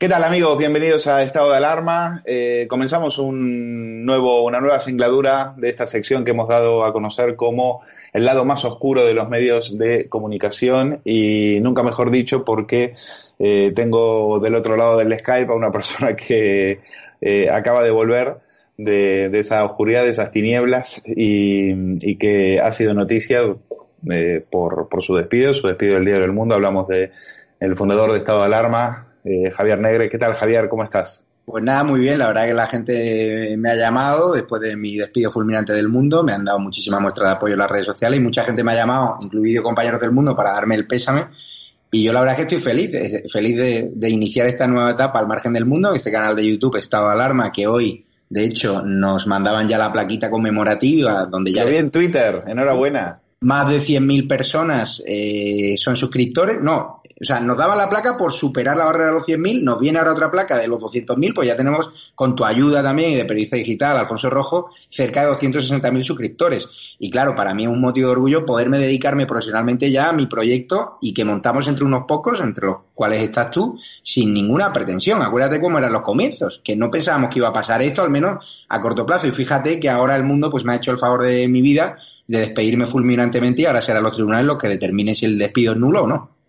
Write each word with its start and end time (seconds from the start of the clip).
¿Qué 0.00 0.08
tal 0.08 0.24
amigos? 0.24 0.56
Bienvenidos 0.56 1.06
a 1.08 1.22
Estado 1.22 1.50
de 1.50 1.58
Alarma. 1.58 2.22
Eh, 2.24 2.64
comenzamos 2.70 3.18
un 3.18 4.06
nuevo, 4.06 4.42
una 4.44 4.58
nueva 4.58 4.80
singladura 4.80 5.52
de 5.58 5.68
esta 5.68 5.86
sección 5.86 6.24
que 6.24 6.30
hemos 6.30 6.48
dado 6.48 6.86
a 6.86 6.92
conocer 6.94 7.36
como 7.36 7.82
el 8.14 8.24
lado 8.24 8.46
más 8.46 8.64
oscuro 8.64 9.04
de 9.04 9.12
los 9.12 9.28
medios 9.28 9.76
de 9.76 10.08
comunicación 10.08 11.02
y 11.04 11.58
nunca 11.60 11.82
mejor 11.82 12.10
dicho 12.10 12.46
porque 12.46 12.94
eh, 13.38 13.72
tengo 13.76 14.40
del 14.40 14.54
otro 14.54 14.74
lado 14.74 14.96
del 14.96 15.18
Skype 15.18 15.52
a 15.52 15.54
una 15.54 15.70
persona 15.70 16.16
que 16.16 16.80
eh, 17.20 17.50
acaba 17.50 17.84
de 17.84 17.90
volver 17.90 18.38
de, 18.78 19.26
esa 19.38 19.62
oscuridad, 19.66 20.04
de 20.04 20.12
esas 20.12 20.32
tinieblas 20.32 21.02
y, 21.04 22.16
que 22.16 22.58
ha 22.58 22.72
sido 22.72 22.94
noticia 22.94 23.42
por, 24.48 24.88
por 24.88 25.02
su 25.02 25.14
despido, 25.14 25.52
su 25.52 25.66
despido 25.66 25.96
del 25.96 26.06
Día 26.06 26.18
del 26.18 26.32
Mundo. 26.32 26.54
Hablamos 26.54 26.88
de 26.88 27.12
el 27.60 27.76
fundador 27.76 28.12
de 28.12 28.18
Estado 28.18 28.38
de 28.38 28.46
Alarma, 28.46 29.09
eh, 29.24 29.50
Javier 29.50 29.80
Negre. 29.80 30.08
¿Qué 30.08 30.18
tal, 30.18 30.34
Javier? 30.34 30.68
¿Cómo 30.68 30.84
estás? 30.84 31.26
Pues 31.44 31.64
nada, 31.64 31.82
muy 31.82 32.00
bien. 32.00 32.18
La 32.18 32.28
verdad 32.28 32.46
que 32.46 32.54
la 32.54 32.66
gente 32.66 33.56
me 33.58 33.70
ha 33.70 33.74
llamado 33.74 34.32
después 34.32 34.62
de 34.62 34.76
mi 34.76 34.96
despido 34.96 35.32
fulminante 35.32 35.72
del 35.72 35.88
mundo. 35.88 36.22
Me 36.22 36.32
han 36.32 36.44
dado 36.44 36.60
muchísima 36.60 37.00
muestra 37.00 37.26
de 37.26 37.32
apoyo 37.34 37.54
en 37.54 37.58
las 37.58 37.70
redes 37.70 37.86
sociales 37.86 38.20
y 38.20 38.22
mucha 38.22 38.44
gente 38.44 38.62
me 38.62 38.72
ha 38.72 38.76
llamado, 38.76 39.18
incluido 39.20 39.62
compañeros 39.62 40.00
del 40.00 40.12
mundo, 40.12 40.36
para 40.36 40.52
darme 40.52 40.76
el 40.76 40.86
pésame. 40.86 41.26
Y 41.90 42.04
yo 42.04 42.12
la 42.12 42.20
verdad 42.20 42.36
que 42.36 42.42
estoy 42.42 42.58
feliz, 42.58 42.90
feliz 43.32 43.56
de, 43.56 44.08
iniciar 44.08 44.46
esta 44.46 44.66
nueva 44.68 44.92
etapa 44.92 45.18
al 45.18 45.26
margen 45.26 45.52
del 45.52 45.66
mundo. 45.66 45.92
Este 45.92 46.12
canal 46.12 46.36
de 46.36 46.46
YouTube, 46.46 46.76
Estado 46.76 47.06
de 47.06 47.14
Alarma, 47.14 47.50
que 47.50 47.66
hoy, 47.66 48.06
de 48.28 48.44
hecho, 48.44 48.82
nos 48.82 49.26
mandaban 49.26 49.66
ya 49.66 49.76
la 49.76 49.92
plaquita 49.92 50.30
conmemorativa, 50.30 51.24
donde 51.24 51.52
ya... 51.52 51.64
Lo 51.64 51.70
vi 51.70 51.78
en 51.78 51.90
Twitter, 51.90 52.44
enhorabuena. 52.46 53.20
Más 53.40 53.68
de 53.68 53.78
100.000 53.78 54.28
personas 54.28 55.02
eh, 55.04 55.74
son 55.76 55.96
suscriptores. 55.96 56.60
No, 56.60 56.99
o 57.20 57.24
sea, 57.24 57.38
nos 57.38 57.58
daba 57.58 57.76
la 57.76 57.90
placa 57.90 58.16
por 58.16 58.32
superar 58.32 58.78
la 58.78 58.86
barrera 58.86 59.08
de 59.08 59.12
los 59.12 59.26
100.000, 59.26 59.62
nos 59.62 59.78
viene 59.78 59.98
ahora 59.98 60.12
otra 60.12 60.30
placa 60.30 60.56
de 60.56 60.66
los 60.66 60.82
200.000, 60.82 61.34
pues 61.34 61.48
ya 61.48 61.56
tenemos, 61.56 61.90
con 62.14 62.34
tu 62.34 62.46
ayuda 62.46 62.82
también 62.82 63.10
y 63.10 63.16
de 63.16 63.26
periodista 63.26 63.56
digital, 63.56 63.98
Alfonso 63.98 64.30
Rojo, 64.30 64.70
cerca 64.88 65.26
de 65.26 65.32
260.000 65.32 66.02
suscriptores. 66.02 66.66
Y 66.98 67.10
claro, 67.10 67.34
para 67.34 67.52
mí 67.52 67.64
es 67.64 67.68
un 67.68 67.80
motivo 67.80 68.08
de 68.08 68.12
orgullo 68.12 68.46
poderme 68.46 68.78
dedicarme 68.78 69.26
profesionalmente 69.26 69.90
ya 69.90 70.08
a 70.08 70.12
mi 70.14 70.26
proyecto 70.26 70.96
y 71.02 71.12
que 71.12 71.26
montamos 71.26 71.68
entre 71.68 71.84
unos 71.84 72.04
pocos, 72.08 72.40
entre 72.40 72.68
los 72.68 72.76
cuales 72.94 73.22
estás 73.22 73.50
tú, 73.50 73.78
sin 74.02 74.32
ninguna 74.32 74.72
pretensión. 74.72 75.20
Acuérdate 75.20 75.60
cómo 75.60 75.76
eran 75.76 75.92
los 75.92 76.02
comienzos, 76.02 76.62
que 76.64 76.74
no 76.74 76.90
pensábamos 76.90 77.28
que 77.28 77.38
iba 77.38 77.48
a 77.48 77.52
pasar 77.52 77.82
esto, 77.82 78.00
al 78.00 78.10
menos 78.10 78.64
a 78.66 78.80
corto 78.80 79.04
plazo. 79.04 79.26
Y 79.26 79.32
fíjate 79.32 79.78
que 79.78 79.90
ahora 79.90 80.16
el 80.16 80.24
mundo 80.24 80.48
pues 80.48 80.64
me 80.64 80.72
ha 80.72 80.76
hecho 80.76 80.90
el 80.90 80.98
favor 80.98 81.26
de 81.26 81.46
mi 81.48 81.60
vida 81.60 81.98
de 82.26 82.38
despedirme 82.38 82.86
fulminantemente 82.86 83.60
y 83.60 83.66
ahora 83.66 83.82
serán 83.82 84.04
los 84.04 84.12
tribunales 84.12 84.46
los 84.46 84.56
que 84.56 84.68
determinen 84.68 85.14
si 85.14 85.26
el 85.26 85.36
despido 85.36 85.72
es 85.72 85.78
nulo 85.78 86.04
o 86.04 86.06
no. 86.06 86.39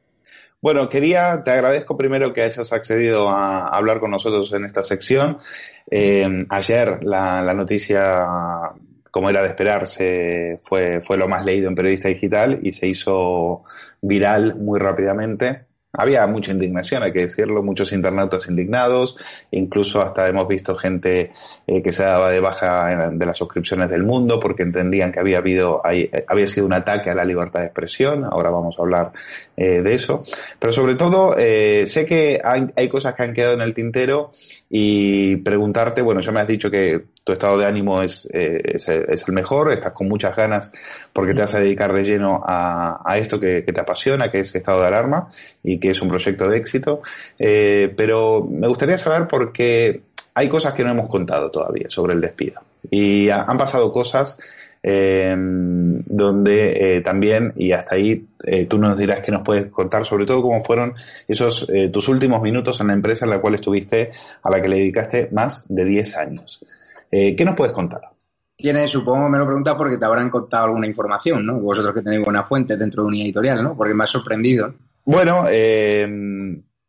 Bueno, 0.62 0.90
quería, 0.90 1.44
te 1.44 1.50
agradezco 1.50 1.98
primero 1.98 2.34
que 2.34 2.44
hayas 2.44 2.72
accedido 2.72 3.30
a 3.30 3.68
hablar 3.68 4.00
con 4.00 4.12
nosotros 4.12 4.54
en 4.54 4.66
esta 4.66 4.84
sección. 4.84 5.40
Eh, 5.90 6.46
ayer 6.50 7.04
la, 7.04 7.42
la, 7.42 7.54
noticia, 7.56 8.28
como 9.10 9.30
era 9.32 9.42
de 9.42 9.48
esperarse, 9.48 10.60
fue, 10.62 11.02
fue 11.02 11.18
lo 11.18 11.28
más 11.28 11.44
leído 11.44 11.68
en 11.68 11.74
Periodista 11.74 12.10
Digital 12.10 12.60
y 12.62 12.74
se 12.74 12.88
hizo 12.88 13.64
viral 14.02 14.56
muy 14.56 14.80
rápidamente. 14.80 15.66
Había 16.02 16.26
mucha 16.26 16.52
indignación, 16.52 17.04
hay 17.04 17.12
que 17.12 17.22
decirlo, 17.22 17.62
muchos 17.62 17.94
internautas 17.94 18.50
indignados, 18.50 19.18
incluso 19.52 20.02
hasta 20.02 20.28
hemos 20.28 20.48
visto 20.48 20.76
gente 20.76 21.32
eh, 21.68 21.84
que 21.84 21.92
se 21.92 22.04
daba 22.04 22.32
de 22.32 22.40
baja 22.40 23.12
de 23.12 23.26
las 23.26 23.38
suscripciones 23.38 23.90
del 23.90 24.04
mundo 24.04 24.40
porque 24.40 24.64
entendían 24.64 25.12
que 25.12 25.20
había 25.20 25.38
habido, 25.38 25.82
había 26.28 26.48
sido 26.48 26.66
un 26.66 26.74
ataque 26.74 27.12
a 27.12 27.14
la 27.14 27.24
libertad 27.24 27.60
de 27.60 27.68
expresión, 27.68 28.26
ahora 28.26 28.50
vamos 28.50 28.80
a 28.80 28.82
hablar 28.82 29.12
eh, 29.56 29.84
de 29.84 29.94
eso, 29.94 30.24
pero 30.58 30.74
sobre 30.74 30.96
todo 30.96 31.36
eh, 31.38 31.86
sé 31.86 32.06
que 32.08 32.40
hay, 32.44 32.66
hay 32.76 32.90
cosas 32.90 33.14
que 33.14 33.22
han 33.22 33.34
quedado 33.34 33.54
en 33.54 33.62
el 33.62 33.76
tintero 33.76 34.32
y 34.70 35.36
preguntarte, 35.38 36.02
bueno, 36.02 36.22
ya 36.22 36.32
me 36.32 36.40
has 36.40 36.48
dicho 36.48 36.72
que 36.72 37.04
tu 37.24 37.34
estado 37.34 37.58
de 37.58 37.66
ánimo 37.66 38.02
es, 38.02 38.28
eh, 38.34 38.62
es, 38.64 38.88
el 38.88 39.34
mejor, 39.34 39.72
estás 39.72 39.94
con 39.94 40.08
muchas 40.08 40.36
ganas 40.36 40.72
porque 41.14 41.34
te 41.34 41.42
vas 41.42 41.54
a 41.54 41.60
dedicar 41.60 41.94
de 41.94 42.04
lleno 42.04 42.44
a, 42.46 43.02
a 43.06 43.18
esto 43.18 43.40
que, 43.40 43.64
que, 43.64 43.74
te 43.74 43.82
apasiona, 43.82 44.32
que 44.32 44.40
es 44.40 44.56
estado 44.56 44.82
de 44.82 44.88
alarma 44.88 45.30
y 45.64 45.80
que 45.80 45.92
es 45.92 46.02
un 46.02 46.10
proyecto 46.10 46.48
de 46.48 46.58
éxito. 46.58 47.02
Eh, 47.38 47.94
pero 47.96 48.48
me 48.50 48.68
gustaría 48.68 48.98
saber 48.98 49.28
por 49.28 49.52
qué 49.52 50.02
hay 50.34 50.50
cosas 50.50 50.74
que 50.74 50.84
no 50.84 50.92
hemos 50.92 51.10
contado 51.10 51.52
todavía 51.52 51.90
sobre 51.90 52.14
el 52.14 52.22
despido. 52.22 52.62
Y 52.90 53.30
han 53.30 53.58
pasado 53.58 53.92
cosas 53.94 54.40
eh, 54.84 55.36
donde 55.38 56.98
eh, 56.98 57.02
también, 57.02 57.54
y 57.56 57.72
hasta 57.72 57.96
ahí 57.96 58.26
eh, 58.44 58.66
tú 58.66 58.80
nos 58.80 58.98
dirás 58.98 59.24
que 59.24 59.32
nos 59.32 59.44
puedes 59.44 59.72
contar 59.72 60.06
sobre 60.06 60.26
todo 60.26 60.42
cómo 60.42 60.64
fueron 60.64 60.96
esos 61.28 61.70
tus 61.92 62.08
últimos 62.08 62.42
minutos 62.42 62.82
en 62.82 62.88
la 62.88 62.94
empresa 62.94 63.26
en 63.26 63.32
la 63.32 63.40
cual 63.40 63.56
estuviste, 63.56 64.12
a 64.42 64.50
la 64.50 64.62
que 64.62 64.70
le 64.70 64.78
dedicaste 64.78 65.30
más 65.32 65.66
de 65.70 65.86
10 65.86 66.18
años. 66.18 66.66
Eh, 67.12 67.36
¿Qué 67.36 67.46
nos 67.46 67.56
puedes 67.56 67.74
contar? 67.74 68.02
Tienes, 68.56 68.92
supongo, 68.92 69.28
me 69.28 69.38
lo 69.38 69.46
preguntas 69.46 69.76
porque 69.76 69.98
te 69.98 70.06
habrán 70.06 70.30
contado 70.30 70.66
alguna 70.66 70.88
información, 70.88 71.46
¿no? 71.46 71.60
Vosotros 71.60 71.94
que 71.94 72.02
tenéis 72.02 72.24
buena 72.24 72.44
fuente 72.44 72.78
dentro 72.78 73.04
de 73.04 73.08
un 73.08 73.16
editorial, 73.16 73.64
¿no? 73.64 73.76
Porque 73.76 73.94
me 73.94 74.04
ha 74.04 74.08
sorprendido. 74.08 74.74
Bueno, 75.04 75.46
eh, 75.50 76.08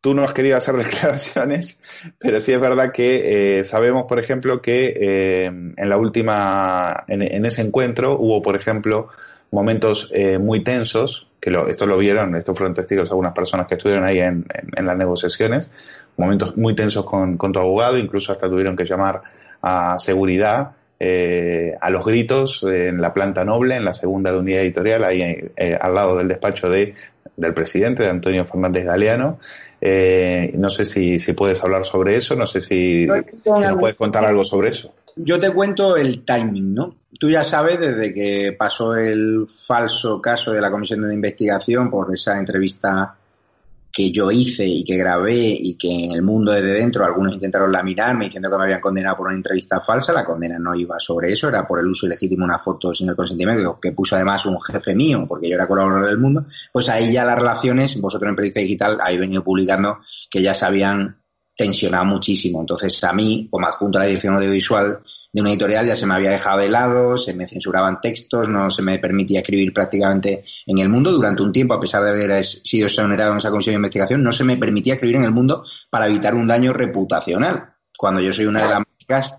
tú 0.03 0.13
no 0.13 0.23
has 0.23 0.33
querido 0.33 0.57
hacer 0.57 0.75
declaraciones, 0.77 1.81
pero 2.19 2.41
sí 2.41 2.51
es 2.51 2.59
verdad 2.59 2.91
que 2.91 3.59
eh, 3.59 3.63
sabemos, 3.63 4.03
por 4.03 4.19
ejemplo, 4.19 4.61
que 4.61 4.93
eh, 4.95 5.45
en 5.45 5.89
la 5.89 5.97
última, 5.97 7.05
en, 7.07 7.21
en, 7.21 7.45
ese 7.45 7.61
encuentro 7.61 8.19
hubo, 8.19 8.41
por 8.41 8.57
ejemplo, 8.57 9.07
momentos 9.49 10.11
eh, 10.13 10.37
muy 10.37 10.61
tensos, 10.61 11.29
que 11.39 11.51
lo, 11.51 11.67
esto 11.69 11.85
lo 11.85 11.97
vieron, 11.97 12.35
estos 12.35 12.57
fueron 12.57 12.73
testigos 12.75 13.09
algunas 13.11 13.33
personas 13.33 13.65
que 13.65 13.75
estuvieron 13.75 14.03
ahí 14.03 14.19
en, 14.19 14.45
en, 14.53 14.69
en 14.75 14.85
las 14.85 14.97
negociaciones, 14.97 15.71
momentos 16.17 16.57
muy 16.57 16.75
tensos 16.75 17.05
con, 17.05 17.37
con, 17.37 17.53
tu 17.53 17.59
abogado, 17.59 17.97
incluso 17.97 18.33
hasta 18.33 18.49
tuvieron 18.49 18.75
que 18.75 18.83
llamar 18.83 19.21
a 19.63 19.97
seguridad, 19.97 20.71
eh, 20.99 21.75
a 21.81 21.89
los 21.89 22.05
gritos 22.05 22.63
en 22.63 23.01
la 23.01 23.13
planta 23.13 23.43
noble, 23.43 23.75
en 23.75 23.85
la 23.85 23.93
segunda 23.93 24.31
de 24.31 24.37
unidad 24.37 24.61
editorial, 24.61 25.03
ahí 25.03 25.21
eh, 25.55 25.77
al 25.79 25.95
lado 25.95 26.17
del 26.17 26.27
despacho 26.27 26.69
de 26.69 26.93
del 27.35 27.53
presidente, 27.53 28.03
de 28.03 28.09
Antonio 28.09 28.45
Fernández 28.45 28.85
Galeano. 28.85 29.39
Eh, 29.81 30.51
no 30.55 30.69
sé 30.69 30.85
si, 30.85 31.19
si, 31.19 31.33
puedes 31.33 31.63
hablar 31.63 31.83
sobre 31.85 32.15
eso, 32.15 32.35
no 32.35 32.45
sé 32.45 32.61
si, 32.61 33.05
si 33.05 33.49
nos 33.49 33.73
puedes 33.79 33.97
contar 33.97 34.23
algo 34.23 34.43
sobre 34.43 34.69
eso. 34.69 34.93
Yo 35.15 35.39
te 35.39 35.51
cuento 35.51 35.97
el 35.97 36.23
timing, 36.23 36.73
¿no? 36.73 36.95
Tú 37.19 37.29
ya 37.29 37.43
sabes, 37.43 37.79
desde 37.79 38.13
que 38.13 38.55
pasó 38.57 38.95
el 38.95 39.45
falso 39.47 40.21
caso 40.21 40.51
de 40.51 40.61
la 40.61 40.71
Comisión 40.71 41.07
de 41.07 41.13
Investigación 41.13 41.89
por 41.89 42.13
esa 42.13 42.37
entrevista 42.37 43.15
que 43.93 44.11
yo 44.11 44.31
hice 44.31 44.65
y 44.65 44.83
que 44.83 44.97
grabé 44.97 45.37
y 45.37 45.75
que 45.75 45.87
en 45.87 46.13
el 46.13 46.23
mundo 46.23 46.51
desde 46.51 46.73
dentro 46.73 47.05
algunos 47.05 47.33
intentaron 47.33 47.71
laminarme 47.71 48.25
diciendo 48.25 48.49
que 48.49 48.57
me 48.57 48.63
habían 48.63 48.81
condenado 48.81 49.17
por 49.17 49.27
una 49.27 49.35
entrevista 49.35 49.81
falsa, 49.81 50.11
la 50.11 50.25
condena 50.25 50.57
no 50.57 50.73
iba 50.73 50.99
sobre 50.99 51.31
eso, 51.31 51.47
era 51.47 51.67
por 51.67 51.79
el 51.79 51.85
uso 51.85 52.07
ilegítimo 52.07 52.43
de 52.43 52.45
una 52.45 52.59
foto 52.59 52.91
sin 52.91 53.07
el 53.09 53.15
consentimiento, 53.15 53.79
que 53.79 53.91
puso 53.91 54.15
además 54.15 54.47
un 54.47 54.59
jefe 54.59 54.95
mío, 54.95 55.23
porque 55.27 55.47
yo 55.47 55.53
era 55.53 55.67
colaborador 55.67 56.07
del 56.07 56.17
mundo, 56.17 56.47
pues 56.71 56.89
ahí 56.89 57.13
ya 57.13 57.23
las 57.23 57.35
relaciones, 57.35 57.95
vosotros 58.01 58.29
en 58.29 58.35
Periodista 58.35 58.61
Digital 58.61 58.97
habéis 58.99 59.19
venido 59.19 59.43
publicando 59.43 59.99
que 60.27 60.41
ya 60.41 60.55
se 60.55 60.65
habían 60.65 61.21
tensionado 61.55 62.05
muchísimo. 62.05 62.61
Entonces 62.61 63.03
a 63.03 63.13
mí, 63.13 63.47
como 63.51 63.67
adjunto 63.67 63.99
a 63.99 64.01
la 64.01 64.07
dirección 64.07 64.33
audiovisual, 64.33 65.01
de 65.33 65.41
una 65.41 65.49
editorial 65.49 65.87
ya 65.87 65.95
se 65.95 66.05
me 66.05 66.13
había 66.13 66.29
dejado 66.29 66.59
de 66.59 66.69
lado, 66.69 67.17
se 67.17 67.33
me 67.33 67.47
censuraban 67.47 67.99
textos, 67.99 68.47
no 68.49 68.69
se 68.69 68.83
me 68.83 68.99
permitía 68.99 69.39
escribir 69.39 69.73
prácticamente 69.73 70.45
en 70.67 70.77
el 70.77 70.89
mundo 70.89 71.11
durante 71.11 71.41
un 71.41 71.51
tiempo, 71.51 71.73
a 71.73 71.79
pesar 71.79 72.03
de 72.03 72.11
haber 72.11 72.45
sido 72.45 72.85
exonerado 72.85 73.31
en 73.31 73.37
esa 73.37 73.49
comisión 73.49 73.73
de 73.73 73.77
investigación, 73.77 74.23
no 74.23 74.31
se 74.31 74.43
me 74.43 74.57
permitía 74.57 74.93
escribir 74.93 75.15
en 75.15 75.23
el 75.23 75.31
mundo 75.31 75.65
para 75.89 76.05
evitar 76.05 76.35
un 76.35 76.47
daño 76.47 76.71
reputacional. 76.71 77.73
Cuando 77.97 78.21
yo 78.21 78.31
soy 78.31 78.45
una 78.45 78.61
de 78.61 78.69
las 78.69 78.79
marcas, 78.79 79.33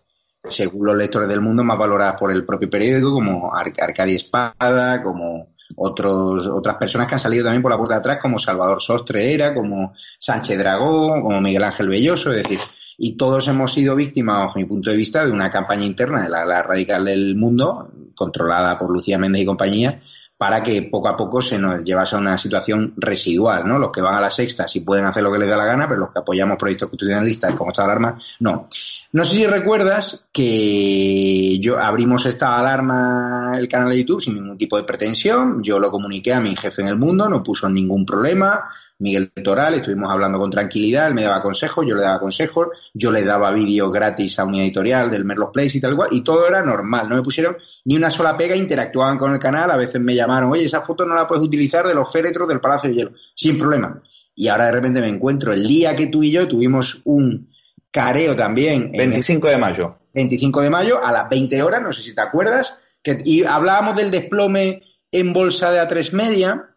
según 0.48 0.84
los 0.84 0.96
lectores 0.96 1.28
del 1.28 1.40
mundo, 1.40 1.62
más 1.62 1.78
valoradas 1.78 2.16
por 2.18 2.32
el 2.32 2.44
propio 2.44 2.68
periódico, 2.68 3.12
como 3.12 3.54
Ar 3.54 3.72
Arcadia 3.80 4.16
Espada, 4.16 5.00
como 5.00 5.54
otros, 5.76 6.48
otras 6.48 6.74
personas 6.74 7.06
que 7.06 7.14
han 7.14 7.20
salido 7.20 7.44
también 7.44 7.62
por 7.62 7.70
la 7.70 7.78
puerta 7.78 7.94
de 7.94 8.00
atrás, 8.00 8.18
como 8.20 8.38
Salvador 8.38 8.82
Sostre 8.82 9.32
era, 9.32 9.54
como 9.54 9.94
Sánchez 10.18 10.58
Dragó, 10.58 11.22
como 11.22 11.40
Miguel 11.40 11.62
Ángel 11.62 11.88
Belloso, 11.88 12.32
es 12.32 12.42
decir, 12.42 12.58
y 12.98 13.16
todos 13.16 13.48
hemos 13.48 13.72
sido 13.72 13.96
víctimas, 13.96 14.38
bajo 14.38 14.58
mi 14.58 14.64
punto 14.64 14.90
de 14.90 14.96
vista, 14.96 15.24
de 15.24 15.32
una 15.32 15.50
campaña 15.50 15.84
interna 15.84 16.22
de 16.22 16.28
la, 16.28 16.62
radical 16.62 17.04
del 17.04 17.36
mundo, 17.36 17.90
controlada 18.14 18.78
por 18.78 18.90
Lucía 18.90 19.18
Méndez 19.18 19.42
y 19.42 19.46
compañía, 19.46 20.00
para 20.36 20.62
que 20.62 20.82
poco 20.82 21.08
a 21.08 21.16
poco 21.16 21.40
se 21.40 21.58
nos 21.58 21.84
llevase 21.84 22.16
a 22.16 22.18
una 22.18 22.36
situación 22.36 22.92
residual, 22.96 23.66
¿no? 23.66 23.78
Los 23.78 23.92
que 23.92 24.00
van 24.00 24.16
a 24.16 24.20
la 24.20 24.30
sexta 24.30 24.66
sí 24.66 24.80
pueden 24.80 25.04
hacer 25.04 25.22
lo 25.22 25.32
que 25.32 25.38
les 25.38 25.48
da 25.48 25.56
la 25.56 25.64
gana, 25.64 25.88
pero 25.88 26.00
los 26.00 26.10
que 26.10 26.18
apoyamos 26.18 26.58
proyectos 26.58 26.88
constitucionalistas 26.88 27.54
como 27.54 27.70
esta 27.70 27.84
alarma, 27.84 28.18
no. 28.40 28.68
No 29.12 29.24
sé 29.24 29.36
si 29.36 29.46
recuerdas 29.46 30.26
que 30.32 31.58
yo 31.60 31.78
abrimos 31.78 32.26
esta 32.26 32.58
alarma 32.58 33.52
el 33.56 33.68
canal 33.68 33.90
de 33.90 33.98
YouTube 33.98 34.20
sin 34.20 34.34
ningún 34.34 34.58
tipo 34.58 34.76
de 34.76 34.82
pretensión, 34.82 35.62
yo 35.62 35.78
lo 35.78 35.90
comuniqué 35.90 36.34
a 36.34 36.40
mi 36.40 36.56
jefe 36.56 36.82
en 36.82 36.88
el 36.88 36.98
mundo, 36.98 37.28
no 37.28 37.42
puso 37.42 37.68
ningún 37.68 38.04
problema, 38.04 38.64
Miguel 38.98 39.32
Toral, 39.32 39.74
estuvimos 39.74 40.10
hablando 40.10 40.38
con 40.38 40.50
tranquilidad, 40.50 41.08
él 41.08 41.14
me 41.14 41.22
daba 41.22 41.42
consejos, 41.42 41.84
yo 41.86 41.96
le 41.96 42.02
daba 42.02 42.20
consejos, 42.20 42.68
yo 42.94 43.10
le 43.10 43.24
daba 43.24 43.50
vídeos 43.50 43.92
gratis 43.92 44.38
a 44.38 44.44
una 44.44 44.58
editorial 44.58 45.10
del 45.10 45.24
Merlos 45.24 45.50
Place 45.52 45.78
y 45.78 45.80
tal 45.80 45.96
cual, 45.96 46.10
y 46.12 46.22
todo 46.22 46.46
era 46.46 46.62
normal, 46.62 47.08
no 47.08 47.16
me 47.16 47.22
pusieron 47.22 47.56
ni 47.84 47.96
una 47.96 48.10
sola 48.10 48.36
pega, 48.36 48.54
interactuaban 48.54 49.18
con 49.18 49.32
el 49.32 49.38
canal, 49.38 49.70
a 49.70 49.76
veces 49.76 50.00
me 50.00 50.14
llamaron, 50.14 50.52
oye, 50.52 50.64
esa 50.64 50.82
foto 50.82 51.04
no 51.04 51.14
la 51.14 51.26
puedes 51.26 51.44
utilizar 51.44 51.86
de 51.86 51.94
los 51.94 52.10
féretros 52.10 52.46
del 52.46 52.60
Palacio 52.60 52.90
de 52.90 52.96
Hielo, 52.96 53.12
sin 53.34 53.58
problema. 53.58 54.00
y 54.36 54.48
ahora 54.48 54.66
de 54.66 54.72
repente 54.72 55.00
me 55.00 55.08
encuentro 55.08 55.52
el 55.52 55.66
día 55.66 55.94
que 55.94 56.06
tú 56.06 56.22
y 56.22 56.30
yo 56.30 56.46
tuvimos 56.46 57.00
un 57.04 57.48
careo 57.90 58.34
también. 58.34 58.90
25 58.92 59.48
de 59.48 59.58
mayo. 59.58 59.98
25 60.12 60.62
de 60.62 60.70
mayo 60.70 61.04
a 61.04 61.12
las 61.12 61.28
20 61.28 61.62
horas, 61.62 61.82
no 61.82 61.92
sé 61.92 62.02
si 62.02 62.14
te 62.14 62.20
acuerdas, 62.20 62.76
que, 63.02 63.18
y 63.24 63.44
hablábamos 63.44 63.96
del 63.96 64.10
desplome 64.10 64.82
en 65.12 65.32
bolsa 65.32 65.70
de 65.70 65.80
A3 65.80 66.12
Media 66.12 66.73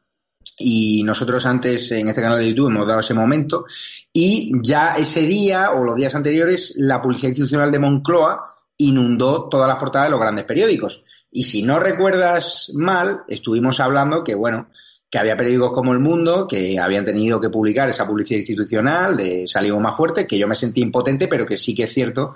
y 0.58 1.04
nosotros 1.04 1.46
antes 1.46 1.92
en 1.92 2.08
este 2.08 2.22
canal 2.22 2.40
de 2.40 2.50
YouTube 2.50 2.70
hemos 2.70 2.88
dado 2.88 3.00
ese 3.00 3.14
momento 3.14 3.66
y 4.12 4.52
ya 4.64 4.96
ese 4.98 5.22
día 5.22 5.72
o 5.72 5.84
los 5.84 5.96
días 5.96 6.16
anteriores 6.16 6.74
la 6.78 7.02
publicidad 7.02 7.30
institucional 7.30 7.72
de 7.72 7.80
Moncloa 7.80 8.56
inundó 8.78 9.50
todas 9.50 9.68
las 9.68 9.78
portadas 9.78 10.08
de 10.08 10.12
los 10.12 10.20
grandes 10.20 10.46
periódicos. 10.46 11.04
Y 11.32 11.44
si 11.44 11.64
no 11.64 11.80
recuerdas 11.80 12.72
mal, 12.74 13.24
estuvimos 13.28 13.80
hablando 13.80 14.24
que, 14.24 14.36
bueno, 14.36 14.70
que 15.10 15.18
había 15.18 15.38
periódicos 15.38 15.72
como 15.72 15.94
El 15.94 16.00
Mundo 16.00 16.48
que 16.48 16.80
habían 16.80 17.06
tenido 17.06 17.40
que 17.40 17.50
publicar 17.50 17.90
esa 17.90 18.08
publicidad 18.08 18.38
institucional 18.38 19.16
de 19.16 19.48
Salimos 19.48 19.82
más 19.82 19.96
fuerte, 19.96 20.28
que 20.28 20.38
yo 20.38 20.48
me 20.48 20.56
sentí 20.56 20.82
impotente, 20.82 21.28
pero 21.28 21.46
que 21.46 21.58
sí 21.58 21.74
que 21.74 21.84
es 21.84 21.94
cierto 21.94 22.36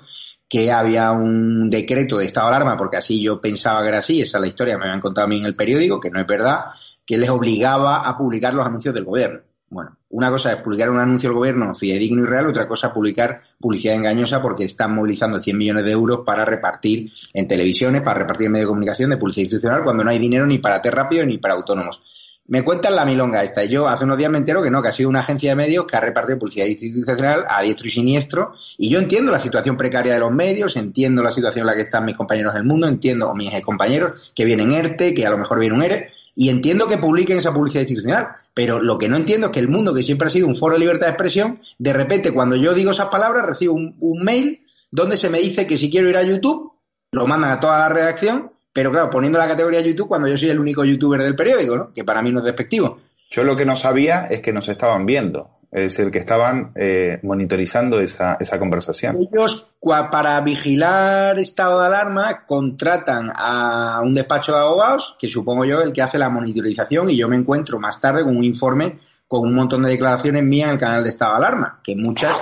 que 0.51 0.69
había 0.69 1.11
un 1.11 1.69
decreto 1.69 2.17
de 2.17 2.25
estado 2.25 2.49
de 2.49 2.55
alarma, 2.55 2.75
porque 2.75 2.97
así 2.97 3.21
yo 3.21 3.39
pensaba 3.39 3.81
que 3.83 3.87
era 3.87 3.99
así, 3.99 4.21
esa 4.21 4.37
es 4.37 4.41
la 4.41 4.47
historia, 4.47 4.77
me 4.77 4.83
habían 4.83 4.99
contado 4.99 5.23
a 5.23 5.29
mí 5.29 5.37
en 5.37 5.45
el 5.45 5.55
periódico, 5.55 5.97
que 5.97 6.09
no 6.09 6.19
es 6.19 6.27
verdad, 6.27 6.65
que 7.11 7.17
les 7.17 7.29
obligaba 7.29 8.07
a 8.07 8.17
publicar 8.17 8.53
los 8.53 8.65
anuncios 8.65 8.95
del 8.95 9.03
gobierno. 9.03 9.41
Bueno, 9.69 9.97
una 10.11 10.31
cosa 10.31 10.53
es 10.53 10.61
publicar 10.61 10.89
un 10.89 10.97
anuncio 10.97 11.27
del 11.27 11.37
gobierno 11.37 11.75
fidedigno 11.75 12.23
y 12.23 12.25
real, 12.25 12.47
otra 12.47 12.69
cosa 12.69 12.87
es 12.87 12.93
publicar 12.93 13.41
publicidad 13.59 13.95
engañosa 13.95 14.41
porque 14.41 14.63
están 14.63 14.95
movilizando 14.95 15.41
100 15.41 15.57
millones 15.57 15.83
de 15.83 15.91
euros 15.91 16.21
para 16.25 16.45
repartir 16.45 17.11
en 17.33 17.49
televisiones, 17.49 17.99
para 17.99 18.19
repartir 18.19 18.45
en 18.45 18.53
medios 18.53 18.67
de 18.67 18.69
comunicación 18.69 19.09
de 19.09 19.17
publicidad 19.17 19.43
institucional 19.43 19.83
cuando 19.83 20.05
no 20.05 20.09
hay 20.09 20.19
dinero 20.19 20.47
ni 20.47 20.59
para 20.59 20.81
T 20.81 20.89
ni 21.25 21.37
para 21.37 21.55
autónomos. 21.55 22.01
Me 22.47 22.63
cuentan 22.63 22.95
la 22.95 23.03
milonga 23.03 23.43
esta. 23.43 23.65
Yo 23.65 23.89
hace 23.89 24.05
unos 24.05 24.17
días 24.17 24.31
me 24.31 24.37
entero 24.37 24.63
que 24.63 24.71
no, 24.71 24.81
que 24.81 24.87
ha 24.87 24.93
sido 24.93 25.09
una 25.09 25.19
agencia 25.19 25.49
de 25.49 25.57
medios 25.57 25.85
que 25.85 25.97
ha 25.97 25.99
repartido 25.99 26.39
publicidad 26.39 26.67
institucional 26.67 27.43
a 27.49 27.61
diestro 27.61 27.87
y 27.87 27.91
siniestro. 27.91 28.53
Y 28.77 28.89
yo 28.89 28.99
entiendo 28.99 29.33
la 29.33 29.39
situación 29.41 29.75
precaria 29.75 30.13
de 30.13 30.19
los 30.21 30.31
medios, 30.31 30.77
entiendo 30.77 31.23
la 31.23 31.31
situación 31.31 31.63
en 31.63 31.67
la 31.67 31.75
que 31.75 31.81
están 31.81 32.05
mis 32.05 32.15
compañeros 32.15 32.53
del 32.53 32.63
mundo, 32.63 32.87
entiendo, 32.87 33.33
mis 33.35 33.51
compañeros, 33.61 34.31
que 34.33 34.45
vienen 34.45 34.71
ERTE, 34.71 35.13
que 35.13 35.25
a 35.25 35.29
lo 35.29 35.37
mejor 35.37 35.59
viene 35.59 35.75
un 35.75 35.83
ERE. 35.83 36.20
Y 36.35 36.49
entiendo 36.49 36.87
que 36.87 36.97
publiquen 36.97 37.37
esa 37.37 37.53
publicidad 37.53 37.81
institucional, 37.81 38.29
pero 38.53 38.81
lo 38.81 38.97
que 38.97 39.09
no 39.09 39.17
entiendo 39.17 39.47
es 39.47 39.53
que 39.53 39.59
el 39.59 39.67
mundo, 39.67 39.93
que 39.93 40.03
siempre 40.03 40.27
ha 40.27 40.31
sido 40.31 40.47
un 40.47 40.55
foro 40.55 40.75
de 40.75 40.79
libertad 40.79 41.07
de 41.07 41.11
expresión, 41.11 41.59
de 41.77 41.93
repente 41.93 42.31
cuando 42.31 42.55
yo 42.55 42.73
digo 42.73 42.91
esas 42.91 43.09
palabras 43.09 43.45
recibo 43.45 43.73
un, 43.73 44.23
mail 44.23 44.65
donde 44.91 45.17
se 45.17 45.29
me 45.29 45.39
dice 45.39 45.67
que 45.67 45.77
si 45.77 45.89
quiero 45.89 46.09
ir 46.09 46.17
a 46.17 46.23
YouTube, 46.23 46.73
lo 47.11 47.27
mandan 47.27 47.51
a 47.51 47.59
toda 47.59 47.79
la 47.79 47.89
redacción 47.89 48.51
pero 48.73 48.91
claro, 48.91 49.09
poniendo 49.09 49.37
la 49.37 49.47
categoría 49.47 49.81
YouTube 49.81 50.07
cuando 50.07 50.27
yo 50.27 50.37
soy 50.37 50.49
el 50.49 50.59
único 50.59 50.85
youtuber 50.85 51.21
del 51.21 51.35
periódico, 51.35 51.75
¿no? 51.75 51.93
Que 51.93 52.03
para 52.03 52.21
mí 52.21 52.31
no 52.31 52.39
es 52.39 52.45
despectivo. 52.45 52.99
Yo 53.29 53.43
lo 53.43 53.55
que 53.55 53.65
no 53.65 53.75
sabía 53.75 54.27
es 54.27 54.41
que 54.41 54.53
nos 54.53 54.67
estaban 54.69 55.05
viendo. 55.05 55.49
Es 55.71 55.95
decir, 55.95 56.11
que 56.11 56.19
estaban 56.19 56.73
eh, 56.75 57.19
monitorizando 57.23 58.01
esa, 58.01 58.35
esa 58.39 58.59
conversación. 58.59 59.17
Ellos, 59.31 59.67
para 60.11 60.41
vigilar 60.41 61.39
estado 61.39 61.79
de 61.79 61.87
alarma, 61.87 62.45
contratan 62.45 63.31
a 63.33 64.01
un 64.03 64.13
despacho 64.13 64.51
de 64.51 64.59
abogados, 64.59 65.15
que 65.17 65.29
supongo 65.29 65.63
yo 65.63 65.81
el 65.81 65.93
que 65.93 66.01
hace 66.01 66.17
la 66.17 66.29
monitorización, 66.29 67.09
y 67.09 67.15
yo 67.15 67.29
me 67.29 67.37
encuentro 67.37 67.79
más 67.79 68.01
tarde 68.01 68.23
con 68.23 68.35
un 68.35 68.43
informe 68.43 68.99
con 69.31 69.47
un 69.47 69.55
montón 69.55 69.81
de 69.83 69.91
declaraciones 69.91 70.43
mías 70.43 70.67
en 70.67 70.73
el 70.73 70.77
canal 70.77 71.05
de 71.05 71.09
estado 71.09 71.31
de 71.31 71.37
alarma, 71.37 71.79
que 71.81 71.95
muchas 71.95 72.41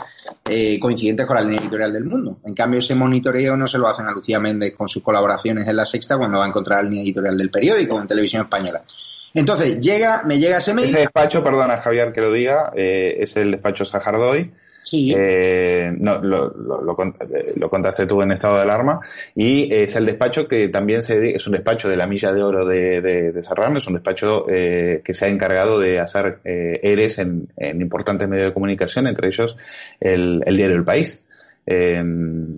eh, 0.50 0.80
coincidentes 0.80 1.28
con 1.28 1.36
la 1.36 1.44
línea 1.44 1.60
editorial 1.60 1.94
del 1.94 2.04
mundo. 2.04 2.40
En 2.44 2.56
cambio, 2.56 2.80
ese 2.80 2.96
monitoreo 2.96 3.56
no 3.56 3.68
se 3.68 3.78
lo 3.78 3.88
hacen 3.88 4.08
a 4.08 4.12
Lucía 4.12 4.40
Méndez 4.40 4.74
con 4.76 4.90
sus 4.90 5.04
colaboraciones 5.04 5.68
en 5.68 5.76
La 5.76 5.86
Sexta 5.86 6.18
cuando 6.18 6.40
va 6.40 6.46
a 6.46 6.48
encontrar 6.48 6.80
la 6.80 6.90
línea 6.90 7.04
editorial 7.04 7.38
del 7.38 7.52
periódico 7.52 8.02
en 8.02 8.08
televisión 8.08 8.42
española. 8.42 8.82
Entonces, 9.34 9.80
llega, 9.80 10.24
me 10.26 10.40
llega 10.40 10.58
ese 10.58 10.74
mail. 10.74 10.88
Ese 10.88 11.00
despacho, 11.00 11.44
perdona 11.44 11.82
Javier 11.82 12.12
que 12.12 12.22
lo 12.22 12.32
diga, 12.32 12.72
eh, 12.76 13.18
es 13.20 13.36
el 13.38 13.52
despacho 13.52 13.86
Sajardoy 13.86 14.52
Sí. 14.90 15.14
Eh, 15.16 15.92
no, 16.00 16.20
lo, 16.20 16.50
lo, 16.50 16.82
lo, 16.82 17.70
contaste 17.70 18.08
tú 18.08 18.22
en 18.22 18.32
estado 18.32 18.56
de 18.56 18.64
alarma. 18.64 19.00
Y 19.36 19.74
es 19.74 19.96
el 19.96 20.06
despacho 20.06 20.48
que 20.48 20.70
también 20.70 21.02
se 21.02 21.36
es 21.36 21.46
un 21.46 21.54
despacho 21.54 21.90
de 21.90 21.98
la 21.98 22.08
milla 22.08 22.32
de 22.32 22.42
oro 22.42 22.66
de, 22.66 23.02
de, 23.02 23.32
de 23.32 23.44
Serrano, 23.44 23.78
es 23.78 23.88
un 23.88 23.94
despacho 23.94 24.46
eh, 24.50 25.02
que 25.04 25.14
se 25.14 25.26
ha 25.26 25.28
encargado 25.28 25.80
de 25.80 26.00
hacer 26.00 26.40
eh, 26.44 26.80
ERES 26.82 27.20
en, 27.20 27.50
en, 27.58 27.82
importantes 27.82 28.28
medios 28.28 28.48
de 28.48 28.54
comunicación, 28.54 29.08
entre 29.08 29.28
ellos 29.28 29.58
el, 30.00 30.42
el 30.46 30.58
diario 30.58 30.78
El 30.78 30.86
País. 30.86 31.24
Eh, 31.66 32.02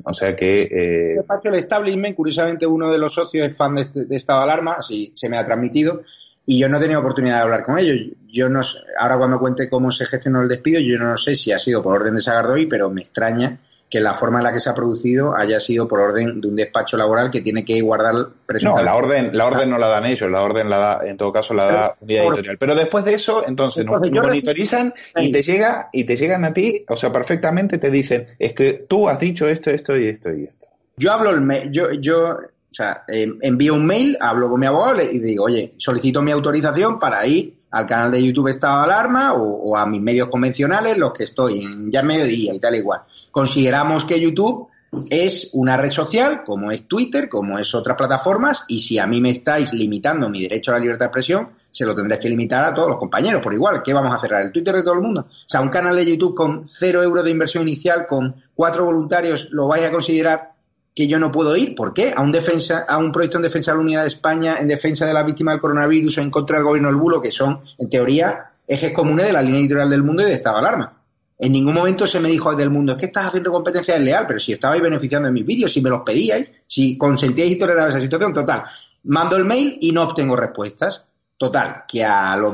o 0.04 0.14
sea 0.14 0.36
que. 0.36 0.62
Eh... 0.64 1.10
El 1.12 1.16
despacho 1.18 1.50
del 1.50 1.60
establishment, 1.60 2.16
curiosamente, 2.16 2.66
uno 2.66 2.90
de 2.90 2.98
los 2.98 3.14
socios 3.14 3.48
es 3.48 3.58
fan 3.58 3.76
de, 3.76 3.82
este, 3.82 4.06
de 4.06 4.16
estado 4.16 4.40
de 4.40 4.46
alarma, 4.46 4.76
así 4.80 5.12
se 5.16 5.28
me 5.28 5.38
ha 5.38 5.46
transmitido 5.46 6.04
y 6.46 6.60
yo 6.60 6.68
no 6.68 6.78
he 6.78 6.82
tenido 6.82 7.00
oportunidad 7.00 7.38
de 7.38 7.42
hablar 7.44 7.64
con 7.64 7.78
ellos. 7.78 7.98
Yo 8.28 8.50
no, 8.50 8.62
ahora 8.98 9.18
cuando 9.18 9.40
cuente 9.40 9.70
cómo 9.70 9.92
se 9.92 10.06
gestionó 10.06 10.42
el 10.42 10.50
despido, 10.50 10.80
yo 10.80 10.98
no 10.98 11.18
sé 11.18 11.36
si 11.36 11.52
ha 11.52 11.60
sido 11.60 11.82
por 11.84 12.02
orden 12.02 12.16
de 12.16 12.22
Sagardoy, 12.22 12.66
pero 12.66 12.90
me 12.90 13.02
extraña 13.02 13.60
que 13.92 14.00
la 14.00 14.14
forma 14.14 14.40
en 14.40 14.46
la 14.46 14.54
que 14.54 14.62
se 14.62 14.70
ha 14.70 14.74
producido 14.74 15.36
haya 15.36 15.60
sido 15.60 15.86
por 15.86 16.00
orden 16.00 16.40
de 16.40 16.48
un 16.48 16.56
despacho 16.56 16.96
laboral 16.96 17.30
que 17.30 17.42
tiene 17.42 17.66
que 17.66 17.82
guardar 17.82 18.16
No, 18.62 18.82
la 18.82 18.96
orden, 18.96 19.36
la 19.36 19.46
orden 19.46 19.70
no 19.70 19.78
la 19.78 19.88
dan 19.88 20.06
ellos, 20.06 20.32
la 20.32 20.42
orden 20.42 20.70
la 20.70 20.78
da, 20.78 21.02
en 21.06 21.18
todo 21.18 21.34
caso 21.34 21.54
la 21.54 21.66
da 21.66 21.98
unidad 22.00 22.24
editorial. 22.24 22.58
Pero 22.58 22.74
después 22.74 23.04
de 23.04 23.14
eso, 23.16 23.46
entonces 23.46 23.86
nos 23.86 24.00
monitorizan 24.00 24.94
y 25.18 25.30
te 25.34 25.44
llega, 25.44 25.90
y 25.92 26.06
te 26.06 26.16
llegan 26.16 26.46
a 26.46 26.54
ti, 26.54 26.86
o 26.88 26.96
sea, 26.96 27.12
perfectamente 27.12 27.78
te 27.80 27.92
dicen, 27.92 28.28
es 28.40 28.54
que 28.54 28.86
tú 28.88 29.10
has 29.10 29.20
dicho 29.20 29.46
esto, 29.50 29.70
esto 29.70 29.98
y 29.98 30.08
esto 30.08 30.34
y 30.34 30.46
esto. 30.46 30.70
Yo 30.96 31.12
hablo 31.12 31.32
el 31.32 31.72
yo, 31.72 31.92
yo 31.92 32.38
o 32.72 32.74
sea, 32.74 33.04
eh, 33.06 33.28
envío 33.42 33.74
un 33.74 33.86
mail, 33.86 34.18
hablo 34.22 34.50
con 34.50 34.58
mi 34.58 34.66
abogado 34.66 35.02
y 35.02 35.20
digo, 35.20 35.44
oye, 35.44 35.74
solicito 35.78 36.22
mi 36.22 36.32
autorización 36.32 36.98
para 36.98 37.26
ir 37.28 37.54
al 37.70 37.86
canal 37.86 38.12
de 38.12 38.24
YouTube 38.24 38.48
Estado 38.48 38.80
de 38.80 38.84
Alarma 38.86 39.34
o, 39.34 39.76
a 39.76 39.86
mis 39.86 40.02
medios 40.02 40.30
convencionales, 40.30 40.98
los 40.98 41.12
que 41.12 41.26
estoy 41.26 41.66
en 41.66 41.92
ya 41.92 42.02
mediodía 42.02 42.54
y 42.54 42.60
tal 42.60 42.76
igual. 42.76 43.02
Consideramos 43.30 44.06
que 44.06 44.22
YouTube 44.22 44.70
es 45.10 45.50
una 45.54 45.76
red 45.76 45.92
social, 45.92 46.44
como 46.46 46.72
es 46.72 46.88
Twitter, 46.88 47.28
como 47.28 47.60
es 47.60 47.76
otras 47.76 47.98
plataformas, 47.98 48.64
y 48.70 48.80
si 48.80 48.98
a 48.98 49.08
mí 49.08 49.20
me 49.20 49.32
estáis 49.32 49.74
limitando 49.74 50.30
mi 50.30 50.42
derecho 50.42 50.72
a 50.72 50.76
la 50.76 50.80
libertad 50.82 51.06
de 51.06 51.08
expresión, 51.08 51.50
se 51.70 51.86
lo 51.86 51.94
tendréis 51.94 52.22
que 52.22 52.30
limitar 52.30 52.64
a 52.64 52.74
todos 52.74 52.90
los 52.90 52.98
compañeros, 52.98 53.42
por 53.42 53.54
igual. 53.54 53.82
¿Qué 53.84 53.94
vamos 53.94 54.14
a 54.14 54.20
cerrar? 54.20 54.44
¿El 54.44 54.52
Twitter 54.52 54.76
de 54.76 54.84
todo 54.84 54.94
el 54.94 55.02
mundo? 55.02 55.28
O 55.30 55.50
sea, 55.50 55.60
un 55.60 55.70
canal 55.70 55.96
de 55.96 56.06
YouTube 56.06 56.36
con 56.36 56.66
cero 56.66 57.04
euros 57.04 57.24
de 57.24 57.32
inversión 57.32 57.68
inicial, 57.68 58.06
con 58.08 58.36
cuatro 58.54 58.86
voluntarios, 58.86 59.48
¿lo 59.52 59.68
vais 59.68 59.86
a 59.86 59.92
considerar 59.92 60.52
que 60.96 61.08
yo 61.08 61.20
no 61.20 61.32
puedo 61.32 61.56
ir. 61.56 61.76
¿Por 61.76 61.94
qué? 61.94 62.14
A 62.16 62.22
un, 62.22 62.32
defensa, 62.32 62.86
a 62.88 62.98
un 62.98 63.12
proyecto 63.12 63.38
en 63.38 63.44
defensa 63.44 63.72
de 63.72 63.78
la 63.78 63.84
unidad 63.84 64.02
de 64.02 64.10
España, 64.10 64.58
en 64.60 64.68
defensa 64.68 65.06
de 65.06 65.14
la 65.14 65.24
víctima 65.24 65.52
del 65.52 65.62
coronavirus 65.62 66.18
o 66.18 66.22
en 66.22 66.30
contra 66.30 66.58
del 66.58 66.66
gobierno 66.66 66.90
del 66.90 66.98
bulo, 66.98 67.22
que 67.22 67.32
son, 67.32 67.62
en 67.78 67.90
teoría, 67.90 68.52
ejes 68.68 68.92
comunes 68.92 69.28
de 69.28 69.34
la 69.34 69.42
línea 69.42 69.60
editorial 69.60 69.90
del 69.90 70.04
mundo 70.04 70.24
y 70.24 70.26
de 70.26 70.34
estado 70.34 70.58
alarma. 70.58 70.98
En 71.38 71.52
ningún 71.54 71.74
momento 71.74 72.06
se 72.06 72.20
me 72.20 72.30
dijo 72.30 72.54
del 72.54 72.70
mundo, 72.70 72.92
es 72.92 73.00
que 73.00 73.08
estás 73.08 73.26
haciendo 73.26 73.52
competencia 73.52 73.96
desleal, 73.96 74.28
pero 74.28 74.40
si 74.40 74.52
estabais 74.52 74.82
beneficiando 74.82 75.28
de 75.28 75.34
mis 75.34 75.46
vídeos, 75.46 75.74
si 75.74 75.82
me 75.82 75.90
los 75.90 76.02
pedíais, 76.02 76.52
si 76.68 76.98
consentíais 76.98 77.52
y 77.52 77.58
tolerabais 77.58 77.96
esa 77.96 78.04
situación, 78.04 78.32
total. 78.32 78.64
Mando 79.06 79.36
el 79.38 79.46
mail 79.46 79.78
y 79.82 79.92
no 79.92 80.04
obtengo 80.04 80.36
respuestas. 80.36 81.04
Total, 81.42 81.86
que 81.88 82.06
a 82.06 82.36
los, 82.38 82.54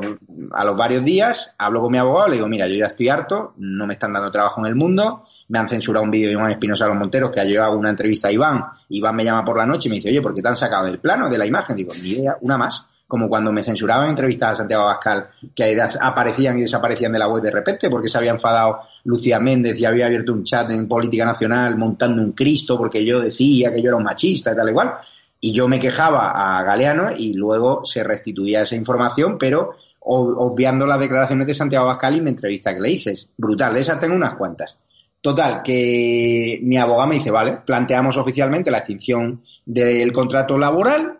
a 0.54 0.64
los 0.64 0.78
varios 0.78 1.04
días 1.04 1.54
hablo 1.58 1.82
con 1.82 1.92
mi 1.92 1.98
abogado, 1.98 2.30
le 2.30 2.36
digo, 2.36 2.48
mira, 2.48 2.68
yo 2.68 2.76
ya 2.76 2.86
estoy 2.86 3.10
harto, 3.10 3.54
no 3.58 3.86
me 3.86 3.96
están 3.96 4.14
dando 4.14 4.32
trabajo 4.32 4.62
en 4.62 4.68
el 4.68 4.76
mundo, 4.76 5.26
me 5.50 5.60
han 5.60 5.68
censurado 5.68 6.06
un 6.06 6.12
vídeo 6.12 6.28
de 6.28 6.36
Iván 6.36 6.52
Espinosa 6.52 6.86
de 6.86 6.92
los 6.92 6.98
Monteros 6.98 7.30
que 7.30 7.42
ha 7.42 7.66
hago 7.66 7.76
una 7.76 7.90
entrevista 7.90 8.30
a 8.30 8.32
Iván, 8.32 8.64
Iván 8.88 9.14
me 9.14 9.26
llama 9.26 9.44
por 9.44 9.58
la 9.58 9.66
noche 9.66 9.90
y 9.90 9.90
me 9.90 9.98
dice, 9.98 10.08
oye, 10.08 10.22
¿por 10.22 10.34
qué 10.34 10.42
te 10.42 10.48
han 10.48 10.56
sacado 10.56 10.86
del 10.86 11.00
plano, 11.00 11.28
de 11.28 11.38
la 11.38 11.46
imagen? 11.46 11.76
Digo, 11.76 11.92
ni 12.02 12.12
idea, 12.12 12.38
una 12.40 12.58
más. 12.58 12.86
Como 13.10 13.28
cuando 13.28 13.52
me 13.52 13.62
censuraban 13.62 14.08
entrevistas 14.08 14.54
a 14.54 14.56
Santiago 14.56 14.84
Abascal, 14.84 15.28
que 15.54 15.78
aparecían 16.00 16.58
y 16.58 16.62
desaparecían 16.62 17.12
de 17.12 17.20
la 17.20 17.28
web 17.28 17.44
de 17.44 17.52
repente, 17.52 17.90
porque 17.90 18.08
se 18.08 18.18
había 18.18 18.32
enfadado 18.32 18.84
Lucía 19.04 19.38
Méndez 19.42 19.78
y 19.78 19.84
había 19.84 20.06
abierto 20.06 20.32
un 20.32 20.46
chat 20.46 20.72
en 20.72 20.88
Política 20.88 21.26
Nacional 21.26 21.78
montando 21.78 22.22
un 22.22 22.32
Cristo 22.32 22.78
porque 22.78 23.04
yo 23.04 23.20
decía 23.20 23.74
que 23.74 23.82
yo 23.82 23.90
era 23.90 23.98
un 23.98 24.04
machista 24.04 24.54
y 24.54 24.56
tal 24.56 24.70
igual. 24.70 24.94
Y 24.94 25.17
yo 25.42 25.68
me 25.68 25.80
quejaba 25.80 26.58
a 26.58 26.64
Galeano 26.64 27.12
y 27.16 27.34
luego 27.34 27.86
se 27.86 28.04
restituía 28.04 28.64
esa 28.64 28.76
información, 28.76 29.38
pero 29.38 29.76
obviando 30.00 30.88
las 30.88 31.00
declaraciones 31.00 31.48
de 31.48 31.54
Santiago 31.54 31.86
Abascal 31.86 32.16
y 32.16 32.22
mi 32.22 32.30
entrevista 32.30 32.74
que 32.74 32.80
le 32.80 32.90
dices. 32.90 33.30
Brutal, 33.38 33.74
de 33.74 33.82
esas 33.82 34.00
tengo 34.00 34.16
unas 34.16 34.36
cuantas. 34.36 34.78
Total, 35.20 35.62
que 35.64 36.60
mi 36.64 36.78
abogado 36.78 37.10
me 37.10 37.16
dice, 37.16 37.32
vale, 37.32 37.60
planteamos 37.66 38.16
oficialmente 38.18 38.72
la 38.72 38.78
extinción 38.78 39.42
del 39.66 40.14
contrato 40.14 40.58
laboral 40.58 41.20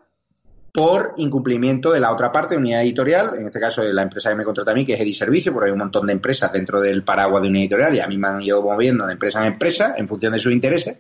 por 0.72 1.16
incumplimiento 1.18 1.92
de 1.92 2.00
la 2.00 2.14
otra 2.14 2.32
parte, 2.32 2.56
unidad 2.56 2.84
editorial, 2.84 3.32
en 3.38 3.48
este 3.48 3.60
caso 3.60 3.82
de 3.82 3.92
la 3.94 4.04
empresa 4.04 4.30
que 4.30 4.36
me 4.36 4.44
contrata 4.44 4.72
a 4.72 4.76
mí, 4.76 4.86
que 4.86 4.94
es 4.94 5.00
Ediservicio, 5.02 5.52
porque 5.52 5.70
hay 5.70 5.74
un 5.74 5.80
montón 5.80 6.06
de 6.06 6.14
empresas 6.14 6.54
dentro 6.54 6.80
del 6.80 7.04
paraguas 7.04 7.42
de 7.42 7.50
unidad 7.50 7.64
editorial 7.64 7.96
y 7.96 8.00
a 8.00 8.08
mí 8.08 8.18
me 8.18 8.28
han 8.28 8.42
ido 8.42 8.62
moviendo 8.62 9.06
de 9.08 9.14
empresa 9.14 9.42
en 9.42 9.54
empresa 9.54 9.96
en 9.98 10.08
función 10.08 10.34
de 10.34 10.40
sus 10.40 10.54
intereses. 10.54 10.98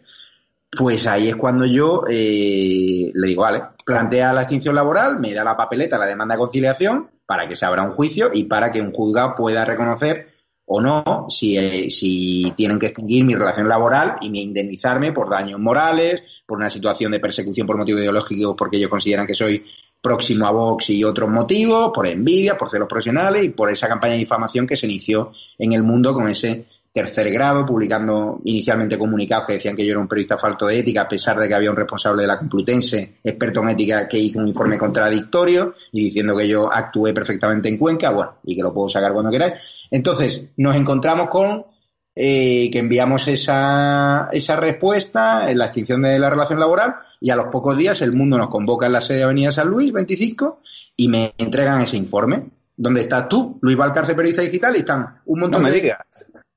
Pues 0.69 1.07
ahí 1.07 1.29
es 1.29 1.35
cuando 1.35 1.65
yo 1.65 2.03
eh, 2.09 3.11
le 3.13 3.27
digo, 3.27 3.43
vale, 3.43 3.63
plantea 3.85 4.33
la 4.33 4.41
extinción 4.41 4.75
laboral, 4.75 5.19
me 5.19 5.33
da 5.33 5.43
la 5.43 5.55
papeleta, 5.55 5.97
la 5.97 6.05
demanda 6.05 6.35
de 6.35 6.39
conciliación, 6.39 7.09
para 7.25 7.47
que 7.47 7.55
se 7.55 7.65
abra 7.65 7.83
un 7.83 7.93
juicio 7.93 8.31
y 8.33 8.43
para 8.43 8.71
que 8.71 8.81
un 8.81 8.91
juzgado 8.91 9.35
pueda 9.35 9.63
reconocer 9.65 10.27
o 10.65 10.81
no 10.81 11.27
si, 11.29 11.57
eh, 11.57 11.89
si 11.89 12.51
tienen 12.55 12.77
que 12.77 12.87
extinguir 12.87 13.23
mi 13.23 13.33
relación 13.33 13.69
laboral 13.69 14.15
y 14.21 14.29
me 14.29 14.39
indemnizarme 14.39 15.13
por 15.13 15.29
daños 15.29 15.59
morales, 15.59 16.23
por 16.45 16.57
una 16.57 16.69
situación 16.69 17.11
de 17.11 17.19
persecución 17.19 17.65
por 17.65 17.77
motivo 17.77 17.99
ideológico 17.99 18.55
porque 18.55 18.77
ellos 18.77 18.89
consideran 18.89 19.25
que 19.25 19.33
soy 19.33 19.65
próximo 20.01 20.45
a 20.45 20.51
Vox 20.51 20.89
y 20.89 21.03
otros 21.03 21.29
motivos, 21.29 21.91
por 21.93 22.07
envidia, 22.07 22.57
por 22.57 22.69
celos 22.69 22.87
profesionales 22.87 23.43
y 23.43 23.49
por 23.49 23.69
esa 23.69 23.87
campaña 23.87 24.13
de 24.13 24.19
difamación 24.19 24.67
que 24.67 24.77
se 24.77 24.85
inició 24.85 25.31
en 25.57 25.71
el 25.71 25.83
mundo 25.83 26.13
con 26.13 26.27
ese 26.27 26.65
tercer 26.97 27.31
grado, 27.31 27.63
publicando 27.63 28.41
inicialmente 28.45 28.97
comunicados 28.97 29.45
que 29.45 29.53
decían 29.53 29.75
que 29.75 29.85
yo 29.85 29.91
era 29.91 29.99
un 29.99 30.07
periodista 30.07 30.35
falto 30.35 30.65
de 30.65 30.79
ética, 30.79 31.01
a 31.01 31.07
pesar 31.07 31.37
de 31.39 31.47
que 31.47 31.53
había 31.53 31.69
un 31.69 31.75
responsable 31.75 32.23
de 32.23 32.27
la 32.27 32.39
Complutense, 32.39 33.17
experto 33.23 33.61
en 33.61 33.69
ética, 33.69 34.07
que 34.07 34.17
hizo 34.17 34.39
un 34.39 34.47
informe 34.47 34.79
contradictorio 34.79 35.75
y 35.91 36.05
diciendo 36.05 36.35
que 36.35 36.47
yo 36.47 36.73
actué 36.73 37.13
perfectamente 37.13 37.69
en 37.69 37.77
Cuenca, 37.77 38.09
bueno, 38.09 38.37
y 38.43 38.55
que 38.55 38.63
lo 38.63 38.73
puedo 38.73 38.89
sacar 38.89 39.13
cuando 39.13 39.29
queráis. 39.29 39.53
Entonces, 39.91 40.49
nos 40.57 40.75
encontramos 40.75 41.29
con 41.29 41.65
eh, 42.15 42.71
que 42.71 42.79
enviamos 42.79 43.27
esa, 43.27 44.29
esa 44.31 44.55
respuesta 44.55 45.51
en 45.51 45.59
la 45.59 45.65
extinción 45.65 46.01
de 46.01 46.17
la 46.17 46.31
relación 46.31 46.59
laboral 46.59 46.95
y 47.21 47.29
a 47.29 47.35
los 47.35 47.49
pocos 47.51 47.77
días 47.77 48.01
el 48.01 48.13
mundo 48.13 48.39
nos 48.39 48.47
convoca 48.47 48.87
en 48.87 48.93
la 48.93 49.01
sede 49.01 49.19
de 49.19 49.23
Avenida 49.25 49.51
San 49.51 49.67
Luis 49.67 49.93
25 49.93 50.61
y 50.95 51.09
me 51.09 51.35
entregan 51.37 51.81
ese 51.81 51.95
informe 51.95 52.57
donde 52.77 53.01
estás 53.01 53.27
tú, 53.27 53.57
Luis 53.61 53.75
Valcarce, 53.75 54.13
periodista 54.13 54.43
digital, 54.43 54.75
y 54.75 54.79
están 54.79 55.19
un 55.25 55.39
montón 55.39 55.63
no 55.63 55.67
me 55.67 55.73
de... 55.73 55.81
digas. 55.81 55.97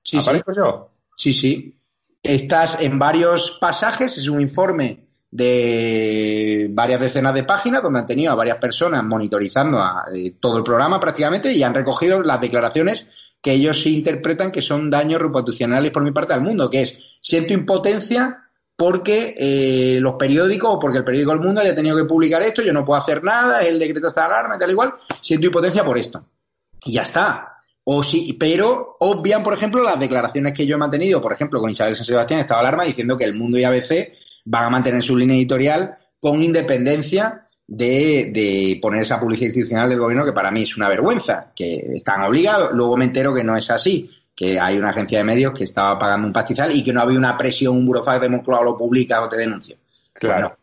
Sí, 0.03 0.19
¿Aparezco 0.19 0.53
sí. 0.53 0.61
yo? 0.61 0.91
Sí, 1.17 1.33
sí. 1.33 1.77
Estás 2.23 2.81
en 2.81 2.99
varios 2.99 3.59
pasajes, 3.61 4.19
es 4.19 4.29
un 4.29 4.41
informe 4.41 5.07
de 5.31 6.69
varias 6.71 7.01
decenas 7.01 7.35
de 7.35 7.45
páginas 7.45 7.83
donde 7.83 8.01
han 8.01 8.07
tenido 8.07 8.33
a 8.33 8.35
varias 8.35 8.59
personas 8.59 9.05
monitorizando 9.05 9.79
a, 9.79 10.07
eh, 10.13 10.35
todo 10.41 10.59
el 10.59 10.65
programa 10.65 10.99
prácticamente 10.99 11.53
y 11.53 11.63
han 11.63 11.75
recogido 11.75 12.21
las 12.23 12.41
declaraciones 12.41 13.07
que 13.41 13.53
ellos 13.53 13.81
sí 13.81 13.95
interpretan 13.95 14.51
que 14.51 14.61
son 14.61 14.91
daños 14.91 15.21
reputacionales 15.21 15.93
por 15.93 16.03
mi 16.03 16.11
parte 16.11 16.35
al 16.35 16.43
mundo, 16.43 16.69
que 16.69 16.83
es 16.83 16.99
siento 17.21 17.53
impotencia 17.53 18.51
porque 18.77 19.35
eh, 19.39 19.99
los 20.01 20.15
periódicos 20.15 20.71
o 20.75 20.79
porque 20.79 20.99
el 20.99 21.05
periódico 21.05 21.33
El 21.33 21.41
Mundo 21.41 21.61
haya 21.61 21.75
tenido 21.75 21.97
que 21.97 22.05
publicar 22.05 22.43
esto, 22.43 22.63
yo 22.63 22.73
no 22.73 22.85
puedo 22.85 22.99
hacer 22.99 23.23
nada, 23.23 23.63
el 23.63 23.79
decreto 23.79 24.07
está 24.07 24.23
de 24.23 24.27
alarma 24.29 24.57
y 24.57 24.59
tal 24.59 24.71
igual, 24.71 24.95
siento 25.21 25.47
impotencia 25.47 25.85
por 25.85 25.99
esto. 25.99 26.25
Y 26.85 26.93
ya 26.93 27.03
está. 27.03 27.60
O 27.85 28.03
sí, 28.03 28.37
pero 28.39 28.97
obvian, 29.01 29.43
por 29.43 29.55
ejemplo, 29.55 29.83
las 29.83 29.99
declaraciones 29.99 30.53
que 30.53 30.67
yo 30.67 30.77
he 30.77 30.79
mantenido, 30.79 31.21
por 31.21 31.33
ejemplo, 31.33 31.61
con 31.61 31.71
Isabel 31.71 31.97
San 31.97 32.05
Sebastián, 32.05 32.41
estaba 32.41 32.61
alarma 32.61 32.85
diciendo 32.85 33.17
que 33.17 33.25
el 33.25 33.35
mundo 33.35 33.59
y 33.59 33.65
ABC 33.65 34.13
van 34.45 34.65
a 34.65 34.71
mantener 34.71 35.03
su 35.03 35.17
línea 35.17 35.37
editorial 35.37 35.97
con 36.21 36.43
independencia 36.43 37.49
de, 37.67 38.31
de, 38.33 38.79
poner 38.83 39.03
esa 39.03 39.19
publicidad 39.19 39.49
institucional 39.49 39.89
del 39.89 40.01
gobierno, 40.01 40.25
que 40.25 40.33
para 40.33 40.51
mí 40.51 40.63
es 40.63 40.77
una 40.77 40.89
vergüenza, 40.89 41.53
que 41.55 41.77
están 41.95 42.23
obligados. 42.23 42.71
Luego 42.73 42.97
me 42.97 43.07
entero 43.07 43.33
que 43.33 43.45
no 43.45 43.57
es 43.57 43.71
así, 43.71 44.11
que 44.35 44.59
hay 44.59 44.77
una 44.77 44.91
agencia 44.91 45.19
de 45.19 45.25
medios 45.25 45.53
que 45.53 45.65
estaba 45.65 45.99
pagando 45.99 46.27
un 46.27 46.33
pastizal 46.33 46.75
y 46.77 46.83
que 46.83 46.93
no 46.93 47.01
había 47.01 47.19
una 47.19 47.37
presión, 47.37 47.77
un 47.77 47.87
burofax 47.87 48.21
de 48.21 48.29
Moncloa 48.29 48.65
lo 48.65 48.77
publica 48.77 49.23
o 49.23 49.29
te 49.29 49.37
denuncia. 49.37 49.77
Claro. 50.13 50.49
Bueno, 50.49 50.60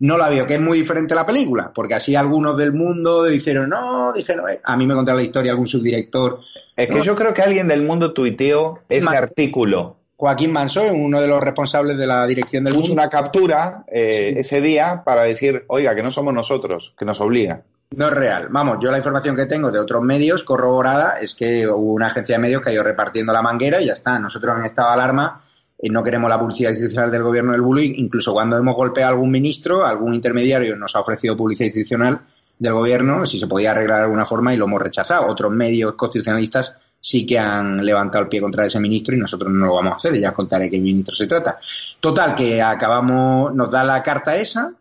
no 0.00 0.18
la 0.18 0.28
veo, 0.28 0.46
que 0.46 0.54
es 0.54 0.60
muy 0.60 0.78
diferente 0.78 1.14
la 1.14 1.24
película, 1.26 1.70
porque 1.74 1.94
así 1.94 2.14
algunos 2.16 2.56
del 2.56 2.72
mundo 2.72 3.24
dijeron, 3.24 3.70
no, 3.70 4.12
dijeron, 4.12 4.48
eh. 4.50 4.60
a 4.62 4.76
mí 4.76 4.86
me 4.86 4.94
contaron 4.94 5.20
la 5.20 5.24
historia 5.24 5.52
algún 5.52 5.66
subdirector. 5.66 6.40
Es 6.76 6.88
que 6.88 6.96
¿no? 6.96 7.02
yo 7.04 7.14
creo 7.14 7.32
que 7.32 7.42
alguien 7.42 7.68
del 7.68 7.82
mundo 7.82 8.12
tuiteó 8.12 8.80
ese 8.88 9.16
artículo. 9.16 9.96
Joaquín 10.16 10.52
Manso, 10.52 10.82
uno 10.82 11.20
de 11.20 11.28
los 11.28 11.42
responsables 11.42 11.98
de 11.98 12.06
la 12.06 12.26
dirección 12.26 12.64
del 12.64 12.74
Puso 12.74 12.88
mundo. 12.88 13.02
una 13.02 13.10
captura 13.10 13.84
eh, 13.88 14.30
Sí. 14.34 14.40
ese 14.40 14.60
día 14.60 15.02
para 15.04 15.22
decir, 15.22 15.64
oiga, 15.68 15.94
que 15.94 16.02
no 16.02 16.10
somos 16.10 16.32
nosotros, 16.32 16.94
que 16.96 17.04
nos 17.04 17.20
obliga. 17.20 17.62
No 17.96 18.06
es 18.06 18.12
real. 18.12 18.48
Vamos, 18.50 18.78
yo 18.80 18.90
la 18.90 18.96
información 18.98 19.36
que 19.36 19.46
tengo 19.46 19.70
de 19.70 19.78
otros 19.78 20.02
medios 20.02 20.42
corroborada 20.42 21.20
es 21.20 21.34
que 21.34 21.66
hubo 21.68 21.92
una 21.92 22.06
agencia 22.06 22.36
de 22.36 22.42
medios 22.42 22.62
que 22.62 22.70
ha 22.70 22.72
ido 22.72 22.82
repartiendo 22.82 23.32
la 23.32 23.42
manguera 23.42 23.80
y 23.80 23.86
ya 23.86 23.92
está. 23.92 24.18
Nosotros 24.18 24.56
en 24.58 24.64
estado 24.64 24.88
de 24.88 24.94
alarma 24.94 25.42
no 25.90 26.02
queremos 26.02 26.30
la 26.30 26.38
publicidad 26.38 26.70
institucional 26.70 27.10
del 27.10 27.22
gobierno 27.22 27.52
del 27.52 27.60
bullying. 27.60 27.94
Incluso 27.96 28.32
cuando 28.32 28.56
hemos 28.56 28.74
golpeado 28.74 29.10
a 29.10 29.12
algún 29.12 29.30
ministro, 29.30 29.84
algún 29.84 30.14
intermediario 30.14 30.76
nos 30.76 30.94
ha 30.96 31.00
ofrecido 31.00 31.36
publicidad 31.36 31.66
institucional 31.66 32.20
del 32.58 32.72
gobierno, 32.72 33.26
si 33.26 33.38
se 33.38 33.46
podía 33.46 33.72
arreglar 33.72 33.98
de 33.98 34.04
alguna 34.04 34.26
forma 34.26 34.54
y 34.54 34.56
lo 34.56 34.64
hemos 34.64 34.80
rechazado. 34.80 35.26
Otros 35.26 35.52
medios 35.52 35.94
constitucionalistas 35.94 36.74
sí 37.00 37.26
que 37.26 37.38
han 37.38 37.84
levantado 37.84 38.24
el 38.24 38.30
pie 38.30 38.40
contra 38.40 38.64
ese 38.64 38.80
ministro 38.80 39.14
y 39.14 39.18
nosotros 39.18 39.52
no 39.52 39.66
lo 39.66 39.74
vamos 39.74 39.92
a 39.92 39.96
hacer. 39.96 40.18
Ya 40.18 40.30
os 40.30 40.34
contaré 40.34 40.70
qué 40.70 40.78
ministro 40.78 41.14
se 41.14 41.26
trata. 41.26 41.58
Total, 42.00 42.34
que 42.34 42.62
acabamos, 42.62 43.54
nos 43.54 43.70
da 43.70 43.84
la 43.84 44.02
carta 44.02 44.36
esa 44.36 44.72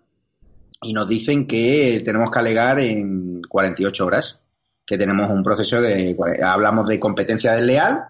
y 0.81 0.93
nos 0.93 1.07
dicen 1.07 1.45
que 1.45 2.01
tenemos 2.05 2.31
que 2.31 2.39
alegar 2.39 2.79
en 2.79 3.41
48 3.41 4.05
horas, 4.05 4.39
que 4.85 4.97
tenemos 4.97 5.29
un 5.29 5.43
proceso 5.43 5.81
de... 5.81 6.15
Hablamos 6.41 6.87
de 6.87 6.99
competencia 6.99 7.53
desleal, 7.53 8.05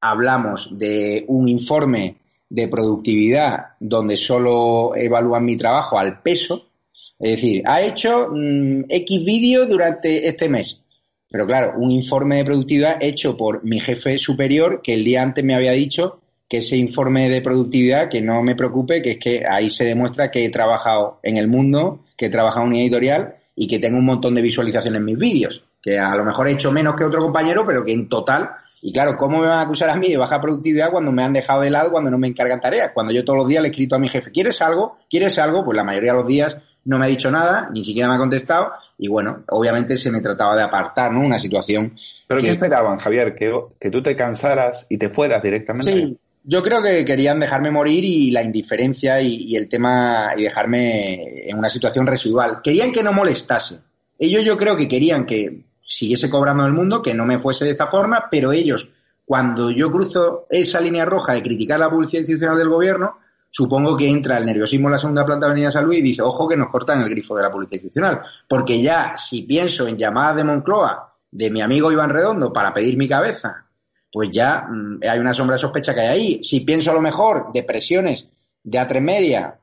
hablamos 0.00 0.76
de 0.76 1.24
un 1.28 1.48
informe 1.48 2.21
de 2.52 2.68
productividad 2.68 3.68
donde 3.80 4.14
solo 4.14 4.94
evalúan 4.94 5.44
mi 5.44 5.56
trabajo 5.56 5.98
al 5.98 6.20
peso, 6.20 6.66
es 7.18 7.30
decir, 7.30 7.62
ha 7.64 7.80
hecho 7.80 8.28
mm, 8.30 8.84
X 8.90 9.24
vídeo 9.24 9.64
durante 9.66 10.28
este 10.28 10.50
mes. 10.50 10.80
Pero 11.30 11.46
claro, 11.46 11.72
un 11.78 11.90
informe 11.90 12.36
de 12.36 12.44
productividad 12.44 13.02
hecho 13.02 13.38
por 13.38 13.64
mi 13.64 13.80
jefe 13.80 14.18
superior 14.18 14.82
que 14.82 14.92
el 14.92 15.02
día 15.02 15.22
antes 15.22 15.42
me 15.42 15.54
había 15.54 15.72
dicho 15.72 16.20
que 16.46 16.58
ese 16.58 16.76
informe 16.76 17.30
de 17.30 17.40
productividad, 17.40 18.10
que 18.10 18.20
no 18.20 18.42
me 18.42 18.54
preocupe, 18.54 19.00
que 19.00 19.12
es 19.12 19.18
que 19.18 19.42
ahí 19.48 19.70
se 19.70 19.86
demuestra 19.86 20.30
que 20.30 20.44
he 20.44 20.50
trabajado 20.50 21.20
en 21.22 21.38
el 21.38 21.48
mundo, 21.48 22.04
que 22.18 22.26
he 22.26 22.30
trabajado 22.30 22.66
en 22.66 22.72
una 22.72 22.80
editorial 22.80 23.36
y 23.56 23.66
que 23.66 23.78
tengo 23.78 23.96
un 23.96 24.04
montón 24.04 24.34
de 24.34 24.42
visualizaciones 24.42 24.98
en 24.98 25.06
mis 25.06 25.18
vídeos. 25.18 25.64
Que 25.80 25.98
a 25.98 26.14
lo 26.14 26.22
mejor 26.22 26.48
he 26.48 26.52
hecho 26.52 26.70
menos 26.70 26.96
que 26.96 27.04
otro 27.04 27.22
compañero, 27.22 27.64
pero 27.64 27.82
que 27.82 27.92
en 27.94 28.10
total. 28.10 28.50
Y 28.84 28.92
claro, 28.92 29.16
¿cómo 29.16 29.38
me 29.40 29.46
van 29.46 29.58
a 29.58 29.62
acusar 29.62 29.88
a 29.90 29.96
mí 29.96 30.08
de 30.08 30.16
baja 30.16 30.40
productividad 30.40 30.90
cuando 30.90 31.12
me 31.12 31.24
han 31.24 31.32
dejado 31.32 31.60
de 31.62 31.70
lado, 31.70 31.92
cuando 31.92 32.10
no 32.10 32.18
me 32.18 32.26
encargan 32.26 32.60
tareas? 32.60 32.90
Cuando 32.92 33.12
yo 33.12 33.24
todos 33.24 33.38
los 33.38 33.48
días 33.48 33.62
le 33.62 33.68
he 33.68 33.70
escrito 33.70 33.94
a 33.94 33.98
mi 33.98 34.08
jefe, 34.08 34.30
¿quieres 34.32 34.60
algo? 34.60 34.98
¿Quieres 35.08 35.38
algo? 35.38 35.64
Pues 35.64 35.76
la 35.76 35.84
mayoría 35.84 36.12
de 36.12 36.18
los 36.18 36.26
días 36.26 36.56
no 36.84 36.98
me 36.98 37.06
ha 37.06 37.08
dicho 37.08 37.30
nada, 37.30 37.70
ni 37.72 37.84
siquiera 37.84 38.08
me 38.08 38.16
ha 38.16 38.18
contestado. 38.18 38.72
Y 38.98 39.06
bueno, 39.08 39.44
obviamente 39.50 39.94
se 39.96 40.10
me 40.10 40.20
trataba 40.20 40.56
de 40.56 40.62
apartar, 40.62 41.12
¿no? 41.12 41.20
Una 41.24 41.38
situación. 41.38 41.96
¿Pero 42.26 42.40
que- 42.40 42.46
qué 42.48 42.52
esperaban, 42.54 42.98
Javier? 42.98 43.36
¿Que, 43.36 43.52
que 43.78 43.90
tú 43.90 44.02
te 44.02 44.16
cansaras 44.16 44.86
y 44.88 44.98
te 44.98 45.08
fueras 45.10 45.42
directamente? 45.44 45.92
Sí, 45.92 46.18
yo 46.42 46.60
creo 46.60 46.82
que 46.82 47.04
querían 47.04 47.38
dejarme 47.38 47.70
morir 47.70 48.04
y 48.04 48.32
la 48.32 48.42
indiferencia 48.42 49.20
y, 49.20 49.34
y 49.44 49.56
el 49.56 49.68
tema 49.68 50.30
y 50.36 50.42
dejarme 50.42 51.48
en 51.48 51.56
una 51.56 51.68
situación 51.70 52.04
residual. 52.04 52.60
Querían 52.64 52.90
que 52.90 53.04
no 53.04 53.12
molestase. 53.12 53.78
Ellos 54.18 54.44
yo 54.44 54.56
creo 54.56 54.76
que 54.76 54.88
querían 54.88 55.24
que 55.24 55.62
siguiese 55.92 56.30
cobrando 56.30 56.64
el 56.64 56.72
mundo, 56.72 57.02
que 57.02 57.12
no 57.12 57.26
me 57.26 57.38
fuese 57.38 57.66
de 57.66 57.72
esta 57.72 57.86
forma, 57.86 58.28
pero 58.30 58.50
ellos, 58.50 58.88
cuando 59.26 59.70
yo 59.70 59.92
cruzo 59.92 60.46
esa 60.48 60.80
línea 60.80 61.04
roja 61.04 61.34
de 61.34 61.42
criticar 61.42 61.78
la 61.78 61.90
publicidad 61.90 62.20
institucional 62.20 62.56
del 62.56 62.70
gobierno, 62.70 63.18
supongo 63.50 63.94
que 63.94 64.08
entra 64.08 64.38
el 64.38 64.46
nerviosismo 64.46 64.88
en 64.88 64.92
la 64.92 64.98
segunda 64.98 65.26
planta 65.26 65.46
de 65.46 65.52
Avenida 65.52 65.70
San 65.70 65.84
Luis 65.84 65.98
y 65.98 66.02
dice, 66.02 66.22
ojo 66.22 66.48
que 66.48 66.56
nos 66.56 66.70
cortan 66.70 67.02
el 67.02 67.10
grifo 67.10 67.36
de 67.36 67.42
la 67.42 67.50
publicidad 67.50 67.74
institucional. 67.74 68.22
Porque 68.48 68.80
ya, 68.80 69.14
si 69.16 69.42
pienso 69.42 69.86
en 69.86 69.98
llamadas 69.98 70.36
de 70.36 70.44
Moncloa 70.44 71.14
de 71.30 71.50
mi 71.50 71.60
amigo 71.60 71.92
Iván 71.92 72.10
Redondo 72.10 72.52
para 72.52 72.72
pedir 72.72 72.96
mi 72.96 73.06
cabeza, 73.06 73.66
pues 74.10 74.30
ya 74.30 74.66
mm, 74.68 75.00
hay 75.02 75.18
una 75.18 75.34
sombra 75.34 75.56
de 75.56 75.60
sospecha 75.60 75.92
que 75.92 76.00
hay 76.00 76.08
ahí. 76.08 76.40
Si 76.42 76.60
pienso 76.60 76.90
a 76.90 76.94
lo 76.94 77.02
mejor 77.02 77.52
de 77.52 77.64
presiones 77.64 78.28
de 78.62 78.78
A3 78.78 79.00
Media, 79.02 79.58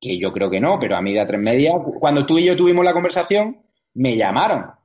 que 0.00 0.16
yo 0.18 0.32
creo 0.32 0.48
que 0.48 0.60
no, 0.60 0.78
pero 0.78 0.96
a 0.96 1.02
mí 1.02 1.12
de 1.12 1.20
A3 1.20 1.38
Media, 1.38 1.72
cuando 1.98 2.24
tú 2.24 2.38
y 2.38 2.44
yo 2.44 2.54
tuvimos 2.54 2.84
la 2.84 2.92
conversación, 2.92 3.56
me 3.94 4.16
llamaron. 4.16 4.77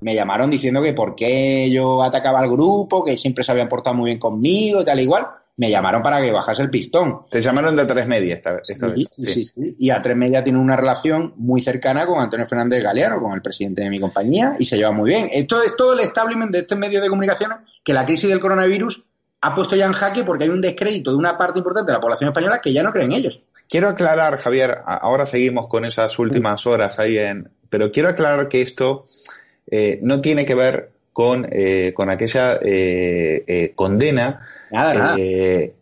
Me 0.00 0.14
llamaron 0.14 0.50
diciendo 0.50 0.82
que 0.82 0.92
por 0.92 1.14
qué 1.14 1.70
yo 1.70 2.02
atacaba 2.02 2.40
al 2.40 2.50
grupo, 2.50 3.04
que 3.04 3.16
siempre 3.16 3.42
se 3.44 3.52
habían 3.52 3.68
portado 3.68 3.96
muy 3.96 4.08
bien 4.10 4.18
conmigo, 4.18 4.84
tal 4.84 5.00
igual. 5.00 5.26
Me 5.58 5.70
llamaron 5.70 6.02
para 6.02 6.20
que 6.20 6.30
bajase 6.30 6.60
el 6.62 6.68
pistón. 6.68 7.20
Te 7.30 7.40
llamaron 7.40 7.74
de 7.74 7.86
tres 7.86 8.06
media 8.06 8.34
esta 8.34 8.52
vez. 8.52 8.68
esta 8.68 8.90
Sí, 8.90 9.06
vez, 9.18 9.32
sí, 9.34 9.44
sí. 9.46 9.76
Y 9.78 9.88
A3 9.88 10.14
Media 10.14 10.44
tiene 10.44 10.58
una 10.58 10.76
relación 10.76 11.32
muy 11.36 11.62
cercana 11.62 12.04
con 12.04 12.20
Antonio 12.20 12.46
Fernández 12.46 12.82
Galeano, 12.82 13.22
con 13.22 13.32
el 13.32 13.40
presidente 13.40 13.80
de 13.82 13.88
mi 13.88 13.98
compañía, 13.98 14.54
y 14.58 14.64
se 14.66 14.76
lleva 14.76 14.92
muy 14.92 15.08
bien. 15.08 15.30
Esto 15.32 15.62
es 15.62 15.74
todo 15.74 15.94
el 15.94 16.00
establishment 16.00 16.52
de 16.52 16.58
este 16.58 16.76
medio 16.76 17.00
de 17.00 17.08
comunicación 17.08 17.52
que 17.82 17.94
la 17.94 18.04
crisis 18.04 18.28
del 18.28 18.38
coronavirus 18.40 19.02
ha 19.40 19.54
puesto 19.54 19.76
ya 19.76 19.86
en 19.86 19.92
jaque 19.92 20.24
porque 20.24 20.44
hay 20.44 20.50
un 20.50 20.60
descrédito 20.60 21.10
de 21.10 21.16
una 21.16 21.38
parte 21.38 21.58
importante 21.60 21.90
de 21.90 21.96
la 21.96 22.02
población 22.02 22.28
española 22.28 22.60
que 22.62 22.72
ya 22.74 22.82
no 22.82 22.92
cree 22.92 23.06
en 23.06 23.12
ellos. 23.12 23.40
Quiero 23.66 23.88
aclarar, 23.88 24.38
Javier, 24.38 24.82
a- 24.84 24.96
ahora 24.96 25.24
seguimos 25.24 25.68
con 25.68 25.86
esas 25.86 26.18
últimas 26.18 26.66
horas 26.66 26.98
ahí 26.98 27.16
en... 27.16 27.48
Pero 27.70 27.90
quiero 27.90 28.10
aclarar 28.10 28.48
que 28.48 28.60
esto 28.60 29.06
eh, 29.70 29.98
no 30.02 30.20
tiene 30.20 30.44
que 30.44 30.54
ver 30.54 30.90
con, 31.12 31.46
eh, 31.50 31.92
con 31.94 32.10
aquella 32.10 32.58
eh, 32.62 33.42
eh, 33.46 33.72
condena. 33.74 34.46
Nada, 34.70 34.94
nada. 34.94 35.16
Eh, 35.18 35.72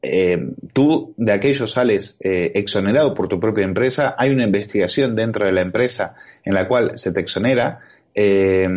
eh, 0.00 0.38
tú 0.72 1.12
de 1.16 1.32
aquello 1.32 1.66
sales 1.66 2.16
eh, 2.20 2.52
exonerado 2.54 3.12
por 3.12 3.26
tu 3.26 3.40
propia 3.40 3.64
empresa, 3.64 4.14
hay 4.16 4.30
una 4.30 4.44
investigación 4.44 5.16
dentro 5.16 5.44
de 5.44 5.52
la 5.52 5.62
empresa 5.62 6.14
en 6.44 6.54
la 6.54 6.68
cual 6.68 6.92
se 6.96 7.10
te 7.12 7.18
exonera 7.18 7.80
eh, 8.14 8.68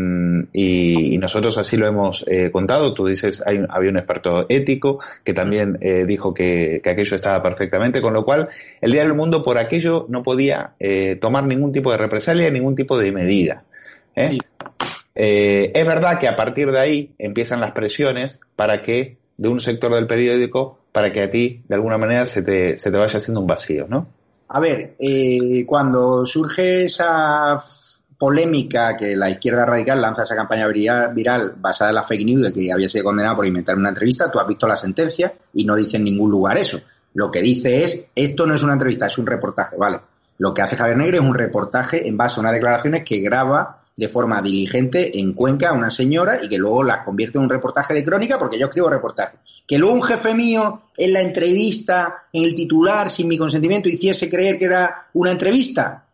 y, 0.52 1.14
y 1.14 1.18
nosotros 1.20 1.58
así 1.60 1.78
lo 1.78 1.86
hemos 1.86 2.26
eh, 2.28 2.50
contado. 2.52 2.94
Tú 2.96 3.06
dices, 3.06 3.44
hay, 3.46 3.64
había 3.70 3.92
un 3.92 3.98
experto 3.98 4.48
ético 4.50 5.00
que 5.24 5.34
también 5.34 5.78
eh, 5.82 6.06
dijo 6.06 6.34
que, 6.34 6.82
que 6.84 6.90
aquello 6.90 7.16
estaba 7.16 7.44
perfectamente, 7.44 8.02
con 8.02 8.14
lo 8.14 8.26
cual 8.26 8.50
el 8.82 8.92
Día 8.92 9.04
del 9.04 9.14
Mundo 9.14 9.44
por 9.44 9.60
aquello 9.60 10.08
no 10.10 10.24
podía 10.24 10.72
eh, 10.80 11.16
tomar 11.22 11.46
ningún 11.46 11.72
tipo 11.72 11.92
de 11.92 12.00
represalia, 12.00 12.50
ningún 12.50 12.76
tipo 12.76 12.98
de 12.98 13.12
medida. 13.12 13.64
¿Eh? 14.16 14.30
Sí. 14.32 14.40
Eh, 15.16 15.72
es 15.74 15.86
verdad 15.86 16.20
que 16.20 16.28
a 16.28 16.36
partir 16.36 16.72
de 16.72 16.80
ahí 16.80 17.14
empiezan 17.18 17.60
las 17.60 17.72
presiones 17.72 18.40
para 18.56 18.82
que 18.82 19.18
de 19.38 19.50
un 19.50 19.60
sector 19.60 19.94
del 19.94 20.08
periódico, 20.08 20.80
para 20.92 21.12
que 21.12 21.24
a 21.24 21.30
ti 21.30 21.64
de 21.68 21.76
alguna 21.76 21.98
manera 21.98 22.26
se 22.26 22.42
te, 22.42 22.78
se 22.78 22.92
te 22.92 22.98
vaya 22.98 23.18
haciendo 23.18 23.42
un 23.42 23.48
vacío, 23.48 23.88
¿no? 23.88 24.08
A 24.48 24.60
ver, 24.60 24.96
eh, 25.00 25.64
cuando 25.66 26.26
surge 26.26 26.86
esa, 26.86 27.62
polémica 28.20 28.98
que 28.98 29.16
la 29.16 29.30
izquierda 29.30 29.66
radical 29.66 30.02
lanza 30.02 30.24
esa 30.24 30.36
campaña 30.36 30.68
viral, 30.68 31.56
basada 31.58 31.92
en 31.92 31.96
la 31.96 32.04
fake 32.04 32.26
news 32.26 32.48
de 32.48 32.54
que 32.54 32.72
había 32.72 32.90
sido 32.90 33.06
condenado 33.06 33.38
por 33.38 33.46
inventar 33.46 33.78
una 33.78 33.90
entrevista, 33.90 34.30
tú 34.30 34.38
has 34.40 34.48
visto 34.48 34.68
la 34.68 34.76
sentencia 34.76 35.34
y 35.54 35.64
no 35.64 35.76
dice 35.76 35.96
en 35.96 36.04
ningún 36.04 36.30
lugar 36.30 36.58
eso. 36.58 36.82
Lo 37.14 37.32
que 37.32 37.42
dice 37.42 37.82
es, 37.82 38.00
esto 38.14 38.46
no 38.46 38.54
es 38.54 38.62
una 38.62 38.74
entrevista, 38.74 39.08
es 39.08 39.18
un 39.18 39.26
reportaje, 39.26 39.78
¿vale? 39.78 40.02
Lo 40.38 40.54
que 40.54 40.62
hace 40.62 40.76
Javier 40.76 40.98
Negre 40.98 41.18
es 41.18 41.24
un 41.24 41.34
reportaje 41.34 42.08
en 42.08 42.18
base 42.18 42.40
a 42.40 42.42
unas 42.42 42.52
declaraciones 42.52 43.04
que 43.06 43.20
graba 43.20 43.79
de 44.00 44.08
forma 44.08 44.42
diligente 44.42 45.20
en 45.20 45.34
Cuenca 45.34 45.72
a 45.72 45.74
una 45.74 45.90
señora 45.90 46.40
y 46.42 46.48
que 46.48 46.58
luego 46.58 46.84
las 46.84 47.04
convierte 47.04 47.38
en 47.38 47.44
un 47.44 47.50
reportaje 47.50 47.94
de 47.94 48.06
crónica 48.06 48.40
porque 48.40 48.58
yo 48.58 48.68
escribo 48.68 48.90
reportaje. 48.90 49.40
Que 49.68 49.78
luego 49.78 49.94
un 49.94 50.02
jefe 50.02 50.34
mío 50.34 50.84
en 50.96 51.12
la 51.12 51.20
entrevista, 51.20 52.28
en 52.32 52.46
el 52.46 52.56
titular, 52.56 53.10
sin 53.10 53.28
mi 53.28 53.38
consentimiento, 53.38 53.90
hiciese 53.90 54.30
creer 54.30 54.58
que 54.58 54.66
era 54.66 55.10
una 55.16 55.32
entrevista. 55.32 56.06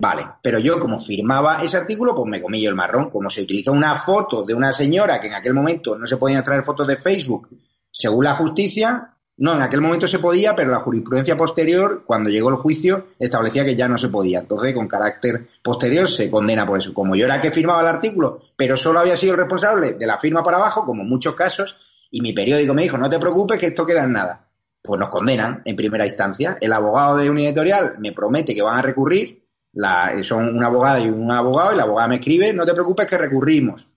Vale, 0.00 0.26
pero 0.42 0.58
yo 0.58 0.80
como 0.80 0.98
firmaba 0.98 1.62
ese 1.62 1.76
artículo, 1.76 2.12
pues 2.12 2.28
me 2.28 2.42
comí 2.42 2.60
yo 2.60 2.68
el 2.68 2.74
marrón. 2.74 3.08
Como 3.08 3.30
se 3.30 3.42
utilizó 3.42 3.70
una 3.70 3.94
foto 3.94 4.42
de 4.42 4.52
una 4.52 4.72
señora 4.72 5.20
que 5.20 5.28
en 5.28 5.34
aquel 5.34 5.54
momento 5.54 5.96
no 5.96 6.06
se 6.06 6.16
podían 6.16 6.42
traer 6.42 6.64
fotos 6.64 6.88
de 6.88 6.96
Facebook, 6.96 7.50
según 7.88 8.24
la 8.24 8.34
justicia, 8.34 9.14
no, 9.38 9.54
en 9.54 9.62
aquel 9.62 9.80
momento 9.80 10.06
se 10.06 10.18
podía, 10.18 10.54
pero 10.54 10.70
la 10.70 10.80
jurisprudencia 10.80 11.36
posterior, 11.36 12.02
cuando 12.04 12.28
llegó 12.28 12.50
el 12.50 12.56
juicio, 12.56 13.08
establecía 13.18 13.64
que 13.64 13.74
ya 13.74 13.88
no 13.88 13.96
se 13.96 14.08
podía. 14.08 14.40
Entonces, 14.40 14.74
con 14.74 14.86
carácter 14.86 15.48
posterior, 15.62 16.06
se 16.06 16.30
condena 16.30 16.66
por 16.66 16.78
eso. 16.78 16.92
Como 16.92 17.16
yo 17.16 17.24
era 17.24 17.40
que 17.40 17.50
firmaba 17.50 17.80
el 17.80 17.88
artículo, 17.88 18.42
pero 18.56 18.76
solo 18.76 19.00
había 19.00 19.16
sido 19.16 19.34
responsable 19.34 19.94
de 19.94 20.06
la 20.06 20.18
firma 20.18 20.44
para 20.44 20.58
abajo, 20.58 20.84
como 20.84 21.02
en 21.02 21.08
muchos 21.08 21.34
casos, 21.34 21.76
y 22.10 22.20
mi 22.20 22.34
periódico 22.34 22.74
me 22.74 22.82
dijo, 22.82 22.98
no 22.98 23.08
te 23.08 23.18
preocupes 23.18 23.58
que 23.58 23.66
esto 23.66 23.86
queda 23.86 24.04
en 24.04 24.12
nada. 24.12 24.48
Pues 24.82 25.00
nos 25.00 25.08
condenan 25.08 25.62
en 25.64 25.76
primera 25.76 26.04
instancia. 26.04 26.58
El 26.60 26.72
abogado 26.72 27.16
de 27.16 27.30
un 27.30 27.38
editorial 27.38 27.94
me 27.98 28.12
promete 28.12 28.54
que 28.54 28.62
van 28.62 28.78
a 28.78 28.82
recurrir, 28.82 29.46
la, 29.72 30.12
son 30.24 30.54
una 30.54 30.66
abogada 30.66 31.00
y 31.00 31.08
un 31.08 31.32
abogado, 31.32 31.72
y 31.72 31.76
la 31.76 31.84
abogada 31.84 32.08
me 32.08 32.16
escribe, 32.16 32.52
no 32.52 32.66
te 32.66 32.74
preocupes 32.74 33.06
que 33.06 33.16
recurrimos. 33.16 33.88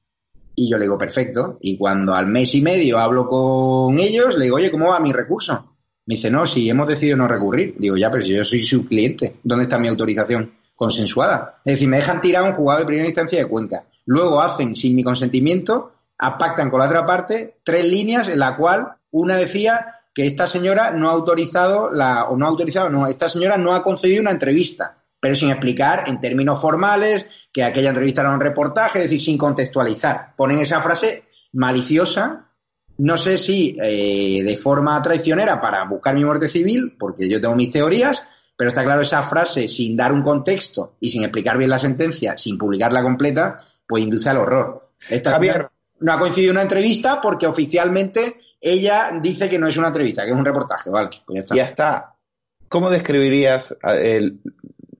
Y 0.55 0.69
yo 0.69 0.77
le 0.77 0.85
digo, 0.85 0.97
perfecto. 0.97 1.57
Y 1.61 1.77
cuando 1.77 2.13
al 2.13 2.27
mes 2.27 2.55
y 2.55 2.61
medio 2.61 2.97
hablo 2.97 3.27
con 3.27 3.99
ellos, 3.99 4.35
le 4.37 4.45
digo, 4.45 4.55
oye, 4.55 4.71
¿cómo 4.71 4.87
va 4.87 4.99
mi 4.99 5.11
recurso? 5.11 5.75
Me 6.05 6.15
dice, 6.15 6.31
no, 6.31 6.45
si 6.45 6.69
hemos 6.69 6.87
decidido 6.87 7.17
no 7.17 7.27
recurrir. 7.27 7.75
Digo, 7.77 7.97
ya, 7.97 8.09
pero 8.09 8.23
si 8.23 8.33
yo 8.33 8.45
soy 8.45 8.63
su 8.63 8.85
cliente, 8.85 9.37
¿dónde 9.43 9.63
está 9.63 9.77
mi 9.77 9.87
autorización 9.87 10.53
consensuada? 10.75 11.61
Es 11.65 11.73
decir, 11.73 11.89
me 11.89 11.97
dejan 11.97 12.21
tirar 12.21 12.43
un 12.43 12.53
juzgado 12.53 12.79
de 12.79 12.85
primera 12.85 13.07
instancia 13.07 13.39
de 13.39 13.47
Cuenca. 13.47 13.85
Luego 14.05 14.41
hacen, 14.41 14.75
sin 14.75 14.95
mi 14.95 15.03
consentimiento, 15.03 15.91
pactan 16.17 16.69
con 16.69 16.79
la 16.79 16.85
otra 16.85 17.05
parte 17.05 17.57
tres 17.63 17.85
líneas 17.85 18.27
en 18.27 18.39
la 18.39 18.55
cual 18.55 18.87
una 19.11 19.35
decía 19.35 19.95
que 20.13 20.25
esta 20.25 20.47
señora 20.47 20.91
no 20.91 21.09
ha 21.09 21.13
autorizado 21.13 21.91
la, 21.91 22.25
o 22.25 22.37
no 22.37 22.45
ha 22.45 22.49
autorizado, 22.49 22.89
no, 22.89 23.07
esta 23.07 23.27
señora 23.27 23.57
no 23.57 23.73
ha 23.73 23.83
concedido 23.83 24.21
una 24.21 24.31
entrevista, 24.31 24.97
pero 25.25 25.33
sin 25.33 25.49
explicar 25.49 26.03
en 26.05 26.19
términos 26.19 26.61
formales, 26.61 27.25
que 27.51 27.63
aquella 27.63 27.89
entrevista 27.89 28.21
era 28.21 28.29
un 28.29 28.39
reportaje, 28.39 28.99
es 28.99 29.05
decir, 29.05 29.19
sin 29.19 29.39
contextualizar. 29.39 30.35
Ponen 30.35 30.59
esa 30.59 30.79
frase 30.83 31.23
maliciosa, 31.53 32.51
no 32.99 33.17
sé 33.17 33.39
si 33.39 33.75
eh, 33.81 34.43
de 34.43 34.55
forma 34.55 35.01
traicionera 35.01 35.59
para 35.59 35.83
buscar 35.85 36.13
mi 36.13 36.23
muerte 36.23 36.47
civil, 36.47 36.95
porque 36.99 37.27
yo 37.27 37.41
tengo 37.41 37.55
mis 37.55 37.71
teorías, 37.71 38.21
pero 38.55 38.67
está 38.67 38.83
claro 38.83 39.01
esa 39.01 39.23
frase 39.23 39.67
sin 39.67 39.97
dar 39.97 40.13
un 40.13 40.21
contexto 40.21 40.93
y 40.99 41.09
sin 41.09 41.23
explicar 41.23 41.57
bien 41.57 41.71
la 41.71 41.79
sentencia, 41.79 42.37
sin 42.37 42.59
publicarla 42.59 43.01
completa, 43.01 43.59
pues 43.87 44.03
induce 44.03 44.29
al 44.29 44.37
horror. 44.37 44.91
Esta 45.09 45.31
Javier. 45.31 45.69
No 46.01 46.13
ha 46.13 46.19
coincidido 46.19 46.51
una 46.51 46.61
entrevista 46.61 47.19
porque 47.19 47.47
oficialmente 47.47 48.41
ella 48.61 49.17
dice 49.19 49.49
que 49.49 49.57
no 49.57 49.65
es 49.65 49.75
una 49.75 49.87
entrevista, 49.87 50.23
que 50.23 50.29
es 50.29 50.37
un 50.37 50.45
reportaje, 50.45 50.91
¿vale? 50.91 51.09
Pues 51.25 51.33
ya 51.33 51.39
está. 51.39 51.55
Ya 51.55 51.65
está. 51.65 52.15
¿Cómo 52.67 52.89
describirías 52.89 53.75
el, 53.83 54.39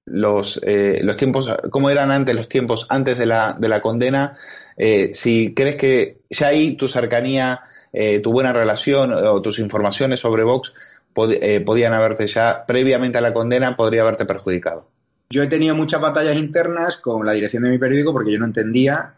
los, 0.06 0.60
eh, 0.64 1.00
los 1.04 1.18
tiempos, 1.18 1.52
cómo 1.72 1.90
eran 1.90 2.12
antes 2.12 2.36
los 2.36 2.48
tiempos 2.48 2.86
antes 2.90 3.18
de 3.18 3.26
la, 3.26 3.56
de 3.60 3.70
la 3.70 3.82
condena, 3.82 4.38
eh, 4.78 5.12
si 5.14 5.54
crees 5.54 5.76
que 5.76 6.20
ya 6.30 6.48
ahí 6.48 6.76
tu 6.76 6.88
cercanía, 6.88 7.62
eh, 7.92 8.20
tu 8.20 8.32
buena 8.32 8.54
relación 8.54 9.14
o 9.14 9.42
tus 9.42 9.60
informaciones 9.60 10.20
sobre 10.20 10.44
Vox 10.44 10.74
podían 11.14 11.94
haberte 11.94 12.28
ya, 12.28 12.66
previamente 12.66 13.18
a 13.18 13.22
la 13.22 13.34
condena, 13.34 13.78
podría 13.78 14.02
haberte 14.02 14.26
perjudicado. 14.26 14.90
Yo 15.30 15.44
he 15.44 15.48
tenido 15.48 15.74
muchas 15.74 16.02
batallas 16.02 16.36
internas 16.36 16.98
con 16.98 17.26
la 17.26 17.32
dirección 17.32 17.64
de 17.64 17.70
mi 17.70 17.78
periódico 17.78 18.12
porque 18.12 18.34
yo 18.34 18.40
no 18.40 18.46
entendía 18.46 19.14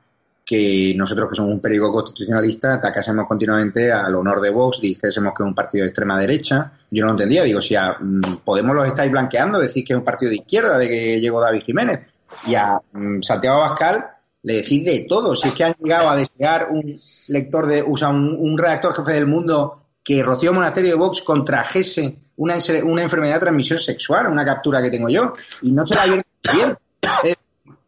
que 0.47 0.93
nosotros, 0.95 1.27
que 1.29 1.35
somos 1.35 1.51
un 1.51 1.59
periódico 1.59 1.91
constitucionalista, 1.91 2.75
atacásemos 2.75 3.27
continuamente 3.27 3.91
al 3.91 4.15
honor 4.15 4.39
de 4.39 4.49
Vox, 4.49 4.79
dijésemos 4.79 5.33
que 5.35 5.43
es 5.43 5.47
un 5.47 5.53
partido 5.53 5.83
de 5.83 5.89
extrema 5.89 6.17
derecha. 6.17 6.71
Yo 6.89 7.01
no 7.01 7.07
lo 7.07 7.11
entendía. 7.11 7.43
Digo, 7.43 7.59
si 7.59 7.75
a 7.75 7.97
mm, 7.99 8.37
Podemos 8.45 8.73
los 8.73 8.85
estáis 8.85 9.11
blanqueando, 9.11 9.59
decís 9.59 9.83
que 9.85 9.91
es 9.91 9.99
un 9.99 10.05
partido 10.05 10.29
de 10.29 10.37
izquierda, 10.37 10.77
de 10.77 10.87
que 10.87 11.19
llegó 11.19 11.41
David 11.41 11.63
Jiménez. 11.63 11.99
Y 12.47 12.55
a 12.55 12.79
mm, 12.93 13.21
Santiago 13.23 13.61
Abascal 13.61 14.05
le 14.43 14.53
decís 14.53 14.85
de 14.85 15.05
todo. 15.09 15.35
Si 15.35 15.49
es 15.49 15.53
que 15.53 15.65
han 15.65 15.75
llegado 15.83 16.09
a 16.09 16.15
desear 16.15 16.69
un 16.71 16.97
lector 17.27 17.67
de, 17.67 17.81
o 17.81 17.97
sea, 17.97 18.07
un, 18.07 18.57
redactor 18.57 18.95
jefe 18.95 19.11
del 19.11 19.27
mundo 19.27 19.83
que 20.01 20.23
Rocío 20.23 20.53
Monasterio 20.53 20.91
de 20.91 20.97
Vox 20.97 21.23
contrajese 21.23 22.19
una, 22.37 22.55
una 22.85 23.01
enfermedad 23.01 23.33
de 23.33 23.39
transmisión 23.41 23.79
sexual, 23.79 24.27
una 24.27 24.45
captura 24.45 24.81
que 24.81 24.91
tengo 24.91 25.09
yo, 25.09 25.33
y 25.61 25.73
no 25.73 25.85
se 25.85 25.93
la 25.93 26.05
bien. 26.05 26.77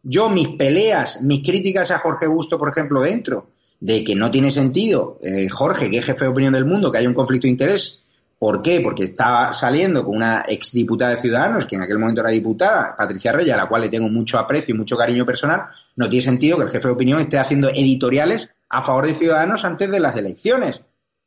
Yo, 0.02 0.28
mis 0.28 0.48
peleas, 0.48 1.20
mis 1.22 1.42
críticas 1.42 1.90
a 1.90 1.98
Jorge 1.98 2.26
Busto, 2.26 2.58
por 2.58 2.70
ejemplo, 2.70 3.00
dentro 3.00 3.48
de 3.80 4.04
que 4.04 4.14
no 4.14 4.30
tiene 4.30 4.50
sentido, 4.50 5.18
eh, 5.22 5.48
Jorge, 5.48 5.90
que 5.90 5.98
es 5.98 6.04
jefe 6.04 6.24
de 6.24 6.30
opinión 6.30 6.52
del 6.52 6.66
mundo, 6.66 6.90
que 6.90 6.98
haya 6.98 7.08
un 7.08 7.14
conflicto 7.14 7.46
de 7.46 7.52
interés. 7.52 8.00
¿Por 8.38 8.62
qué? 8.62 8.80
Porque 8.80 9.04
estaba 9.04 9.52
saliendo 9.52 10.02
con 10.04 10.16
una 10.16 10.44
exdiputada 10.48 11.10
de 11.10 11.20
Ciudadanos, 11.20 11.66
que 11.66 11.76
en 11.76 11.82
aquel 11.82 11.98
momento 11.98 12.22
era 12.22 12.30
diputada, 12.30 12.94
Patricia 12.96 13.32
Reyes, 13.32 13.52
a 13.52 13.58
la 13.58 13.66
cual 13.66 13.82
le 13.82 13.88
tengo 13.90 14.08
mucho 14.08 14.38
aprecio 14.38 14.74
y 14.74 14.78
mucho 14.78 14.96
cariño 14.96 15.26
personal. 15.26 15.66
No 15.96 16.08
tiene 16.08 16.24
sentido 16.24 16.56
que 16.56 16.64
el 16.64 16.70
jefe 16.70 16.88
de 16.88 16.94
opinión 16.94 17.20
esté 17.20 17.38
haciendo 17.38 17.68
editoriales 17.68 18.48
a 18.70 18.80
favor 18.80 19.06
de 19.06 19.14
Ciudadanos 19.14 19.64
antes 19.66 19.90
de 19.90 20.00
las 20.00 20.16
elecciones. 20.16 20.82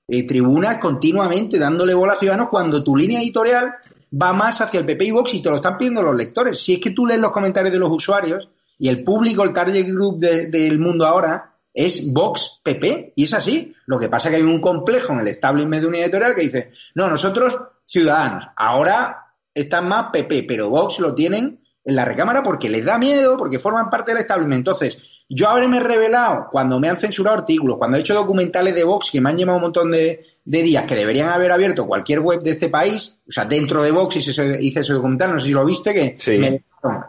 Eh, 0.08 0.26
tribunas 0.26 0.78
continuamente 0.78 1.60
dándole 1.60 1.94
bola 1.94 2.14
a 2.14 2.18
Ciudadanos 2.18 2.50
cuando 2.50 2.84
tu 2.84 2.96
línea 2.96 3.22
editorial 3.22 3.76
va 4.22 4.34
más 4.34 4.60
hacia 4.62 4.80
el 4.80 4.86
PP 4.86 5.06
y 5.06 5.12
Vox 5.12 5.34
y 5.36 5.42
te 5.42 5.50
lo 5.50 5.56
están 5.56 5.78
pidiendo 5.78 6.02
los 6.02 6.16
lectores. 6.16 6.60
Si 6.60 6.74
es 6.74 6.80
que 6.80 6.92
tú 6.92 7.06
lees 7.06 7.20
los 7.20 7.32
comentarios 7.32 7.72
de 7.72 7.80
los 7.80 7.92
usuarios, 7.92 8.50
y 8.84 8.90
el 8.90 9.02
público, 9.02 9.46
el 9.46 9.54
target 9.54 9.88
group 9.88 10.20
del 10.20 10.78
mundo 10.78 11.08
ahora 11.08 11.56
es 11.74 12.12
Vox 12.12 12.60
PP. 12.62 13.14
Y 13.16 13.24
es 13.24 13.34
así. 13.34 13.74
Lo 13.86 13.98
que 13.98 14.10
pasa 14.10 14.28
es 14.28 14.32
que 14.32 14.42
hay 14.42 14.44
un 14.44 14.60
complejo 14.60 15.14
en 15.14 15.22
el 15.22 15.30
establishment 15.30 15.82
de 15.82 15.88
una 15.88 16.00
editorial 16.00 16.36
que 16.36 16.42
dice, 16.42 16.72
no, 16.94 17.10
nosotros 17.10 17.58
ciudadanos, 17.86 18.46
ahora 18.58 19.36
están 19.54 19.88
más 19.88 20.08
PP, 20.12 20.44
pero 20.44 20.70
Vox 20.70 21.00
lo 21.00 21.16
tienen 21.16 21.62
en 21.86 21.96
la 21.96 22.04
recámara 22.04 22.44
porque 22.44 22.70
les 22.70 22.84
da 22.84 22.98
miedo, 22.98 23.38
porque 23.38 23.58
forman 23.58 23.90
parte 23.90 24.12
del 24.12 24.20
establishment. 24.20 24.60
Entonces, 24.60 24.98
yo 25.30 25.48
haberme 25.48 25.80
revelado 25.80 26.50
cuando 26.52 26.78
me 26.78 26.90
han 26.90 26.98
censurado 26.98 27.38
artículos, 27.38 27.78
cuando 27.78 27.96
he 27.96 28.02
hecho 28.02 28.14
documentales 28.14 28.76
de 28.76 28.84
Vox 28.84 29.12
que 29.12 29.22
me 29.22 29.30
han 29.30 29.38
llevado 29.38 29.60
un 29.60 29.64
montón 29.64 29.92
de, 29.92 30.26
días, 30.44 30.84
que 30.84 30.96
deberían 30.96 31.30
haber 31.30 31.54
abierto 31.54 31.88
cualquier 31.88 32.20
web 32.20 32.44
de 32.44 32.52
este 32.52 32.68
país, 32.68 33.16
o 33.26 33.32
sea, 33.32 33.46
dentro 33.46 33.82
de 33.82 33.92
Vox 33.92 34.18
hice, 34.18 34.62
hice 34.62 34.82
ese 34.82 34.92
documental, 34.92 35.32
no 35.32 35.40
sé 35.40 35.46
si 35.46 35.54
lo 35.54 35.64
viste, 35.64 35.94
que 35.94 36.18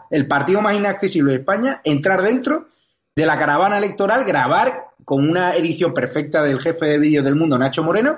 el 0.09 0.27
partido 0.27 0.61
más 0.61 0.75
inaccesible 0.75 1.33
de 1.33 1.39
España, 1.39 1.81
entrar 1.83 2.21
dentro 2.21 2.67
de 3.15 3.25
la 3.25 3.39
caravana 3.39 3.77
electoral, 3.77 4.25
grabar 4.25 4.87
con 5.03 5.29
una 5.29 5.55
edición 5.55 5.93
perfecta 5.93 6.43
del 6.43 6.59
jefe 6.59 6.85
de 6.85 6.97
vídeos 6.97 7.23
del 7.23 7.35
mundo, 7.35 7.57
Nacho 7.57 7.83
Moreno, 7.83 8.17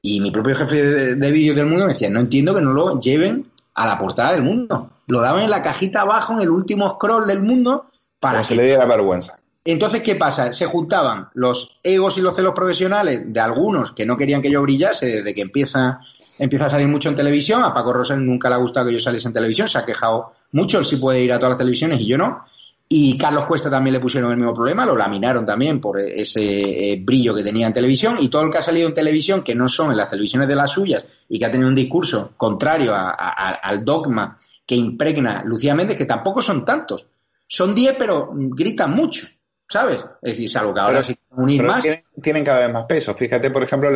y 0.00 0.20
mi 0.20 0.30
propio 0.30 0.56
jefe 0.56 1.14
de, 1.14 1.30
vídeos 1.30 1.56
del 1.56 1.66
mundo 1.66 1.86
me 1.86 1.92
decía, 1.92 2.10
no 2.10 2.20
entiendo 2.20 2.54
que 2.54 2.60
no 2.60 2.72
lo 2.72 2.98
lleven 2.98 3.50
a 3.74 3.86
la 3.86 3.98
portada 3.98 4.32
del 4.32 4.42
mundo. 4.42 4.90
Lo 5.06 5.20
daban 5.20 5.44
en 5.44 5.50
la 5.50 5.62
cajita 5.62 6.00
abajo, 6.00 6.32
en 6.32 6.40
el 6.40 6.50
último 6.50 6.88
scroll 6.90 7.26
del 7.26 7.40
mundo, 7.40 7.86
para 8.18 8.40
que 8.40 8.48
se 8.48 8.54
le 8.56 8.64
diera 8.64 8.84
vergüenza. 8.84 9.38
Entonces, 9.64 10.00
¿qué 10.00 10.16
pasa? 10.16 10.52
Se 10.52 10.66
juntaban 10.66 11.28
los 11.34 11.78
egos 11.84 12.18
y 12.18 12.20
los 12.20 12.34
celos 12.34 12.52
profesionales 12.52 13.22
de 13.26 13.40
algunos 13.40 13.92
que 13.92 14.04
no 14.04 14.16
querían 14.16 14.42
que 14.42 14.50
yo 14.50 14.60
brillase 14.60 15.06
desde 15.06 15.34
que 15.34 15.42
empieza, 15.42 16.00
empieza 16.42 16.66
a 16.66 16.70
salir 16.70 16.88
mucho 16.88 17.08
en 17.08 17.14
televisión. 17.14 17.62
A 17.62 17.72
Paco 17.72 17.92
Rosell 17.92 18.24
nunca 18.24 18.48
le 18.48 18.56
ha 18.56 18.58
gustado 18.58 18.88
que 18.88 18.94
yo 18.94 19.00
saliese 19.00 19.28
en 19.28 19.32
televisión, 19.32 19.68
se 19.68 19.78
ha 19.78 19.84
quejado 19.84 20.32
mucho, 20.52 20.80
él 20.80 20.84
sí 20.84 20.96
puede 20.96 21.22
ir 21.22 21.32
a 21.32 21.36
todas 21.36 21.50
las 21.50 21.58
televisiones 21.58 22.00
y 22.00 22.06
yo 22.06 22.18
no. 22.18 22.42
Y 22.88 23.16
Carlos 23.16 23.46
Cuesta 23.46 23.70
también 23.70 23.94
le 23.94 24.00
pusieron 24.00 24.32
el 24.32 24.36
mismo 24.36 24.52
problema, 24.52 24.84
lo 24.84 24.96
laminaron 24.96 25.46
también 25.46 25.80
por 25.80 26.00
ese 26.00 26.92
eh, 26.92 27.00
brillo 27.00 27.34
que 27.34 27.44
tenía 27.44 27.68
en 27.68 27.72
televisión 27.72 28.16
y 28.18 28.28
todo 28.28 28.42
el 28.42 28.50
que 28.50 28.58
ha 28.58 28.62
salido 28.62 28.88
en 28.88 28.92
televisión, 28.92 29.42
que 29.42 29.54
no 29.54 29.68
son 29.68 29.92
en 29.92 29.96
las 29.96 30.08
televisiones 30.08 30.48
de 30.48 30.56
las 30.56 30.72
suyas 30.72 31.06
y 31.28 31.38
que 31.38 31.46
ha 31.46 31.50
tenido 31.50 31.68
un 31.68 31.76
discurso 31.76 32.32
contrario 32.36 32.92
al 32.92 33.84
dogma 33.84 34.36
que 34.66 34.74
impregna 34.74 35.42
Lucía 35.44 35.76
Méndez, 35.76 35.96
que 35.96 36.06
tampoco 36.06 36.42
son 36.42 36.64
tantos. 36.64 37.06
Son 37.46 37.72
diez, 37.72 37.94
pero 37.96 38.30
gritan 38.34 38.90
mucho, 38.90 39.26
¿sabes? 39.68 40.04
Es 40.20 40.32
decir, 40.32 40.50
salvo 40.50 40.74
que 40.74 40.80
ahora 40.80 41.02
sí 41.02 41.16
unir 41.36 41.62
más. 41.62 41.84
Tienen, 42.20 42.44
cada 42.44 42.66
vez 42.66 42.72
más 42.72 42.84
peso. 42.84 43.14
Fíjate, 43.14 43.50
por 43.50 43.62
ejemplo, 43.62 43.90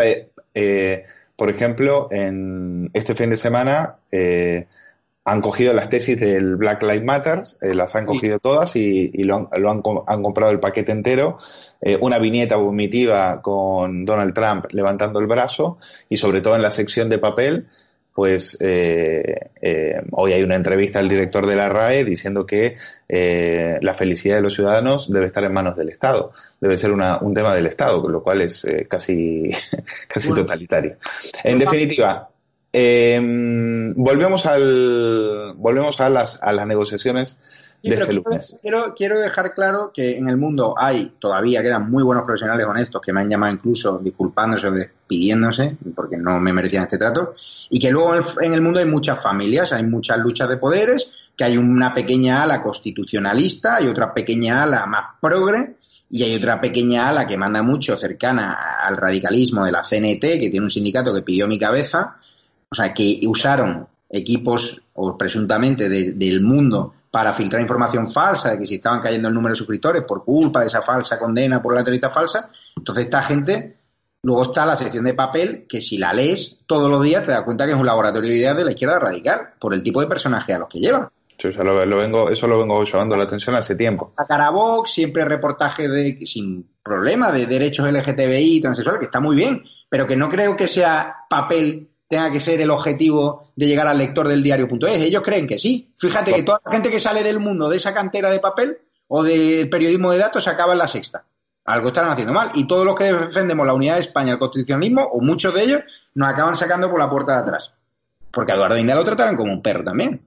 eh, 0.54 1.04
por 1.36 1.50
ejemplo, 1.50 2.08
en 2.10 2.90
este 2.94 3.14
fin 3.14 3.30
de 3.30 3.36
semana 3.36 3.96
eh, 4.10 4.66
han 5.24 5.40
cogido 5.40 5.74
las 5.74 5.90
tesis 5.90 6.18
del 6.18 6.56
Black 6.56 6.82
Lives 6.82 7.04
Matter, 7.04 7.42
eh, 7.60 7.74
las 7.74 7.94
han 7.96 8.06
cogido 8.06 8.38
todas 8.38 8.76
y, 8.76 9.10
lo, 9.24 9.50
han, 9.52 9.82
comprado 9.82 10.52
el 10.52 10.60
paquete 10.60 10.92
entero. 10.92 11.36
Eh, 11.80 11.98
una 12.00 12.18
viñeta 12.18 12.56
vomitiva 12.56 13.42
con 13.42 14.04
Donald 14.04 14.34
Trump 14.34 14.66
levantando 14.70 15.18
el 15.18 15.26
brazo 15.26 15.78
y 16.08 16.16
sobre 16.16 16.40
todo 16.40 16.56
en 16.56 16.62
la 16.62 16.70
sección 16.70 17.10
de 17.10 17.18
papel 17.18 17.66
pues 18.16 18.56
eh, 18.62 19.50
eh, 19.60 20.00
hoy 20.12 20.32
hay 20.32 20.42
una 20.42 20.56
entrevista 20.56 21.00
al 21.00 21.08
director 21.10 21.46
de 21.46 21.54
la 21.54 21.68
RAE 21.68 22.02
diciendo 22.02 22.46
que 22.46 22.78
eh, 23.06 23.76
la 23.82 23.92
felicidad 23.92 24.36
de 24.36 24.40
los 24.40 24.54
ciudadanos 24.54 25.12
debe 25.12 25.26
estar 25.26 25.44
en 25.44 25.52
manos 25.52 25.76
del 25.76 25.90
Estado, 25.90 26.32
debe 26.58 26.78
ser 26.78 26.92
una, 26.92 27.18
un 27.18 27.34
tema 27.34 27.54
del 27.54 27.66
Estado, 27.66 28.00
con 28.00 28.12
lo 28.12 28.22
cual 28.22 28.40
es 28.40 28.66
casi, 28.88 29.50
casi 30.08 30.32
totalitario. 30.32 30.96
En 31.44 31.58
definitiva, 31.58 32.30
volvemos 32.72 34.46
al 34.46 35.52
volvemos 35.58 36.00
a 36.00 36.08
las, 36.08 36.42
a 36.42 36.54
las 36.54 36.66
negociaciones 36.66 37.36
este 37.82 38.22
quiero, 38.60 38.94
quiero, 38.94 39.18
dejar 39.18 39.54
claro 39.54 39.92
que 39.94 40.16
en 40.16 40.28
el 40.28 40.36
mundo 40.36 40.74
hay, 40.76 41.12
todavía 41.18 41.62
quedan 41.62 41.90
muy 41.90 42.02
buenos 42.02 42.24
profesionales 42.24 42.66
honestos 42.66 43.00
que 43.00 43.12
me 43.12 43.20
han 43.20 43.30
llamado 43.30 43.52
incluso 43.52 43.98
disculpándose 43.98 44.66
o 44.66 44.72
despidiéndose 44.72 45.76
porque 45.94 46.16
no 46.16 46.40
me 46.40 46.52
merecían 46.52 46.84
este 46.84 46.98
trato, 46.98 47.34
y 47.70 47.78
que 47.78 47.90
luego 47.90 48.14
en 48.40 48.52
el 48.52 48.62
mundo 48.62 48.80
hay 48.80 48.86
muchas 48.86 49.22
familias, 49.22 49.72
hay 49.72 49.84
muchas 49.84 50.18
luchas 50.18 50.48
de 50.48 50.56
poderes, 50.56 51.08
que 51.36 51.44
hay 51.44 51.56
una 51.56 51.92
pequeña 51.92 52.42
ala 52.42 52.62
constitucionalista, 52.62 53.76
hay 53.76 53.88
otra 53.88 54.12
pequeña 54.12 54.62
ala 54.62 54.86
más 54.86 55.04
progre, 55.20 55.76
y 56.08 56.22
hay 56.22 56.36
otra 56.36 56.60
pequeña 56.60 57.08
ala 57.08 57.26
que 57.26 57.36
manda 57.36 57.62
mucho 57.62 57.96
cercana 57.96 58.56
al 58.80 58.96
radicalismo 58.96 59.64
de 59.64 59.72
la 59.72 59.82
CNT, 59.82 60.20
que 60.20 60.48
tiene 60.50 60.64
un 60.64 60.70
sindicato 60.70 61.12
que 61.12 61.22
pidió 61.22 61.48
mi 61.48 61.58
cabeza, 61.58 62.16
o 62.68 62.74
sea, 62.74 62.94
que 62.94 63.20
usaron 63.26 63.86
equipos 64.08 64.82
o 64.94 65.18
presuntamente 65.18 65.88
del 65.88 66.40
mundo 66.40 66.94
para 67.10 67.32
filtrar 67.32 67.62
información 67.62 68.06
falsa 68.06 68.50
de 68.50 68.58
que 68.58 68.66
si 68.66 68.76
estaban 68.76 69.00
cayendo 69.00 69.28
el 69.28 69.34
número 69.34 69.54
de 69.54 69.58
suscriptores 69.58 70.02
por 70.02 70.24
culpa 70.24 70.60
de 70.60 70.66
esa 70.66 70.82
falsa 70.82 71.18
condena 71.18 71.62
por 71.62 71.72
la 71.74 71.80
entrevista 71.80 72.10
falsa. 72.10 72.50
Entonces 72.76 73.04
esta 73.04 73.22
gente, 73.22 73.76
luego 74.22 74.44
está 74.44 74.66
la 74.66 74.76
sección 74.76 75.04
de 75.04 75.14
papel 75.14 75.66
que 75.68 75.80
si 75.80 75.98
la 75.98 76.12
lees 76.12 76.58
todos 76.66 76.90
los 76.90 77.02
días 77.02 77.22
te 77.22 77.32
das 77.32 77.42
cuenta 77.42 77.64
que 77.64 77.72
es 77.72 77.78
un 77.78 77.86
laboratorio 77.86 78.30
de 78.30 78.36
ideas 78.36 78.56
de 78.56 78.64
la 78.64 78.72
izquierda 78.72 78.98
radical 78.98 79.54
por 79.58 79.72
el 79.72 79.82
tipo 79.82 80.00
de 80.00 80.06
personaje 80.06 80.52
a 80.52 80.58
los 80.58 80.68
que 80.68 80.80
llevan. 80.80 81.08
eso 81.38 81.64
lo, 81.64 81.76
vengo, 81.96 82.30
eso 82.30 82.46
lo 82.46 82.58
vengo 82.58 82.84
llamando 82.84 83.16
la 83.16 83.24
atención 83.24 83.56
hace 83.56 83.76
tiempo. 83.76 84.12
A 84.16 84.26
Carabox, 84.26 84.90
siempre 84.92 85.24
reportaje 85.24 85.88
de, 85.88 86.26
sin 86.26 86.68
problema 86.82 87.32
de 87.32 87.46
derechos 87.46 87.90
LGTBI, 87.90 88.60
transexuales, 88.60 89.00
que 89.00 89.06
está 89.06 89.20
muy 89.20 89.36
bien, 89.36 89.64
pero 89.88 90.06
que 90.06 90.16
no 90.16 90.28
creo 90.28 90.56
que 90.56 90.68
sea 90.68 91.14
papel 91.28 91.88
tenga 92.08 92.30
que 92.30 92.40
ser 92.40 92.60
el 92.60 92.70
objetivo 92.70 93.52
de 93.56 93.66
llegar 93.66 93.86
al 93.86 93.98
lector 93.98 94.28
del 94.28 94.42
diario.es. 94.42 95.00
Ellos 95.00 95.22
creen 95.22 95.46
que 95.46 95.58
sí. 95.58 95.92
Fíjate 95.98 96.32
que 96.32 96.42
toda 96.42 96.60
la 96.64 96.72
gente 96.72 96.90
que 96.90 97.00
sale 97.00 97.22
del 97.22 97.40
mundo 97.40 97.68
de 97.68 97.76
esa 97.76 97.92
cantera 97.92 98.30
de 98.30 98.38
papel 98.38 98.78
o 99.08 99.22
del 99.22 99.68
periodismo 99.68 100.10
de 100.10 100.18
datos 100.18 100.44
se 100.44 100.50
acaba 100.50 100.72
en 100.72 100.78
la 100.78 100.88
sexta. 100.88 101.24
Algo 101.64 101.88
están 101.88 102.10
haciendo 102.10 102.32
mal. 102.32 102.52
Y 102.54 102.66
todos 102.66 102.84
los 102.84 102.94
que 102.94 103.12
defendemos 103.12 103.66
la 103.66 103.74
unidad 103.74 103.94
de 103.94 104.02
España, 104.02 104.32
el 104.32 104.38
constitucionalismo, 104.38 105.02
o 105.02 105.20
muchos 105.20 105.52
de 105.52 105.62
ellos, 105.64 105.80
nos 106.14 106.28
acaban 106.28 106.54
sacando 106.54 106.88
por 106.88 107.00
la 107.00 107.10
puerta 107.10 107.32
de 107.32 107.38
atrás. 107.40 107.74
Porque 108.30 108.52
a 108.52 108.54
Eduardo 108.54 108.78
India 108.78 108.94
lo 108.94 109.04
trataron 109.04 109.36
como 109.36 109.52
un 109.52 109.62
perro 109.62 109.82
también. 109.82 110.20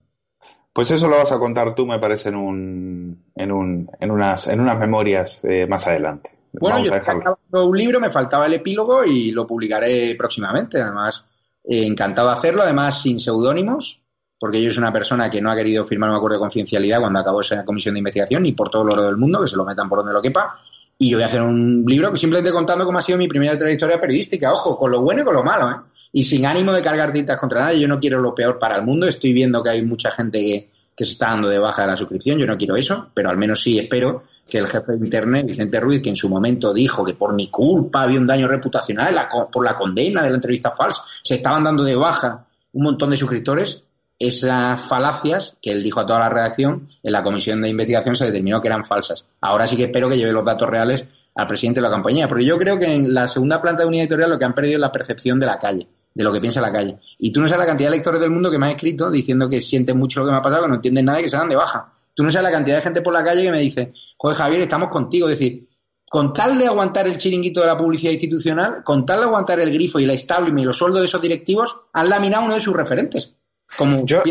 Pues 0.74 0.92
eso 0.92 1.08
lo 1.08 1.18
vas 1.18 1.32
a 1.32 1.40
contar 1.40 1.74
tú, 1.76 1.86
me 1.86 2.00
parece, 2.00 2.30
en, 2.30 2.36
un, 2.36 3.24
en, 3.36 3.52
un, 3.52 3.90
en, 4.00 4.12
unas, 4.12 4.48
en 4.48 4.60
unas 4.60 4.80
memorias 4.80 5.44
eh, 5.46 5.66
más 5.66 5.88
adelante. 5.88 6.32
Bueno, 6.52 6.80
yo 6.80 6.92
he 6.94 7.64
un 7.64 7.78
libro, 7.78 8.00
me 8.00 8.10
faltaba 8.10 8.46
el 8.48 8.56
epílogo 8.56 9.04
y 9.06 9.32
lo 9.32 9.46
publicaré 9.46 10.16
próximamente. 10.16 10.82
Además, 10.82 11.24
eh, 11.64 11.86
encantado 11.86 12.30
de 12.30 12.34
hacerlo, 12.36 12.64
además 12.64 13.02
sin 13.02 13.20
seudónimos, 13.20 14.02
porque 14.40 14.62
yo 14.62 14.72
soy 14.72 14.82
una 14.82 14.94
persona 14.94 15.30
que 15.30 15.42
no 15.42 15.52
ha 15.52 15.56
querido 15.56 15.86
firmar 15.86 16.10
un 16.10 16.16
acuerdo 16.16 16.38
de 16.38 16.42
confidencialidad 16.42 17.00
cuando 17.00 17.20
acabó 17.20 17.42
esa 17.42 17.66
comisión 17.66 17.96
de 17.96 18.00
investigación, 18.00 18.44
ni 18.44 18.54
por 18.54 18.70
todo 18.70 18.84
el 18.84 18.90
oro 18.90 19.04
del 19.04 19.18
mundo, 19.18 19.42
que 19.42 19.48
se 19.48 19.56
lo 19.56 19.66
metan 19.66 19.90
por 19.90 20.00
donde 20.00 20.14
lo 20.14 20.22
quepa. 20.22 20.60
Y 20.98 21.10
yo 21.10 21.18
voy 21.18 21.24
a 21.24 21.28
hacer 21.28 21.42
un 21.42 21.86
libro 21.88 22.16
simplemente 22.18 22.52
contando 22.52 22.86
cómo 22.86 22.98
ha 22.98 23.02
sido 23.02 23.18
mi 23.18 23.28
primera 23.28 23.58
trayectoria 23.58 24.00
periodística, 24.00 24.52
ojo, 24.52 24.78
con 24.78 24.92
lo 24.92 25.02
bueno 25.02 25.22
y 25.22 25.26
con 25.26 25.34
lo 25.34 25.44
malo, 25.44 25.70
¿eh? 25.70 25.76
Y 26.12 26.24
sin 26.24 26.46
ánimo 26.46 26.74
de 26.74 26.82
cargar 26.82 27.14
tintas 27.14 27.40
contra 27.40 27.62
nadie, 27.62 27.80
yo 27.80 27.88
no 27.88 28.00
quiero 28.00 28.20
lo 28.20 28.34
peor 28.34 28.58
para 28.58 28.78
el 28.78 28.84
mundo, 28.84 29.08
estoy 29.08 29.32
viendo 29.32 29.62
que 29.62 29.70
hay 29.70 29.86
mucha 29.86 30.10
gente 30.10 30.40
que, 30.40 30.70
que 31.00 31.06
se 31.06 31.14
está 31.14 31.28
dando 31.28 31.48
de 31.48 31.58
baja 31.58 31.84
de 31.84 31.88
la 31.88 31.96
suscripción, 31.96 32.38
yo 32.38 32.46
no 32.46 32.58
quiero 32.58 32.76
eso, 32.76 33.08
pero 33.14 33.30
al 33.30 33.38
menos 33.38 33.64
sí 33.64 33.80
espero 33.80 34.24
que 34.46 34.58
el 34.58 34.68
jefe 34.68 34.98
de 34.98 35.06
Internet, 35.06 35.46
Vicente 35.46 35.80
Ruiz, 35.80 36.02
que 36.02 36.10
en 36.10 36.18
su 36.18 36.28
momento 36.28 36.74
dijo 36.74 37.06
que 37.06 37.14
por 37.14 37.34
mi 37.34 37.48
culpa 37.48 38.02
había 38.02 38.20
un 38.20 38.28
daño 38.28 38.50
reputacional 38.50 39.18
por 39.50 39.64
la 39.64 39.78
condena 39.78 40.22
de 40.24 40.30
la 40.30 40.36
entrevista 40.36 40.72
falsa, 40.72 41.04
se 41.24 41.36
estaban 41.36 41.64
dando 41.64 41.86
de 41.86 41.96
baja 41.96 42.46
un 42.74 42.84
montón 42.84 43.12
de 43.12 43.16
suscriptores, 43.16 43.82
esas 44.20 44.78
falacias 44.82 45.56
que 45.62 45.72
él 45.72 45.82
dijo 45.82 46.02
a 46.02 46.06
toda 46.06 46.20
la 46.20 46.30
redacción, 46.30 46.90
en 47.02 47.12
la 47.14 47.24
comisión 47.24 47.62
de 47.62 47.70
investigación 47.70 48.18
se 48.18 48.26
determinó 48.26 48.62
que 48.62 48.68
eran 48.68 48.84
falsas. 48.84 49.24
Ahora 49.40 49.68
sí 49.68 49.78
que 49.78 49.86
espero 49.86 50.10
que 50.10 50.18
lleve 50.18 50.34
los 50.34 50.44
datos 50.44 50.70
reales 50.70 51.06
al 51.34 51.48
presidente 51.48 51.80
de 51.80 51.88
la 51.88 51.94
compañía, 51.94 52.28
porque 52.28 52.44
yo 52.44 52.58
creo 52.58 52.78
que 52.78 52.94
en 52.94 53.14
la 53.14 53.26
segunda 53.30 53.62
planta 53.62 53.84
de 53.84 53.88
unidad 53.88 54.04
editorial 54.04 54.32
lo 54.32 54.38
que 54.38 54.44
han 54.44 54.54
perdido 54.54 54.76
es 54.76 54.82
la 54.82 54.92
percepción 54.92 55.40
de 55.40 55.46
la 55.46 55.60
calle, 55.60 55.88
de 56.14 56.24
lo 56.24 56.34
que 56.34 56.40
piensa 56.40 56.62
la 56.62 56.72
calle. 56.72 56.98
Y 57.18 57.32
tú 57.32 57.42
no 57.42 57.48
sabes 57.48 57.60
la 57.60 57.68
cantidad 57.68 57.90
de 57.90 57.98
lectores 57.98 58.20
del 58.20 58.32
mundo 58.32 58.52
que 58.52 58.58
me 58.58 58.68
han 58.68 58.74
escrito 58.74 59.10
diciendo 59.10 59.50
que 59.50 59.62
sienten 59.62 59.98
mucho 59.98 60.20
lo 60.20 60.26
que 60.26 60.32
me 60.32 60.38
ha 60.38 60.42
pasado, 60.42 60.64
que 60.64 60.70
no 60.70 60.76
entienden 60.76 61.06
nada 61.06 61.20
y 61.20 61.24
que 61.24 61.30
se 61.30 61.38
dan 61.38 61.50
de 61.50 61.56
baja. 61.56 61.94
Tú 62.14 62.24
no 62.24 62.30
sabes 62.30 62.44
la 62.44 62.52
cantidad 62.52 62.76
de 62.78 62.82
gente 62.82 63.02
por 63.02 63.14
la 63.14 63.24
calle 63.24 63.44
que 63.44 63.52
me 63.52 63.60
dice, 63.60 63.94
joder 64.18 64.38
Javier, 64.38 64.62
estamos 64.62 64.90
contigo. 64.90 65.30
Es 65.30 65.40
decir, 65.40 65.68
con 66.10 66.34
tal 66.34 66.58
de 66.58 66.66
aguantar 66.66 67.08
el 67.08 67.18
chiringuito 67.18 67.62
de 67.62 67.68
la 67.68 67.78
publicidad 67.78 68.12
institucional, 68.12 68.84
con 68.84 69.06
tal 69.06 69.20
de 69.20 69.26
aguantar 69.26 69.60
el 69.60 69.72
grifo 69.72 70.00
y 70.00 70.06
la 70.06 70.14
establishment 70.14 70.64
y 70.64 70.66
los 70.66 70.78
sueldos 70.78 71.02
de 71.02 71.06
esos 71.06 71.22
directivos, 71.22 71.76
han 71.94 72.10
laminado 72.10 72.46
uno 72.46 72.56
de 72.56 72.62
sus 72.62 72.76
referentes. 72.76 73.36
Como 73.78 74.06
yo, 74.06 74.24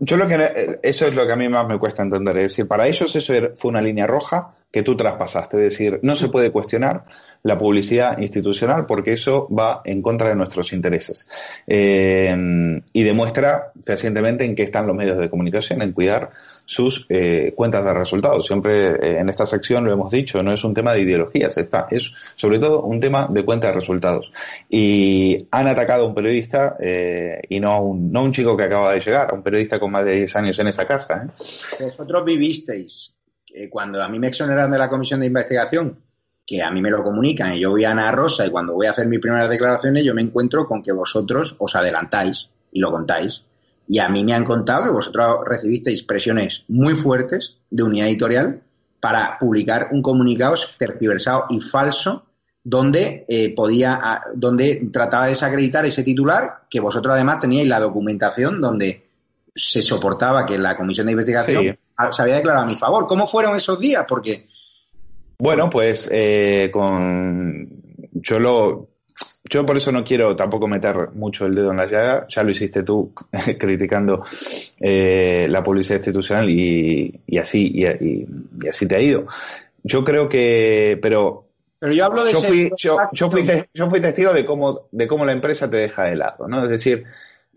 yo 0.00 0.16
lo 0.16 0.28
que 0.28 0.78
eso 0.82 1.06
es 1.06 1.14
lo 1.14 1.26
que 1.26 1.32
a 1.32 1.36
mí 1.36 1.48
más 1.48 1.66
me 1.66 1.78
cuesta 1.78 2.02
entender. 2.02 2.36
Es 2.36 2.42
decir, 2.52 2.68
para 2.68 2.86
ellos 2.86 3.16
eso 3.16 3.32
fue 3.56 3.70
una 3.70 3.80
línea 3.80 4.06
roja 4.06 4.54
que 4.70 4.82
tú 4.82 4.96
traspasaste. 4.96 5.56
Es 5.56 5.72
decir, 5.72 5.98
no 6.02 6.14
se 6.14 6.28
puede 6.28 6.52
cuestionar 6.52 7.04
la 7.44 7.58
publicidad 7.58 8.18
institucional 8.18 8.86
porque 8.86 9.12
eso 9.12 9.48
va 9.48 9.82
en 9.84 10.00
contra 10.00 10.28
de 10.28 10.36
nuestros 10.36 10.72
intereses. 10.72 11.28
Eh, 11.66 12.80
y 12.92 13.02
demuestra 13.02 13.72
fehacientemente 13.82 14.44
en 14.44 14.54
qué 14.54 14.62
están 14.62 14.86
los 14.86 14.96
medios 14.96 15.18
de 15.18 15.28
comunicación, 15.28 15.82
en 15.82 15.92
cuidar 15.92 16.30
sus 16.64 17.06
eh, 17.08 17.52
cuentas 17.56 17.84
de 17.84 17.92
resultados. 17.92 18.46
Siempre 18.46 18.92
eh, 18.92 19.18
en 19.18 19.28
esta 19.28 19.44
sección 19.44 19.84
lo 19.84 19.92
hemos 19.92 20.10
dicho, 20.12 20.42
no 20.42 20.52
es 20.52 20.62
un 20.62 20.72
tema 20.72 20.94
de 20.94 21.00
ideologías, 21.00 21.56
está, 21.58 21.88
es 21.90 22.12
sobre 22.36 22.60
todo 22.60 22.82
un 22.82 23.00
tema 23.00 23.26
de 23.28 23.44
cuenta 23.44 23.68
de 23.68 23.72
resultados. 23.72 24.32
Y 24.70 25.48
han 25.50 25.66
atacado 25.66 26.04
a 26.04 26.08
un 26.08 26.14
periodista 26.14 26.76
y 27.48 27.58
no 27.60 27.70
a 27.70 27.80
un, 27.80 28.12
no 28.12 28.22
un 28.22 28.32
chico 28.32 28.56
que 28.56 28.64
acaba 28.64 28.92
de 28.92 29.00
llegar, 29.00 29.30
a 29.30 29.34
un 29.34 29.42
periodista 29.42 29.80
con 29.80 29.90
más 29.90 30.04
de 30.04 30.16
10 30.16 30.36
años 30.36 30.58
en 30.60 30.68
esa 30.68 30.86
casa. 30.86 31.26
Vosotros 31.80 32.24
vivisteis 32.24 33.14
cuando 33.68 34.02
a 34.02 34.08
mí 34.08 34.18
me 34.18 34.28
exoneran 34.28 34.70
de 34.70 34.78
la 34.78 34.88
comisión 34.88 35.20
de 35.20 35.26
investigación, 35.26 35.98
que 36.46 36.62
a 36.62 36.70
mí 36.70 36.80
me 36.80 36.90
lo 36.90 37.02
comunican 37.02 37.54
y 37.54 37.60
yo 37.60 37.70
voy 37.70 37.84
a 37.84 37.90
Ana 37.90 38.10
Rosa 38.10 38.46
y 38.46 38.50
cuando 38.50 38.74
voy 38.74 38.86
a 38.86 38.90
hacer 38.90 39.06
mis 39.06 39.20
primeras 39.20 39.48
declaraciones 39.48 40.04
yo 40.04 40.14
me 40.14 40.22
encuentro 40.22 40.66
con 40.66 40.82
que 40.82 40.92
vosotros 40.92 41.56
os 41.58 41.76
adelantáis 41.76 42.48
y 42.72 42.80
lo 42.80 42.90
contáis. 42.90 43.42
Y 43.88 43.98
a 43.98 44.08
mí 44.08 44.24
me 44.24 44.34
han 44.34 44.44
contado 44.44 44.84
que 44.84 44.90
vosotros 44.90 45.40
recibisteis 45.46 46.02
presiones 46.02 46.64
muy 46.68 46.94
fuertes 46.94 47.56
de 47.70 47.82
unidad 47.82 48.08
editorial 48.08 48.62
para 49.00 49.36
publicar 49.38 49.88
un 49.92 50.02
comunicado 50.02 50.54
tergiversado 50.78 51.46
y 51.50 51.60
falso 51.60 52.24
donde 52.64 53.24
eh, 53.28 53.52
podía, 53.54 54.22
donde 54.34 54.88
trataba 54.92 55.24
de 55.24 55.30
desacreditar 55.30 55.84
ese 55.84 56.04
titular 56.04 56.62
que 56.70 56.80
vosotros 56.80 57.14
además 57.14 57.40
teníais 57.40 57.68
la 57.68 57.80
documentación 57.80 58.60
donde 58.60 59.04
se 59.54 59.82
soportaba 59.82 60.46
que 60.46 60.58
la 60.58 60.76
comisión 60.76 61.06
de 61.06 61.12
investigación 61.12 61.78
se 62.10 62.22
había 62.22 62.36
declarado 62.36 62.64
a 62.64 62.68
mi 62.68 62.76
favor. 62.76 63.06
¿Cómo 63.06 63.26
fueron 63.26 63.56
esos 63.56 63.78
días? 63.78 64.04
Porque 64.08 64.46
bueno, 65.42 65.68
pues 65.68 66.08
eh, 66.12 66.70
con 66.72 67.68
yo 68.12 68.38
lo 68.38 68.90
yo 69.42 69.66
por 69.66 69.76
eso 69.76 69.90
no 69.90 70.04
quiero 70.04 70.36
tampoco 70.36 70.68
meter 70.68 71.10
mucho 71.14 71.46
el 71.46 71.56
dedo 71.56 71.72
en 71.72 71.78
la 71.78 71.86
llaga. 71.86 72.26
Ya 72.28 72.44
lo 72.44 72.52
hiciste 72.52 72.84
tú 72.84 73.12
criticando 73.58 74.22
eh, 74.78 75.48
la 75.50 75.60
publicidad 75.60 75.96
institucional 75.96 76.48
y, 76.48 77.20
así 77.40 77.72
y, 77.74 78.68
así 78.68 78.86
te 78.86 78.94
ha 78.94 79.00
ido. 79.00 79.26
Yo 79.82 80.04
creo 80.04 80.28
que, 80.28 80.96
pero 81.02 81.48
pero 81.80 81.92
yo 81.92 82.04
hablo 82.04 82.22
de 82.22 82.32
yo 82.34 82.40
fui, 82.40 82.70
yo, 82.76 82.96
fui 83.28 83.44
yo 83.74 83.90
fui 83.90 84.00
testigo 84.00 84.32
de 84.32 84.46
cómo 84.46 84.86
de 84.92 85.08
cómo 85.08 85.24
la 85.24 85.32
empresa 85.32 85.68
te 85.68 85.78
deja 85.78 86.04
de 86.04 86.14
lado, 86.14 86.46
¿no? 86.46 86.62
Es 86.62 86.70
decir, 86.70 87.02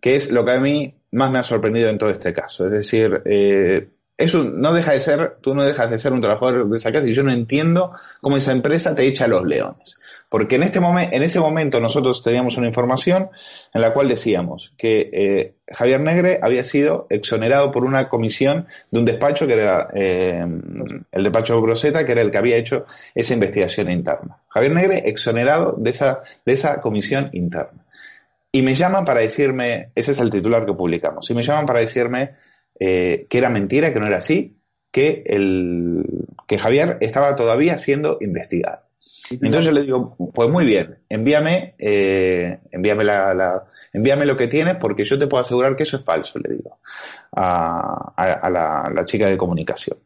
que 0.02 0.16
es 0.16 0.32
lo 0.32 0.44
que 0.44 0.54
a 0.54 0.60
mí 0.60 0.96
más 1.12 1.30
me 1.30 1.38
ha 1.38 1.44
sorprendido 1.44 1.92
en 1.92 2.00
todo 2.00 2.10
este 2.10 2.34
caso. 2.34 2.66
Es 2.66 2.72
decir, 2.72 3.22
eh, 3.26 3.90
eso 4.18 4.44
no 4.44 4.74
deja 4.74 4.94
de 4.94 5.00
ser, 5.02 5.38
tú 5.42 5.54
no 5.54 5.64
dejas 5.64 5.92
de 5.92 5.98
ser 5.98 6.14
un 6.14 6.22
trabajador 6.22 6.70
de 6.70 6.78
esa 6.78 6.92
casa 6.92 7.08
y 7.08 7.14
yo 7.14 7.24
no 7.24 7.32
entiendo 7.32 7.92
cómo 8.22 8.38
esa 8.38 8.52
empresa 8.52 8.96
te 8.96 9.06
echa 9.06 9.26
a 9.26 9.28
los 9.28 9.46
leones. 9.46 10.00
Porque 10.30 10.56
en, 10.56 10.64
este 10.64 10.80
momento, 10.80 11.16
en 11.16 11.24
ese 11.24 11.40
momento 11.40 11.80
nosotros 11.80 12.24
teníamos 12.24 12.58
una 12.58 12.68
información 12.68 13.30
en 13.74 13.82
la 13.82 13.94
cual 13.94 14.08
decíamos 14.08 14.74
que 14.78 15.10
eh, 15.14 15.54
Javier 15.72 16.00
Negre 16.02 16.40
había 16.42 16.64
sido 16.64 17.08
exonerado 17.10 17.72
por 17.72 17.84
una 17.84 18.10
comisión 18.10 18.68
de 18.90 19.00
un 19.00 19.06
despacho 19.06 19.48
que 19.48 19.54
era 19.54 19.90
eh, 19.94 20.46
el 21.12 21.24
despacho 21.24 21.62
Groseta, 21.62 22.06
que 22.06 22.12
era 22.14 22.22
el 22.22 22.32
que 22.32 22.38
había 22.38 22.58
hecho 22.58 22.86
esa 23.14 23.34
investigación 23.34 23.92
interna. 23.92 24.38
Javier 24.50 24.74
Negre 24.74 25.04
exonerado 25.06 25.76
de 25.78 25.92
esa, 25.92 26.24
de 26.46 26.54
esa 26.54 26.82
comisión 26.82 27.30
interna. 27.34 27.86
Y 28.52 28.62
me 28.62 28.74
llaman 28.74 29.04
para 29.04 29.20
decirme, 29.20 29.90
ese 29.96 30.12
es 30.12 30.20
el 30.20 30.30
titular 30.30 30.66
que 30.66 30.74
publicamos, 30.74 31.30
y 31.30 31.34
me 31.34 31.44
llaman 31.44 31.66
para 31.66 31.82
decirme 31.82 32.36
eh, 32.80 33.28
que 33.30 33.38
era 33.38 33.50
mentira, 33.50 33.94
que 33.94 34.00
no 34.00 34.08
era 34.08 34.18
así, 34.18 34.58
que, 34.92 35.24
el, 35.26 36.06
que 36.48 36.58
Javier 36.58 36.98
estaba 37.02 37.36
todavía 37.36 37.78
siendo 37.78 38.18
investigado. 38.22 38.86
Entonces 39.30 39.66
yo 39.66 39.72
le 39.72 39.82
digo, 39.82 40.16
pues 40.34 40.50
muy 40.50 40.66
bien, 40.66 41.00
envíame, 41.10 41.76
eh, 41.80 42.60
envíame, 42.72 43.04
la, 43.04 43.64
envíame 43.92 44.26
lo 44.26 44.38
que 44.38 44.48
tienes 44.48 44.76
porque 44.76 45.04
yo 45.04 45.18
te 45.18 45.28
puedo 45.28 45.42
asegurar 45.42 45.76
que 45.76 45.84
eso 45.84 45.98
es 45.98 46.04
falso, 46.04 46.40
le 46.40 46.56
digo 46.56 46.78
a, 47.36 48.14
a, 48.16 48.50
la, 48.50 49.06
chica 49.06 49.28
de 49.28 49.38
comunicación. 49.38 49.98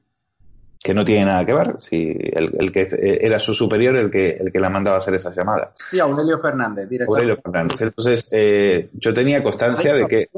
Que 0.81 0.93
no 0.93 1.03
tiene 1.03 1.25
nada 1.25 1.45
que 1.45 1.53
ver, 1.53 1.73
si 1.77 2.15
el, 2.17 2.71
que 2.71 2.87
era 3.21 3.37
su 3.37 3.53
superior 3.53 3.97
el 3.97 4.09
que, 4.09 4.29
el 4.29 4.49
que 4.49 4.61
la 4.61 4.69
mandaba 4.69 4.95
a 4.95 4.99
hacer 4.99 5.13
esa 5.13 5.33
llamada. 5.35 5.73
Sí, 5.91 5.99
Aurelio 5.99 6.39
Fernández, 6.39 6.87
Aurelio 7.05 7.35
Fernández. 7.35 7.81
Entonces, 7.81 8.29
eh, 8.31 8.89
yo 8.93 9.13
tenía 9.13 9.43
constancia 9.43 9.93
de 9.93 10.07
que, 10.07 10.29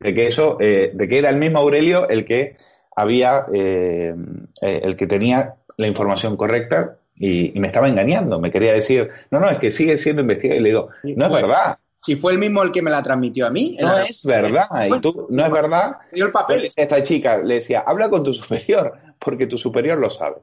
de 0.00 0.14
que 0.14 0.26
eso, 0.26 0.58
eh, 0.60 0.90
de 0.94 1.08
que 1.08 1.18
era 1.18 1.30
el 1.30 1.36
mismo 1.36 1.58
Aurelio 1.58 2.08
el 2.08 2.24
que 2.24 2.56
había, 2.94 3.44
el 3.48 4.96
que 4.96 5.06
tenía 5.06 5.54
la 5.76 5.86
información 5.86 6.36
correcta 6.36 6.98
y, 7.16 7.52
me 7.58 7.68
estaba 7.68 7.88
engañando. 7.88 8.40
Me 8.40 8.50
quería 8.50 8.72
decir, 8.72 9.10
no, 9.30 9.40
no, 9.40 9.48
es 9.48 9.58
que 9.58 9.70
sigue 9.70 9.96
siendo 9.96 10.22
investigado. 10.22 10.60
Y 10.60 10.62
le 10.62 10.68
digo, 10.70 10.88
no 11.02 11.26
es 11.26 11.32
verdad. 11.32 11.78
Si 12.02 12.16
fue 12.16 12.32
el 12.32 12.38
mismo 12.38 12.62
el 12.62 12.70
que 12.70 12.82
me 12.82 12.90
la 12.90 13.02
transmitió 13.02 13.46
a 13.46 13.50
mí. 13.50 13.76
No 13.80 13.98
es 13.98 14.24
verdad. 14.24 14.66
Y 14.88 15.00
tú, 15.00 15.26
no 15.30 15.44
es 15.44 15.52
verdad. 15.52 15.96
Dio 16.12 16.26
el 16.26 16.32
papel. 16.32 16.68
Esta 16.74 17.02
chica 17.02 17.38
le 17.38 17.54
decía, 17.54 17.84
habla 17.86 18.08
con 18.08 18.22
tu 18.22 18.32
superior, 18.34 18.94
porque 19.18 19.46
tu 19.46 19.58
superior 19.58 19.98
lo 19.98 20.10
sabe. 20.10 20.36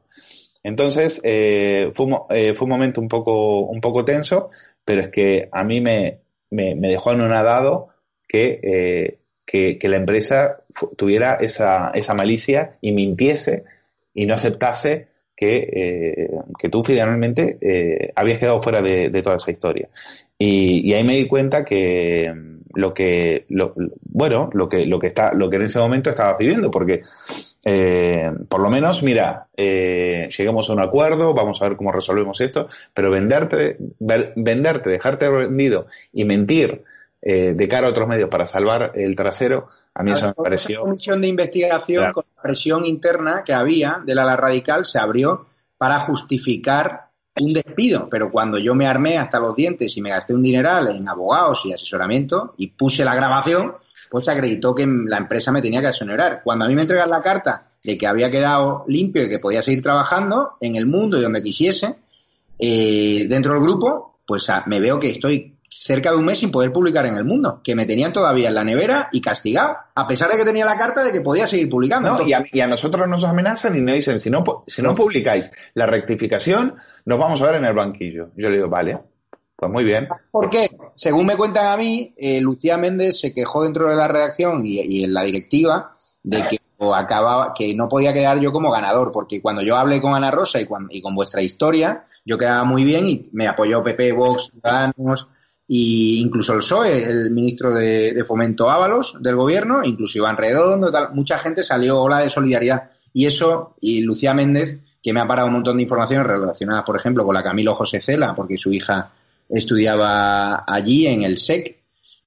Entonces, 0.64 1.22
eh, 1.24 1.92
fue, 1.94 2.08
eh, 2.32 2.54
fue, 2.54 2.66
un 2.66 2.72
momento 2.72 3.00
un 3.00 3.08
poco, 3.08 3.62
un 3.62 3.80
poco 3.80 4.04
tenso, 4.04 4.50
pero 4.84 5.02
es 5.02 5.10
que 5.10 5.48
a 5.52 5.64
mí 5.64 5.80
me, 5.80 6.22
me, 6.50 6.76
me 6.76 6.90
dejó 6.90 7.12
anonadado 7.12 7.90
que, 8.28 8.60
eh, 8.64 9.20
que, 9.46 9.78
que, 9.78 9.90
la 9.90 9.98
empresa 9.98 10.62
tuviera 10.98 11.36
esa, 11.36 11.92
esa 11.94 12.14
malicia 12.14 12.78
y 12.82 12.92
mintiese 12.92 13.64
y 14.14 14.26
no 14.26 14.34
aceptase 14.34 15.08
que, 15.36 15.70
eh, 15.72 16.30
que 16.58 16.70
tú 16.70 16.84
finalmente 16.84 17.58
eh, 17.62 18.12
habías 18.16 18.40
quedado 18.40 18.62
fuera 18.62 18.82
de, 18.82 19.10
toda 19.22 19.36
esa 19.36 19.52
historia. 19.52 19.90
Y, 20.38 20.94
ahí 20.94 21.04
me 21.04 21.16
di 21.16 21.28
cuenta 21.28 21.64
que 21.64 22.34
lo 22.74 22.94
que, 22.94 23.46
lo, 23.50 23.74
bueno, 24.02 24.50
lo 24.54 24.68
que, 24.68 24.86
lo 24.86 25.00
que 25.00 25.08
está, 25.08 25.34
lo 25.34 25.50
que 25.50 25.58
en 25.58 25.64
ese 25.64 25.80
momento 25.80 26.10
estabas 26.10 26.38
viviendo, 26.38 26.72
porque 26.72 27.04
eh, 27.64 28.32
por 28.48 28.62
lo 28.62 28.70
menos, 28.70 29.02
mira, 29.02 29.48
eh, 29.56 30.30
lleguemos 30.36 30.70
a 30.70 30.74
un 30.74 30.82
acuerdo, 30.82 31.34
vamos 31.34 31.62
a 31.62 31.68
ver 31.68 31.78
cómo 31.78 31.92
resolvemos 31.92 32.40
esto, 32.42 32.68
pero 32.94 33.10
venderte, 33.12 33.78
venderte, 34.00 34.90
dejarte 34.90 35.30
vendido 35.30 35.88
y 36.14 36.26
mentir 36.26 36.84
eh, 37.28 37.56
de 37.56 37.68
cara 37.68 37.88
a 37.88 37.90
otros 37.90 38.08
medios 38.08 38.30
para 38.30 38.46
salvar 38.46 38.92
el 38.94 39.16
trasero, 39.16 39.68
a 39.96 40.04
mí 40.04 40.12
eso 40.12 40.28
me 40.28 40.36
pareció. 40.36 40.82
La 40.82 40.86
comisión 40.86 41.22
de 41.22 41.28
investigación 41.28 42.12
con 42.12 42.24
la 42.36 42.42
presión 42.44 42.86
interna 42.86 43.44
que 43.44 43.52
había 43.52 44.00
de 44.06 44.14
la 44.14 44.36
radical 44.36 44.86
se 44.86 45.00
abrió 45.00 45.48
para 45.76 46.02
justificar 46.02 47.10
un 47.40 47.52
despido, 47.52 48.08
pero 48.12 48.30
cuando 48.30 48.60
yo 48.60 48.76
me 48.76 48.86
armé 48.86 49.18
hasta 49.18 49.40
los 49.40 49.56
dientes 49.56 49.98
y 49.98 50.02
me 50.02 50.12
gasté 50.12 50.36
un 50.36 50.44
dineral 50.44 50.96
en 50.96 51.10
abogados 51.10 51.66
y 51.66 51.74
asesoramiento 51.74 52.54
y 52.58 52.68
puse 52.68 53.04
la 53.04 53.16
grabación, 53.16 53.74
pues 54.12 54.26
se 54.26 54.32
acreditó 54.32 54.76
que 54.76 54.86
la 54.86 55.18
empresa 55.18 55.52
me 55.52 55.64
tenía 55.64 55.82
que 55.82 55.88
exonerar. 55.88 56.42
Cuando 56.44 56.66
a 56.66 56.68
mí 56.68 56.76
me 56.76 56.84
entregan 56.84 57.10
la 57.10 57.24
carta 57.24 57.72
de 57.84 57.98
que 57.98 58.06
había 58.06 58.30
quedado 58.30 58.86
limpio 58.88 59.24
y 59.24 59.30
que 59.30 59.40
podía 59.40 59.64
seguir 59.64 59.82
trabajando 59.82 60.58
en 60.62 60.76
el 60.76 60.86
mundo 60.86 61.18
y 61.18 61.24
donde 61.24 61.42
quisiese, 61.42 61.96
eh, 62.60 63.26
dentro 63.28 63.56
del 63.56 63.64
grupo, 63.64 64.20
pues 64.28 64.48
me 64.68 64.80
veo 64.80 65.00
que 65.00 65.10
estoy 65.10 65.55
cerca 65.78 66.12
de 66.12 66.18
un 66.18 66.26
mes 66.26 66.40
sin 66.40 66.52
poder 66.52 66.72
publicar 66.72 67.06
en 67.06 67.16
el 67.16 67.26
mundo, 67.26 67.60
que 67.62 67.76
me 67.76 67.86
tenían 67.86 68.14
todavía 68.14 68.48
en 68.48 68.56
la 68.56 68.64
nevera 68.64 69.10
y 69.12 69.20
castigado, 69.20 69.76
a 69.94 70.08
pesar 70.08 70.32
de 70.32 70.38
que 70.38 70.46
tenía 70.46 70.64
la 70.64 70.78
carta 70.78 71.04
de 71.04 71.12
que 71.12 71.22
podía 71.22 71.48
seguir 71.48 71.70
publicando. 71.70 72.18
y, 72.26 72.62
a, 72.62 72.68
nosotros 72.68 73.08
nos 73.10 73.24
amenazan 73.26 73.76
y 73.76 73.82
nos 73.82 73.96
dicen, 73.96 74.20
si 74.20 74.30
no, 74.30 74.44
si 74.68 74.82
no 74.82 74.96
publicáis 74.96 75.52
la 75.74 75.86
rectificación, 75.86 76.76
nos 77.04 77.20
vamos 77.20 77.42
a 77.42 77.48
ver 77.48 77.56
en 77.56 77.66
el 77.66 77.74
banquillo. 77.74 78.30
Yo 78.38 78.50
le 78.50 78.56
digo, 78.56 78.70
vale, 78.70 79.00
pues 79.56 79.72
muy 79.72 79.84
bien. 79.84 80.08
¿Por 80.32 80.50
qué? 80.50 80.70
Según 80.96 81.26
me 81.26 81.36
cuentan 81.36 81.68
a 81.68 81.78
mí, 81.78 82.14
eh, 82.18 82.40
Lucía 82.40 82.78
Méndez 82.78 83.20
se 83.20 83.34
quejó 83.34 83.64
dentro 83.64 83.90
de 83.90 83.96
la 83.96 84.08
redacción 84.08 84.66
y, 84.66 85.04
en 85.04 85.14
la 85.14 85.24
directiva 85.24 85.92
de 86.24 86.42
que 86.50 86.58
acababa, 86.94 87.54
que 87.54 87.74
no 87.76 87.90
podía 87.90 88.14
quedar 88.14 88.40
yo 88.40 88.52
como 88.52 88.72
ganador, 88.72 89.12
porque 89.12 89.42
cuando 89.42 89.62
yo 89.62 89.76
hablé 89.76 90.02
con 90.02 90.16
Ana 90.16 90.32
Rosa 90.32 90.62
y, 90.62 90.68
y 90.90 91.02
con 91.02 91.16
vuestra 91.16 91.42
historia, 91.42 92.04
yo 92.24 92.38
quedaba 92.38 92.64
muy 92.64 92.84
bien 92.86 93.08
y 93.08 93.24
me 93.34 93.48
apoyó 93.48 93.84
PP, 93.84 94.14
Vox, 94.14 94.52
Ciudadanos, 94.52 95.28
y 95.68 96.20
incluso 96.22 96.54
el 96.54 96.60
PSOE, 96.60 97.04
el 97.04 97.32
ministro 97.32 97.74
de, 97.74 98.24
Fomento 98.28 98.70
Ábalos 98.70 99.18
del 99.20 99.36
gobierno, 99.36 99.84
incluso 99.84 100.18
Iván 100.18 100.38
Redondo, 100.38 100.92
tal, 100.92 101.14
mucha 101.14 101.40
gente 101.40 101.64
salió 101.64 102.02
ola 102.02 102.20
de 102.20 102.30
solidaridad. 102.30 102.92
Y 103.14 103.26
eso, 103.26 103.76
y 103.82 104.02
Lucía 104.02 104.34
Méndez, 104.34 104.78
que 105.02 105.14
me 105.14 105.20
ha 105.20 105.28
parado 105.28 105.48
un 105.48 105.54
montón 105.54 105.78
de 105.78 105.84
informaciones 105.84 106.28
relacionadas, 106.28 106.84
por 106.84 106.96
ejemplo, 106.96 107.24
con 107.24 107.34
la 107.34 107.44
Camilo 107.44 107.74
José 107.74 108.02
Cela, 108.02 108.36
porque 108.36 108.58
su 108.58 108.72
hija 108.72 109.12
estudiaba 109.50 110.64
allí 110.68 111.08
en 111.08 111.24
el 111.24 111.38
SEC, 111.38 111.78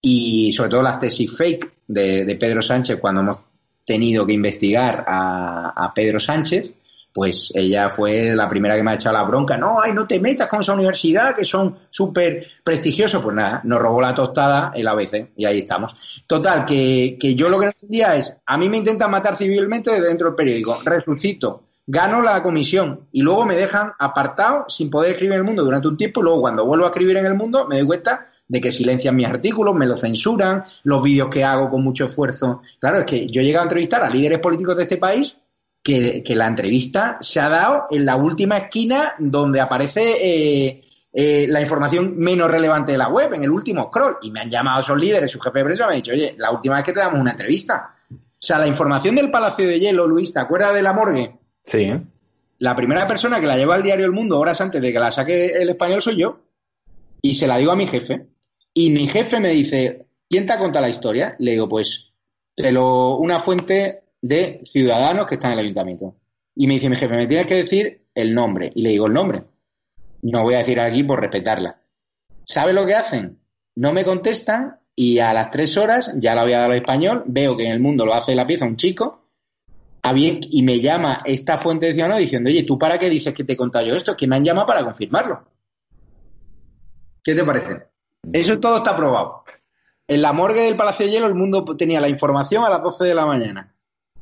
y 0.00 0.52
sobre 0.52 0.70
todo 0.70 0.82
las 0.82 0.98
tesis 0.98 1.36
fake 1.36 1.72
de, 1.88 2.36
Pedro 2.38 2.62
Sánchez 2.62 2.98
cuando 3.00 3.20
hemos 3.20 3.38
tenido 3.84 4.26
que 4.26 4.32
investigar 4.32 5.04
a 5.06 5.92
Pedro 5.94 6.20
Sánchez, 6.20 6.74
pues 7.12 7.50
ella 7.54 7.88
fue 7.88 8.34
la 8.34 8.48
primera 8.48 8.76
que 8.76 8.82
me 8.82 8.92
ha 8.92 8.94
echado 8.94 9.16
la 9.16 9.24
bronca. 9.24 9.56
No, 9.56 9.80
ay, 9.82 9.92
no 9.92 10.06
te 10.06 10.20
metas 10.20 10.48
con 10.48 10.60
esa 10.60 10.74
universidad, 10.74 11.34
que 11.34 11.44
son 11.44 11.76
súper 11.90 12.44
prestigiosos. 12.62 13.22
Pues 13.22 13.34
nada, 13.34 13.60
nos 13.64 13.80
robó 13.80 14.00
la 14.00 14.14
tostada 14.14 14.72
el 14.74 14.86
ABC 14.86 15.32
y 15.36 15.44
ahí 15.44 15.60
estamos. 15.60 15.94
Total, 16.26 16.64
que, 16.64 17.16
yo 17.34 17.48
lo 17.48 17.58
que 17.58 17.66
no 17.66 17.72
entendía 17.72 18.14
es, 18.14 18.36
a 18.44 18.56
mí 18.56 18.68
me 18.68 18.76
intentan 18.76 19.10
matar 19.10 19.36
civilmente 19.36 19.90
desde 19.90 20.08
dentro 20.08 20.28
del 20.28 20.36
periódico. 20.36 20.78
Resucito, 20.84 21.64
gano 21.86 22.20
la 22.20 22.42
comisión 22.42 23.08
y 23.10 23.22
luego 23.22 23.44
me 23.44 23.56
dejan 23.56 23.92
apartado 23.98 24.66
sin 24.68 24.90
poder 24.90 25.12
escribir 25.12 25.34
en 25.34 25.38
el 25.40 25.44
mundo 25.44 25.64
durante 25.64 25.88
un 25.88 25.96
tiempo 25.96 26.20
y 26.20 26.24
luego 26.24 26.42
cuando 26.42 26.66
vuelvo 26.66 26.84
a 26.84 26.88
escribir 26.88 27.16
en 27.16 27.26
el 27.26 27.34
mundo 27.34 27.66
me 27.66 27.78
doy 27.78 27.86
cuenta 27.86 28.28
de 28.46 28.60
que 28.60 28.72
silencian 28.72 29.14
mis 29.14 29.26
artículos, 29.26 29.74
me 29.74 29.86
los 29.86 30.00
censuran, 30.00 30.64
los 30.84 31.02
vídeos 31.02 31.28
que 31.28 31.44
hago 31.44 31.68
con 31.68 31.82
mucho 31.82 32.06
esfuerzo. 32.06 32.62
Claro, 32.78 32.98
es 32.98 33.04
que 33.04 33.28
yo 33.28 33.40
he 33.40 33.44
llegado 33.44 33.64
a 33.64 33.66
entrevistar 33.66 34.02
a 34.02 34.08
líderes 34.08 34.38
políticos 34.38 34.76
de 34.76 34.84
este 34.84 34.96
país 34.96 35.36
que, 35.82 36.22
la 36.34 36.46
entrevista 36.46 37.18
se 37.20 37.40
ha 37.40 37.48
dado 37.48 37.86
en 37.90 38.04
la 38.04 38.16
última 38.16 38.58
esquina 38.58 39.14
donde 39.18 39.60
aparece 39.60 40.16
eh, 40.20 40.84
eh, 41.12 41.46
la 41.48 41.60
información 41.60 42.16
menos 42.16 42.50
relevante 42.50 42.92
de 42.92 42.98
la 42.98 43.08
web, 43.08 43.32
en 43.34 43.44
el 43.44 43.50
último 43.50 43.88
scroll. 43.88 44.18
Y 44.22 44.30
me 44.30 44.40
han 44.40 44.50
llamado 44.50 44.82
esos 44.82 45.00
líderes, 45.00 45.30
su 45.30 45.40
jefe 45.40 45.60
de 45.60 45.64
prensa 45.64 45.86
me 45.86 45.94
ha 45.94 45.96
dicho, 45.96 46.12
oye, 46.12 46.34
la 46.38 46.50
última 46.50 46.76
vez 46.76 46.84
que 46.84 46.92
te 46.92 47.00
damos 47.00 47.20
una 47.20 47.30
entrevista. 47.30 47.94
O 48.10 48.16
sea, 48.46 48.58
la 48.58 48.66
información 48.66 49.14
del 49.14 49.30
Palacio 49.30 49.66
de 49.66 49.80
Hielo, 49.80 50.06
Luis, 50.06 50.32
¿te 50.32 50.40
acuerdas 50.40 50.74
de 50.74 50.82
la 50.82 50.92
morgue? 50.92 51.38
Sí. 51.64 51.92
La 52.58 52.76
primera 52.76 53.06
persona 53.06 53.40
que 53.40 53.46
la 53.46 53.56
lleva 53.56 53.74
al 53.74 53.82
diario 53.82 54.06
El 54.06 54.12
Mundo 54.12 54.38
horas 54.38 54.60
antes 54.60 54.80
de 54.80 54.92
que 54.92 54.98
la 54.98 55.10
saque 55.10 55.46
el 55.46 55.70
español 55.70 56.02
soy 56.02 56.16
yo. 56.16 56.40
Y 57.20 57.34
se 57.34 57.46
la 57.46 57.56
digo 57.56 57.72
a 57.72 57.76
mi 57.76 57.86
jefe. 57.86 58.26
Y 58.74 58.90
mi 58.90 59.08
jefe 59.08 59.40
me 59.40 59.50
dice, 59.50 60.06
¿quién 60.28 60.46
te 60.46 60.52
ha 60.52 60.58
contado 60.58 60.84
la 60.84 60.90
historia? 60.90 61.34
Le 61.38 61.52
digo, 61.52 61.68
pues, 61.68 62.12
te 62.54 62.70
lo, 62.70 63.16
una 63.16 63.38
fuente 63.40 64.02
de 64.20 64.60
ciudadanos 64.64 65.26
que 65.26 65.34
están 65.34 65.52
en 65.52 65.58
el 65.58 65.64
ayuntamiento. 65.64 66.16
Y 66.54 66.66
me 66.66 66.74
dice 66.74 66.90
mi 66.90 66.96
jefe, 66.96 67.14
me 67.14 67.26
tienes 67.26 67.46
que 67.46 67.54
decir 67.54 68.06
el 68.14 68.34
nombre. 68.34 68.72
Y 68.74 68.82
le 68.82 68.90
digo 68.90 69.06
el 69.06 69.12
nombre. 69.12 69.44
No 70.22 70.42
voy 70.42 70.54
a 70.54 70.58
decir 70.58 70.80
aquí 70.80 71.04
por 71.04 71.20
respetarla. 71.20 71.80
¿Sabe 72.44 72.72
lo 72.72 72.84
que 72.86 72.94
hacen? 72.94 73.38
No 73.76 73.92
me 73.92 74.04
contestan 74.04 74.80
y 74.94 75.20
a 75.20 75.32
las 75.32 75.50
tres 75.50 75.76
horas, 75.76 76.12
ya 76.16 76.34
lo 76.34 76.40
había 76.40 76.58
dado 76.58 76.72
al 76.72 76.78
español, 76.78 77.22
veo 77.26 77.56
que 77.56 77.66
en 77.66 77.72
el 77.72 77.80
mundo 77.80 78.04
lo 78.04 78.14
hace 78.14 78.34
la 78.34 78.46
pieza 78.46 78.66
un 78.66 78.76
chico 78.76 79.28
y 80.50 80.62
me 80.62 80.80
llama 80.80 81.22
esta 81.24 81.58
fuente 81.58 81.86
de 81.86 81.92
ciudadanos 81.92 82.18
diciendo, 82.18 82.48
oye, 82.48 82.62
¿tú 82.62 82.78
para 82.78 82.98
qué 82.98 83.10
dices 83.10 83.34
que 83.34 83.44
te 83.44 83.52
he 83.52 83.56
contado 83.56 83.86
yo 83.86 83.94
esto? 83.94 84.16
Que 84.16 84.26
me 84.26 84.36
han 84.36 84.44
llamado 84.44 84.66
para 84.66 84.84
confirmarlo. 84.84 85.44
¿Qué 87.22 87.34
te 87.34 87.44
parece? 87.44 87.88
Eso 88.32 88.58
todo 88.58 88.78
está 88.78 88.96
probado. 88.96 89.44
En 90.06 90.22
la 90.22 90.32
morgue 90.32 90.62
del 90.62 90.76
Palacio 90.76 91.06
de 91.06 91.12
Hielo 91.12 91.26
el 91.26 91.34
mundo 91.34 91.64
tenía 91.76 92.00
la 92.00 92.08
información 92.08 92.64
a 92.64 92.70
las 92.70 92.82
12 92.82 93.04
de 93.04 93.14
la 93.14 93.26
mañana. 93.26 93.74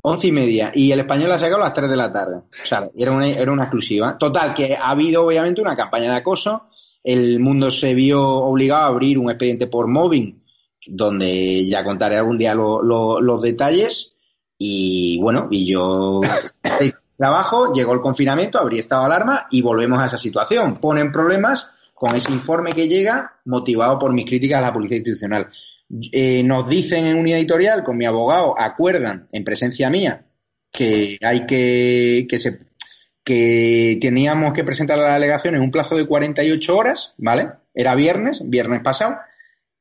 Once 0.09 0.29
y 0.29 0.31
media. 0.31 0.71
Y 0.73 0.93
el 0.93 1.01
español 1.01 1.31
la 1.31 1.35
ha 1.35 1.39
sacado 1.39 1.61
a 1.61 1.65
las 1.65 1.75
3 1.75 1.91
de 1.91 1.97
la 1.97 2.13
tarde. 2.13 2.37
O 2.37 2.67
sea, 2.67 2.89
era 2.97 3.11
una, 3.11 3.29
era 3.29 3.51
una 3.51 3.65
exclusiva. 3.65 4.17
Total, 4.17 4.55
que 4.55 4.77
ha 4.77 4.91
habido 4.91 5.27
obviamente 5.27 5.61
una 5.61 5.75
campaña 5.75 6.13
de 6.13 6.19
acoso. 6.19 6.69
El 7.03 7.41
mundo 7.41 7.73
se 7.73 7.93
vio 7.93 8.25
obligado 8.25 8.85
a 8.85 8.87
abrir 8.87 9.19
un 9.19 9.31
expediente 9.31 9.67
por 9.67 9.89
mobbing, 9.89 10.45
donde 10.87 11.67
ya 11.67 11.83
contaré 11.83 12.17
algún 12.19 12.39
día 12.39 12.55
los 12.55 13.43
detalles. 13.43 14.13
Y 14.57 15.19
bueno, 15.21 15.49
y 15.51 15.67
yo 15.67 16.21
trabajo, 17.19 17.73
llegó 17.73 17.93
el 17.93 18.01
confinamiento, 18.01 18.61
abrí 18.61 18.79
estado 18.79 19.03
de 19.03 19.07
alarma 19.07 19.49
y 19.51 19.61
volvemos 19.61 20.01
a 20.01 20.07
esa 20.07 20.19
situación. 20.19 20.77
Ponen 20.77 21.11
problemas 21.11 21.69
con 21.95 22.15
ese 22.15 22.31
informe 22.31 22.75
que 22.75 22.87
llega 22.87 23.41
motivado 23.45 23.99
por 23.99 24.15
mis 24.15 24.27
críticas 24.27 24.61
a 24.63 24.67
la 24.67 24.73
policía 24.73 24.99
institucional. 24.99 25.49
Eh, 26.13 26.43
nos 26.43 26.69
dicen 26.69 27.07
en 27.07 27.17
un 27.17 27.29
editorial, 27.29 27.85
con 27.85 27.97
mi 27.97 28.05
abogado, 28.05 28.55
acuerdan 28.59 29.29
en 29.33 29.45
presencia 29.45 29.89
mía 29.91 30.27
que 30.73 31.19
hay 31.23 31.47
que, 31.47 32.27
que 32.29 32.39
se 32.39 32.59
que 33.27 33.99
teníamos 34.01 34.53
que 34.53 34.63
presentar 34.63 34.99
la 34.99 35.15
delegación 35.15 35.57
en 35.57 35.63
un 35.63 35.73
plazo 35.73 35.97
de 35.97 36.07
48 36.07 36.77
horas, 36.77 37.13
¿vale? 37.19 37.51
Era 37.75 37.97
viernes, 37.97 38.41
viernes 38.45 38.83
pasado, 38.83 39.17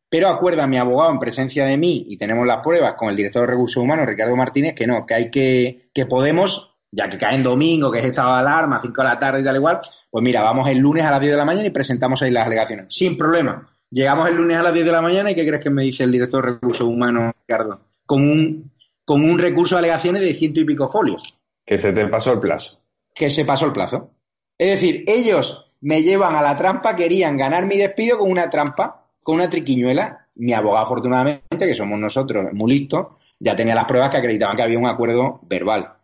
pero 0.09 0.29
acuerda 0.29 0.65
mi 0.65 0.77
abogado 0.77 1.11
en 1.11 1.19
presencia 1.19 1.67
de 1.67 1.77
mí 1.77 2.07
y 2.09 2.17
tenemos 2.17 2.47
las 2.47 2.57
pruebas 2.63 2.95
con 2.95 3.09
el 3.09 3.15
director 3.15 3.41
de 3.41 3.53
recursos 3.53 3.83
humanos, 3.83 4.07
Ricardo 4.07 4.35
Martínez, 4.35 4.73
que 4.73 4.87
no, 4.87 5.05
que 5.05 5.13
hay 5.13 5.29
que, 5.29 5.89
que 5.93 6.07
podemos, 6.07 6.75
ya 6.91 7.07
que 7.07 7.19
cae 7.19 7.35
en 7.35 7.43
domingo, 7.43 7.91
que 7.91 7.99
es 7.99 8.05
estado 8.05 8.33
de 8.33 8.39
alarma, 8.39 8.81
5 8.81 8.99
de 8.99 9.07
la 9.07 9.19
tarde 9.19 9.41
y 9.41 9.43
tal 9.43 9.57
igual, 9.57 9.79
pues 10.09 10.23
mira, 10.23 10.41
vamos 10.41 10.67
el 10.67 10.79
lunes 10.79 11.05
a 11.05 11.11
las 11.11 11.19
10 11.19 11.33
de 11.33 11.37
la 11.37 11.45
mañana 11.45 11.67
y 11.67 11.71
presentamos 11.71 12.23
ahí 12.23 12.31
las 12.31 12.47
alegaciones. 12.47 12.87
Sin 12.89 13.15
problema. 13.15 13.74
Llegamos 13.91 14.27
el 14.27 14.35
lunes 14.35 14.57
a 14.57 14.63
las 14.63 14.73
10 14.73 14.85
de 14.85 14.91
la 14.91 15.01
mañana 15.01 15.31
y 15.31 15.35
¿qué 15.35 15.45
crees 15.45 15.63
que 15.63 15.69
me 15.69 15.83
dice 15.83 16.03
el 16.03 16.11
director 16.11 16.43
de 16.43 16.53
recursos 16.53 16.87
humanos, 16.87 17.33
Ricardo? 17.47 17.81
Con 18.05 18.21
un, 18.21 18.71
con 19.03 19.23
un 19.23 19.39
recurso 19.39 19.75
de 19.75 19.79
alegaciones 19.79 20.21
de 20.21 20.33
ciento 20.33 20.59
y 20.59 20.65
pico 20.65 20.89
folios. 20.89 21.37
Que 21.65 21.77
se 21.77 21.93
te 21.93 22.07
pasó 22.07 22.33
el 22.33 22.39
plazo. 22.39 22.81
Que 23.13 23.29
se 23.29 23.45
pasó 23.45 23.65
el 23.65 23.73
plazo. 23.73 24.11
Es 24.57 24.73
decir, 24.73 25.03
ellos 25.07 25.71
me 25.81 26.03
llevan 26.03 26.35
a 26.35 26.41
la 26.41 26.57
trampa, 26.57 26.95
querían 26.95 27.37
ganar 27.37 27.65
mi 27.65 27.77
despido 27.77 28.17
con 28.17 28.31
una 28.31 28.49
trampa, 28.49 29.07
con 29.21 29.35
una 29.35 29.49
triquiñuela. 29.49 30.27
Mi 30.35 30.53
abogado, 30.53 30.85
afortunadamente, 30.85 31.57
que 31.59 31.75
somos 31.75 31.97
nosotros 31.97 32.51
muy 32.51 32.71
listos, 32.73 33.07
ya 33.39 33.55
tenía 33.55 33.75
las 33.75 33.85
pruebas 33.85 34.09
que 34.09 34.17
acreditaban 34.17 34.57
que 34.57 34.63
había 34.63 34.77
un 34.77 34.87
acuerdo 34.87 35.39
verbal 35.43 35.95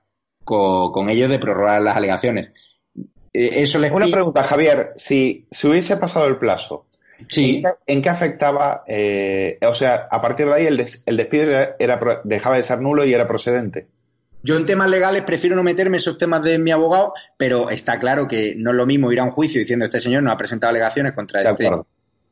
con, 0.44 1.10
ellos 1.10 1.30
de 1.30 1.40
prorrogar 1.40 1.82
las 1.82 1.96
alegaciones. 1.96 2.52
Eh, 3.34 3.62
eso 3.62 3.80
les 3.80 3.92
Una 3.92 4.08
pregunta, 4.08 4.44
Javier. 4.44 4.94
Si 4.96 5.48
se 5.52 5.68
hubiese 5.68 5.98
pasado 5.98 6.28
el 6.28 6.38
plazo, 6.38 6.88
sí. 7.28 7.64
¿en, 7.86 8.02
qué, 8.02 8.10
afectaba? 8.10 8.84
Eh, 8.88 9.58
o 9.62 9.74
sea, 9.74 10.08
a 10.10 10.22
partir 10.22 10.48
de 10.48 10.54
ahí 10.54 10.66
el, 10.66 10.78
despido 10.78 11.44
era, 11.80 12.22
dejaba 12.24 12.58
de 12.58 12.64
ser 12.64 12.82
nulo 12.82 13.06
y 13.06 13.14
era 13.14 13.28
procedente. 13.28 13.88
Yo 14.44 14.58
en 14.58 14.66
temas 14.66 14.90
legales 14.90 15.22
prefiero 15.22 15.56
no 15.56 15.64
meterme 15.64 15.98
esos 15.98 16.18
temas 16.18 16.42
de 16.42 16.58
mi 16.58 16.72
abogado, 16.72 17.14
pero 17.38 17.70
está 17.70 18.00
claro 18.00 18.28
que 18.28 18.56
no 18.58 18.72
es 18.72 18.76
lo 18.76 18.86
mismo 18.86 19.12
ir 19.12 19.20
a 19.20 19.24
un 19.24 19.32
juicio 19.32 19.60
diciendo 19.60 19.86
este 19.86 20.00
señor 20.00 20.24
no 20.24 20.32
ha 20.32 20.38
presentado 20.38 20.72
alegaciones 20.72 21.14
contra, 21.14 21.42
este, 21.42 21.70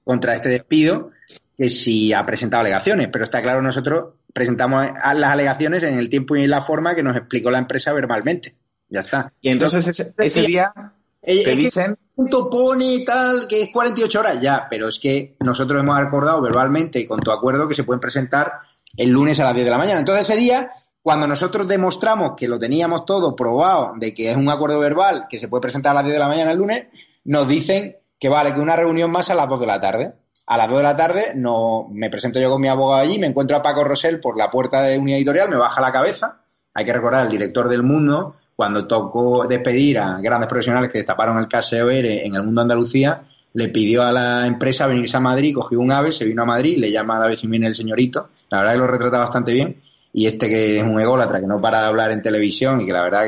contra 0.04 0.34
este 0.34 0.50
despido 0.50 1.12
que 1.56 1.70
si 1.70 2.14
ha 2.14 2.26
presentado 2.26 2.62
alegaciones. 2.62 3.10
Pero 3.12 3.26
está 3.26 3.42
claro, 3.42 3.62
nosotros 3.62 4.16
presentamos 4.34 4.88
las 5.14 5.32
alegaciones 5.32 5.84
en 5.84 6.00
el 6.00 6.10
tiempo 6.10 6.36
y 6.36 6.44
en 6.44 6.50
la 6.50 6.62
forma 6.62 6.96
que 6.96 7.04
nos 7.04 7.16
explicó 7.16 7.52
la 7.52 7.60
empresa 7.60 7.94
verbalmente. 7.94 8.56
Ya 8.90 9.02
está. 9.02 9.34
Y 9.42 9.50
entonces 9.50 9.88
ese, 10.18 10.42
día 10.42 10.74
te 11.22 11.56
dicen... 11.56 11.98
punto 12.20 12.50
pone 12.50 13.06
tal, 13.06 13.48
que 13.48 13.62
es 13.62 13.70
48 13.72 14.20
horas, 14.20 14.42
ya, 14.42 14.68
pero 14.70 14.90
es 14.90 15.00
que 15.00 15.38
nosotros 15.40 15.80
hemos 15.80 15.98
acordado 15.98 16.42
verbalmente 16.42 17.08
con 17.08 17.22
tu 17.22 17.32
acuerdo 17.32 17.66
que 17.66 17.76
se 17.76 17.86
pueden 17.86 18.02
presentar 18.02 18.60
el 18.98 19.10
lunes 19.10 19.40
a 19.40 19.46
las 19.46 19.54
10 19.54 19.64
de 19.64 19.72
la 19.72 19.78
mañana. 19.78 20.02
Entonces 20.02 20.30
ese 20.30 20.38
día, 20.38 20.70
cuando 21.02 21.28
nosotros 21.28 21.66
demostramos 21.66 22.34
que 22.36 22.50
lo 22.50 22.60
teníamos 22.60 23.06
todo 23.06 23.38
probado, 23.38 23.94
de 23.96 24.14
que 24.14 24.32
es 24.32 24.36
un 24.36 24.50
acuerdo 24.50 24.80
verbal 24.80 25.28
que 25.30 25.40
se 25.40 25.48
puede 25.48 25.62
presentar 25.62 25.92
a 25.92 25.94
las 25.94 26.04
10 26.04 26.14
de 26.14 26.20
la 26.20 26.28
mañana 26.28 26.52
el 26.52 26.58
lunes, 26.58 26.88
nos 27.24 27.48
dicen 27.48 27.96
que 28.20 28.28
vale, 28.28 28.54
que 28.54 28.60
una 28.60 28.76
reunión 28.76 29.10
más 29.12 29.30
a 29.30 29.36
las 29.36 29.48
2 29.48 29.62
de 29.62 29.68
la 29.68 29.80
tarde. 29.80 30.14
A 30.46 30.58
las 30.58 30.68
2 30.68 30.76
de 30.76 30.84
la 30.84 30.98
tarde 30.98 31.32
no, 31.36 31.88
me 31.90 32.10
presento 32.10 32.38
yo 32.38 32.50
con 32.50 32.60
mi 32.60 32.68
abogado 32.68 33.02
allí, 33.02 33.18
me 33.18 33.28
encuentro 33.28 33.56
a 33.56 33.62
Paco 33.62 33.86
Rosell 33.86 34.20
por 34.20 34.36
la 34.36 34.52
puerta 34.52 34.82
de 34.82 34.98
unidad 34.98 35.20
editorial, 35.20 35.50
me 35.50 35.56
baja 35.56 35.80
la 35.80 35.94
cabeza. 35.94 36.42
Hay 36.74 36.84
que 36.84 36.92
recordar, 36.92 37.24
el 37.24 37.32
director 37.32 37.70
del 37.70 37.84
mundo, 37.84 38.36
cuando 38.60 38.86
tocó 38.86 39.48
despedir 39.48 40.00
a 40.00 40.20
grandes 40.20 40.50
profesionales 40.50 40.92
que 40.92 40.98
destaparon 40.98 41.38
el 41.38 41.48
KSOR 41.48 41.94
en 41.94 42.36
el 42.36 42.44
mundo 42.44 42.60
de 42.60 42.64
Andalucía, 42.64 43.22
le 43.54 43.70
pidió 43.70 44.04
a 44.04 44.12
la 44.12 44.46
empresa 44.46 44.86
venirse 44.86 45.16
a 45.16 45.22
Madrid, 45.22 45.56
cogió 45.56 45.80
un 45.80 45.94
ave, 45.94 46.12
se 46.12 46.26
vino 46.26 46.42
a 46.42 46.46
Madrid, 46.46 46.76
le 46.78 46.92
llama 46.92 47.16
a 47.16 47.20
David 47.22 47.38
viene 47.44 47.68
el 47.68 47.76
señorito. 47.76 48.28
La 48.50 48.58
verdad 48.58 48.74
que 48.74 48.80
lo 48.80 48.88
retrata 48.88 49.20
bastante 49.20 49.54
bien. 49.54 49.78
Y 50.12 50.26
este 50.26 50.50
que 50.50 50.76
es 50.76 50.84
un 50.84 51.00
ególatra, 51.00 51.40
que 51.40 51.48
no 51.48 51.62
para 51.62 51.80
de 51.84 51.88
hablar 51.88 52.12
en 52.12 52.22
televisión 52.22 52.82
y 52.82 52.86
que 52.86 52.92
la 52.92 53.02
verdad 53.02 53.28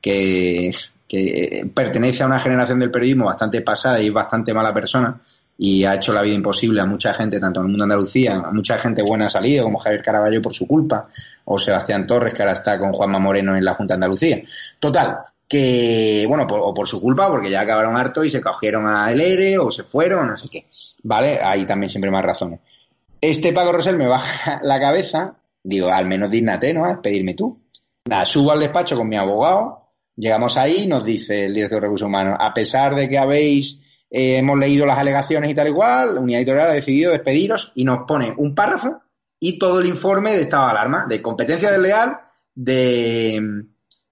que 0.00 0.70
pertenece 1.74 2.22
a 2.22 2.26
una 2.26 2.38
generación 2.38 2.80
del 2.80 2.90
periodismo 2.90 3.26
bastante 3.26 3.60
pasada 3.60 4.00
y 4.00 4.06
es 4.06 4.12
bastante 4.14 4.54
mala 4.54 4.72
persona, 4.72 5.20
y 5.58 5.84
ha 5.84 5.94
hecho 5.94 6.12
la 6.12 6.22
vida 6.22 6.34
imposible 6.34 6.80
a 6.80 6.86
mucha 6.86 7.14
gente, 7.14 7.38
tanto 7.38 7.60
en 7.60 7.66
el 7.66 7.70
mundo 7.70 7.84
de 7.84 7.92
Andalucía, 7.92 8.36
a 8.36 8.50
mucha 8.50 8.78
gente 8.78 9.02
buena 9.02 9.26
ha 9.26 9.30
salido, 9.30 9.64
como 9.64 9.78
Javier 9.78 10.02
Caraballo 10.02 10.42
por 10.42 10.52
su 10.52 10.66
culpa, 10.66 11.08
o 11.44 11.58
Sebastián 11.58 12.06
Torres, 12.06 12.32
que 12.32 12.42
ahora 12.42 12.52
está 12.52 12.78
con 12.78 12.92
Juanma 12.92 13.18
Moreno 13.18 13.56
en 13.56 13.64
la 13.64 13.74
Junta 13.74 13.94
de 13.94 13.96
Andalucía. 13.96 14.42
Total, 14.80 15.18
que, 15.52 16.24
bueno, 16.26 16.46
o 16.48 16.72
por 16.72 16.88
su 16.88 17.00
culpa, 17.00 17.28
porque 17.28 17.50
ya 17.50 17.60
acabaron 17.60 17.94
harto 17.94 18.24
y 18.24 18.30
se 18.30 18.40
cogieron 18.40 18.88
a 18.88 19.12
ERE 19.12 19.58
o 19.58 19.70
se 19.70 19.84
fueron, 19.84 20.28
no 20.28 20.36
sé 20.36 20.48
qué. 20.48 20.66
¿Vale? 21.02 21.40
Ahí 21.42 21.66
también 21.66 21.90
siempre 21.90 22.10
más 22.10 22.24
razones. 22.24 22.60
Este 23.20 23.52
Paco 23.52 23.72
Rosell 23.72 23.98
me 23.98 24.06
baja 24.06 24.60
la 24.64 24.80
cabeza, 24.80 25.36
digo, 25.62 25.92
al 25.92 26.06
menos 26.06 26.30
dígnate, 26.30 26.72
¿no? 26.72 27.02
Pedirme 27.02 27.34
tú. 27.34 27.60
Nada, 28.06 28.24
subo 28.24 28.50
al 28.52 28.60
despacho 28.60 28.96
con 28.96 29.08
mi 29.08 29.16
abogado, 29.16 29.90
llegamos 30.16 30.56
ahí, 30.56 30.86
nos 30.86 31.04
dice 31.04 31.44
el 31.44 31.54
director 31.54 31.80
de 31.80 31.82
recursos 31.82 32.08
humanos, 32.08 32.36
a 32.40 32.54
pesar 32.54 32.96
de 32.96 33.08
que 33.08 33.18
habéis 33.18 33.78
eh, 34.14 34.36
hemos 34.36 34.58
leído 34.58 34.84
las 34.84 34.98
alegaciones 34.98 35.50
y 35.50 35.54
tal 35.54 35.68
igual, 35.68 36.16
la 36.16 36.20
unidad 36.20 36.40
editorial 36.40 36.68
ha 36.68 36.74
decidido 36.74 37.12
despediros 37.12 37.72
y 37.74 37.84
nos 37.84 38.00
pone 38.06 38.34
un 38.36 38.54
párrafo 38.54 39.00
y 39.40 39.58
todo 39.58 39.80
el 39.80 39.86
informe 39.86 40.32
de 40.32 40.42
estado 40.42 40.66
de 40.66 40.70
alarma, 40.72 41.06
de 41.08 41.22
competencia 41.22 41.70
desleal, 41.70 42.20
de, 42.54 43.64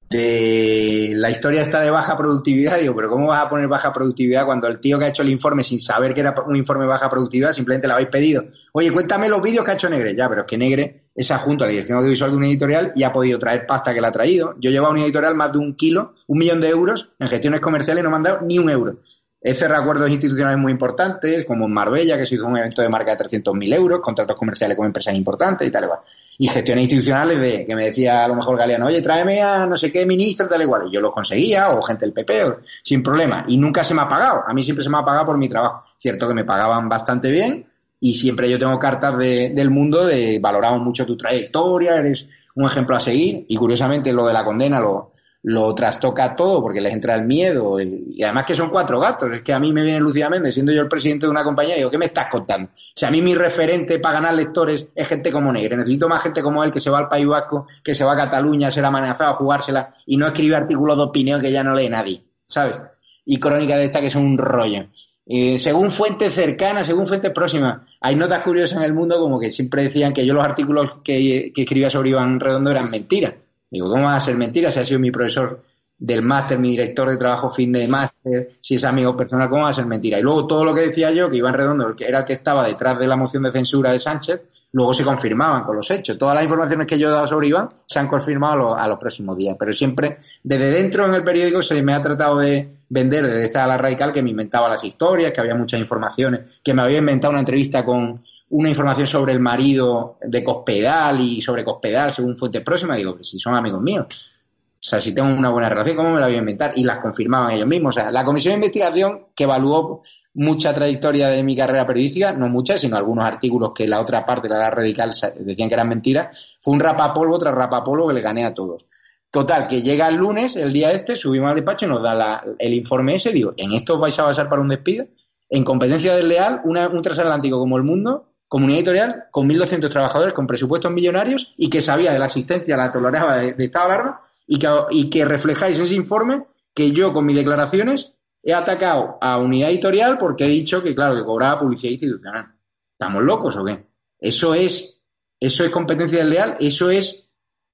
de 0.08 1.12
la 1.14 1.30
historia 1.30 1.60
está 1.60 1.82
de 1.82 1.90
baja 1.90 2.16
productividad. 2.16 2.78
Digo, 2.78 2.96
pero 2.96 3.10
¿cómo 3.10 3.28
vas 3.28 3.44
a 3.44 3.48
poner 3.50 3.68
baja 3.68 3.92
productividad 3.92 4.46
cuando 4.46 4.68
el 4.68 4.80
tío 4.80 4.98
que 4.98 5.04
ha 5.04 5.08
hecho 5.08 5.22
el 5.22 5.28
informe 5.28 5.62
sin 5.62 5.78
saber 5.78 6.14
que 6.14 6.22
era 6.22 6.34
un 6.46 6.56
informe 6.56 6.84
de 6.84 6.88
baja 6.88 7.10
productividad 7.10 7.52
simplemente 7.52 7.86
le 7.86 7.92
habéis 7.92 8.08
pedido? 8.08 8.44
Oye, 8.72 8.90
cuéntame 8.90 9.28
los 9.28 9.42
vídeos 9.42 9.64
que 9.64 9.70
ha 9.70 9.74
hecho 9.74 9.90
Negre. 9.90 10.16
Ya, 10.16 10.28
pero 10.28 10.40
es 10.40 10.46
que 10.46 10.58
Negre 10.58 11.10
es 11.14 11.30
adjunto 11.30 11.62
a 11.62 11.66
la 11.66 11.72
dirección 11.72 11.98
audiovisual 11.98 12.30
de 12.30 12.36
una 12.38 12.46
editorial 12.46 12.92
y 12.96 13.02
ha 13.02 13.12
podido 13.12 13.38
traer 13.38 13.66
pasta 13.66 13.92
que 13.92 14.00
la 14.00 14.08
ha 14.08 14.12
traído. 14.12 14.56
Yo 14.58 14.70
llevo 14.70 14.86
a 14.86 14.90
una 14.90 15.04
editorial 15.04 15.34
más 15.34 15.52
de 15.52 15.58
un 15.58 15.76
kilo, 15.76 16.14
un 16.26 16.38
millón 16.38 16.60
de 16.60 16.70
euros 16.70 17.10
en 17.18 17.28
gestiones 17.28 17.60
comerciales 17.60 18.00
y 18.00 18.04
no 18.04 18.10
me 18.10 18.16
han 18.16 18.22
dado 18.22 18.40
ni 18.40 18.58
un 18.58 18.70
euro. 18.70 19.00
He 19.42 19.55
cerrado 19.55 19.83
acuerdos 19.83 20.11
institucionales 20.11 20.59
muy 20.59 20.70
importantes, 20.70 21.46
como 21.46 21.64
en 21.64 21.72
Marbella, 21.72 22.18
que 22.18 22.26
se 22.26 22.35
hizo 22.35 22.46
un 22.46 22.59
evento 22.59 22.83
de 22.83 22.90
marca 22.90 23.16
de 23.16 23.24
300.000 23.24 23.74
euros, 23.74 24.00
contratos 24.00 24.37
comerciales 24.37 24.76
con 24.76 24.85
empresas 24.85 25.14
importantes 25.14 25.66
y 25.66 25.70
tal 25.70 25.85
igual. 25.85 26.00
Y 26.37 26.46
gestiones 26.46 26.85
institucionales 26.85 27.40
de 27.40 27.64
que 27.64 27.74
me 27.74 27.85
decía 27.85 28.22
a 28.22 28.29
lo 28.29 28.35
mejor 28.35 28.59
Galeano, 28.59 28.87
oye, 28.87 29.00
tráeme 29.00 29.40
a 29.40 29.64
no 29.64 29.79
sé 29.79 29.90
qué 29.90 30.05
ministro, 30.05 30.46
tal 30.46 30.61
igual. 30.61 30.88
Y 30.88 30.92
yo 30.92 31.00
lo 31.00 31.11
conseguía, 31.11 31.70
o 31.70 31.81
gente 31.81 32.05
del 32.05 32.12
PP, 32.12 32.59
sin 32.83 33.03
problema. 33.03 33.46
Y 33.48 33.57
nunca 33.57 33.83
se 33.83 33.94
me 33.94 34.03
ha 34.03 34.09
pagado. 34.09 34.42
A 34.46 34.53
mí 34.53 34.62
siempre 34.62 34.85
se 34.85 34.90
me 34.90 34.98
ha 34.98 35.05
pagado 35.05 35.24
por 35.24 35.38
mi 35.38 35.48
trabajo. 35.48 35.85
Cierto 35.96 36.29
que 36.29 36.35
me 36.35 36.44
pagaban 36.44 36.87
bastante 36.90 37.31
bien 37.31 37.66
y 37.98 38.14
siempre 38.16 38.50
yo 38.50 38.59
tengo 38.59 38.79
cartas 38.79 39.16
de, 39.16 39.50
del 39.55 39.70
mundo 39.70 40.05
de 40.05 40.38
valoramos 40.38 40.83
mucho 40.83 41.07
tu 41.07 41.16
trayectoria, 41.16 41.96
eres 41.96 42.26
un 42.57 42.66
ejemplo 42.66 42.94
a 42.94 43.00
seguir. 43.00 43.46
Y 43.48 43.57
curiosamente 43.57 44.12
lo 44.12 44.26
de 44.26 44.35
la 44.35 44.44
condena 44.44 44.81
lo, 44.81 45.12
lo 45.42 45.74
trastoca 45.74 46.37
todo 46.37 46.61
porque 46.61 46.81
les 46.81 46.92
entra 46.92 47.14
el 47.14 47.24
miedo 47.24 47.81
y, 47.81 48.22
además 48.22 48.44
que 48.44 48.55
son 48.55 48.68
cuatro 48.68 49.00
gatos. 49.00 49.31
Es 49.33 49.40
que 49.42 49.53
a 49.53 49.61
mí 49.61 49.72
me 49.72 49.83
viene 49.83 50.00
Méndez, 50.00 50.55
siendo 50.55 50.72
yo 50.72 50.83
el 50.83 50.88
presidente 50.88 51.26
de 51.26 51.31
una 51.31 51.44
compañía, 51.44 51.76
digo, 51.76 51.90
¿qué 51.90 51.98
me 51.98 52.07
estás 52.07 52.26
contando? 52.31 52.70
Sea, 52.94 53.09
a 53.09 53.12
mí 53.12 53.22
mi 53.22 53.35
referente 53.35 53.98
para 53.98 54.16
ganar 54.16 54.35
lectores 54.35 54.88
es 54.94 55.09
gente 55.09 55.33
como 55.33 55.53
Negre. 55.53 55.76
Necesito 55.76 56.09
más 56.09 56.22
gente 56.22 56.42
como 56.42 56.62
él 56.62 56.70
que 56.70 56.81
se 56.81 56.90
va 56.90 56.98
al 56.98 57.09
País 57.09 57.26
Vasco, 57.26 57.66
que 57.83 57.94
se 57.94 58.05
va 58.05 58.12
a 58.12 58.16
Cataluña 58.16 58.68
a 58.68 58.70
ser 58.70 58.85
amenazado, 58.85 59.31
a 59.31 59.37
jugársela 59.37 59.94
y 60.07 60.16
no 60.16 60.26
escribe 60.26 60.57
artículos 60.57 60.96
de 60.96 61.05
opinión 61.05 61.40
que 61.40 61.50
ya 61.50 61.64
no 61.64 61.74
lee 61.74 61.88
nadie, 61.88 62.22
¿sabes? 62.46 62.76
Y 63.24 63.38
crónica 63.38 63.76
de 63.76 63.85
esta 63.85 64.00
que 64.00 64.11
son 64.11 64.24
un 64.24 64.38
rollo. 64.38 64.88
según 65.26 65.90
fuentes 65.90 66.35
cercanas, 66.35 66.87
según 66.87 67.07
fuentes 67.07 67.31
próximas, 67.31 67.81
hay 68.00 68.14
notas 68.16 68.42
curiosas 68.42 68.79
en 68.79 68.85
el 68.85 68.94
mundo 68.94 69.18
como 69.18 69.40
que 69.40 69.50
siempre 69.50 69.85
decían 69.85 70.12
que 70.12 70.26
yo 70.26 70.35
los 70.35 70.44
artículos 70.44 71.00
que, 71.03 71.53
que 71.55 71.62
escribía 71.62 71.88
sobre 71.88 72.11
Iván 72.11 72.40
Redondo 72.40 72.70
eran 72.70 72.90
mentiras 72.90 73.35
Digo, 73.70 73.88
¿cómo 73.88 74.04
va 74.04 74.16
a 74.16 74.20
ser 74.20 74.37
mentira 74.37 74.70
si 74.70 74.80
ha 74.80 74.85
sido 74.85 74.98
mi 74.98 75.11
profesor 75.11 75.62
del 76.00 76.22
máster, 76.22 76.59
mi 76.59 76.70
director 76.70 77.11
de 77.11 77.18
trabajo 77.18 77.50
fin 77.50 77.70
de 77.72 77.87
máster, 77.87 78.56
si 78.59 78.74
es 78.74 78.85
amigo 78.85 79.14
personal, 79.14 79.50
¿cómo 79.50 79.64
va 79.64 79.68
a 79.68 79.74
ser 79.74 79.85
mentira? 79.85 80.18
Y 80.18 80.22
luego 80.22 80.46
todo 80.46 80.64
lo 80.64 80.74
que 80.74 80.80
decía 80.80 81.11
yo, 81.11 81.28
que 81.28 81.37
Iván 81.37 81.52
Redondo 81.52 81.94
que 81.94 82.06
era 82.06 82.20
el 82.20 82.24
que 82.24 82.33
estaba 82.33 82.66
detrás 82.66 82.98
de 82.98 83.06
la 83.06 83.16
moción 83.16 83.42
de 83.42 83.52
censura 83.52 83.92
de 83.92 83.98
Sánchez, 83.98 84.40
luego 84.72 84.94
se 84.94 85.04
confirmaban 85.04 85.62
con 85.62 85.76
los 85.76 85.90
hechos. 85.90 86.16
Todas 86.16 86.35
las 86.35 86.44
informaciones 86.44 86.87
que 86.87 86.98
yo 86.98 87.09
he 87.09 87.11
dado 87.11 87.26
sobre 87.26 87.48
Iván 87.48 87.68
se 87.87 87.98
han 87.98 88.09
confirmado 88.09 88.74
a 88.74 88.88
los, 88.88 88.98
próximos 88.98 89.37
días, 89.37 89.56
pero 89.59 89.74
siempre 89.74 90.16
desde 90.42 90.70
dentro 90.70 91.04
en 91.04 91.14
el 91.14 91.22
periódico 91.22 91.61
se 91.61 91.83
me 91.83 91.92
ha 91.92 92.00
tratado 92.00 92.38
de 92.38 92.76
vender 92.88 93.26
desde 93.26 93.44
esta 93.44 93.64
ala 93.64 93.76
radical 93.76 94.11
que 94.11 94.22
me 94.22 94.30
inventaba 94.30 94.70
las 94.70 94.83
historias, 94.83 95.33
que 95.33 95.40
había 95.40 95.54
muchas 95.54 95.80
informaciones, 95.80 96.40
que 96.62 96.72
me 96.72 96.80
había 96.80 96.98
inventado 96.98 97.30
una 97.30 97.40
entrevista 97.40 97.85
con 97.85 98.24
una 98.51 98.68
información 98.68 99.07
sobre 99.07 99.32
el 99.32 99.40
marido 99.40 100.18
de 100.22 100.42
Cospedal 100.42 101.20
y 101.20 101.40
sobre 101.40 101.64
Cospedal 101.64 102.12
según 102.12 102.36
fuente 102.36 102.61
próxima, 102.61 102.96
digo, 102.96 103.14
pues 103.14 103.28
si 103.28 103.38
son 103.38 103.55
amigos 103.55 103.80
míos. 103.80 104.07
O 104.09 104.82
sea, 104.82 105.01
si 105.01 105.12
tengo 105.12 105.28
una 105.28 105.51
buena 105.51 105.68
relación, 105.68 105.96
¿cómo 105.96 106.14
me 106.14 106.20
la 106.20 106.26
voy 106.26 106.36
a 106.36 106.38
inventar? 106.38 106.72
Y 106.74 106.84
las 106.84 106.98
confirmaban 106.98 107.53
ellos 107.53 107.66
mismos. 107.66 107.96
O 107.96 108.01
sea, 108.01 108.11
la 108.11 108.24
comisión 108.24 108.53
de 108.53 108.66
investigación 108.66 109.26
que 109.34 109.44
evaluó 109.44 110.03
mucha 110.34 110.72
trayectoria 110.72 111.28
de 111.28 111.42
mi 111.42 111.55
carrera 111.55 111.86
periodística, 111.86 112.32
no 112.32 112.48
mucha, 112.48 112.78
sino 112.78 112.96
algunos 112.96 113.24
artículos 113.24 113.72
que 113.74 113.86
la 113.86 114.01
otra 114.01 114.24
parte, 114.24 114.48
la 114.48 114.70
radical, 114.70 115.12
decían 115.38 115.68
que 115.68 115.74
eran 115.74 115.88
mentiras, 115.88 116.57
fue 116.61 116.74
un 116.74 116.80
rapapolvo 116.80 117.38
tras 117.38 117.55
rapapolvo 117.55 118.09
que 118.09 118.14
le 118.14 118.20
gané 118.22 118.44
a 118.44 118.55
todos. 118.55 118.86
Total, 119.30 119.68
que 119.68 119.82
llega 119.82 120.09
el 120.09 120.16
lunes, 120.16 120.57
el 120.57 120.72
día 120.72 120.90
este, 120.90 121.14
subimos 121.14 121.51
al 121.51 121.57
despacho 121.57 121.86
y 121.86 121.88
nos 121.88 122.03
da 122.03 122.42
el 122.59 122.74
informe 122.74 123.16
ese, 123.16 123.32
digo, 123.32 123.53
¿en 123.57 123.72
esto 123.72 123.94
os 123.94 124.01
vais 124.01 124.18
a 124.18 124.24
basar 124.24 124.48
para 124.48 124.62
un 124.62 124.68
despido? 124.68 125.07
En 125.48 125.62
competencia 125.62 126.14
desleal, 126.14 126.62
un 126.64 127.03
transatlántico 127.03 127.59
como 127.59 127.76
el 127.76 127.82
mundo 127.82 128.30
comunidad 128.51 128.80
editorial 128.80 129.24
con 129.30 129.48
1.200 129.48 129.88
trabajadores 129.88 130.34
con 130.34 130.48
presupuestos 130.48 130.90
millonarios 130.90 131.55
y 131.57 131.70
que 131.70 131.80
sabía 131.80 132.12
de 132.12 132.18
la 132.18 132.24
existencia, 132.24 132.76
la 132.76 132.90
toleraba 132.90 133.36
de, 133.36 133.55
Estado 133.64 133.90
de 133.90 134.11
y 134.48 134.59
que, 134.59 134.68
y 134.90 135.09
que 135.09 135.24
reflejáis 135.24 135.78
ese 135.78 135.94
informe 135.94 136.46
que 136.74 136.90
yo 136.90 137.12
con 137.12 137.24
mis 137.26 137.36
declaraciones 137.36 138.12
he 138.42 138.53
atacado 138.53 139.18
a 139.20 139.38
unidad 139.38 139.70
editorial 139.70 140.18
porque 140.18 140.46
he 140.46 140.48
dicho 140.48 140.82
que, 140.82 140.96
claro, 140.96 141.14
que 141.14 141.22
cobraba 141.22 141.61
publicidad 141.61 141.92
institucional. 141.92 142.53
¿Estamos 142.90 143.22
locos 143.22 143.57
o 143.57 143.64
qué? 143.64 143.86
Eso 144.18 144.53
es, 144.53 144.98
eso 145.38 145.62
es 145.62 145.70
competencia 145.70 146.18
desleal, 146.18 146.57
eso 146.59 146.90
es 146.90 147.30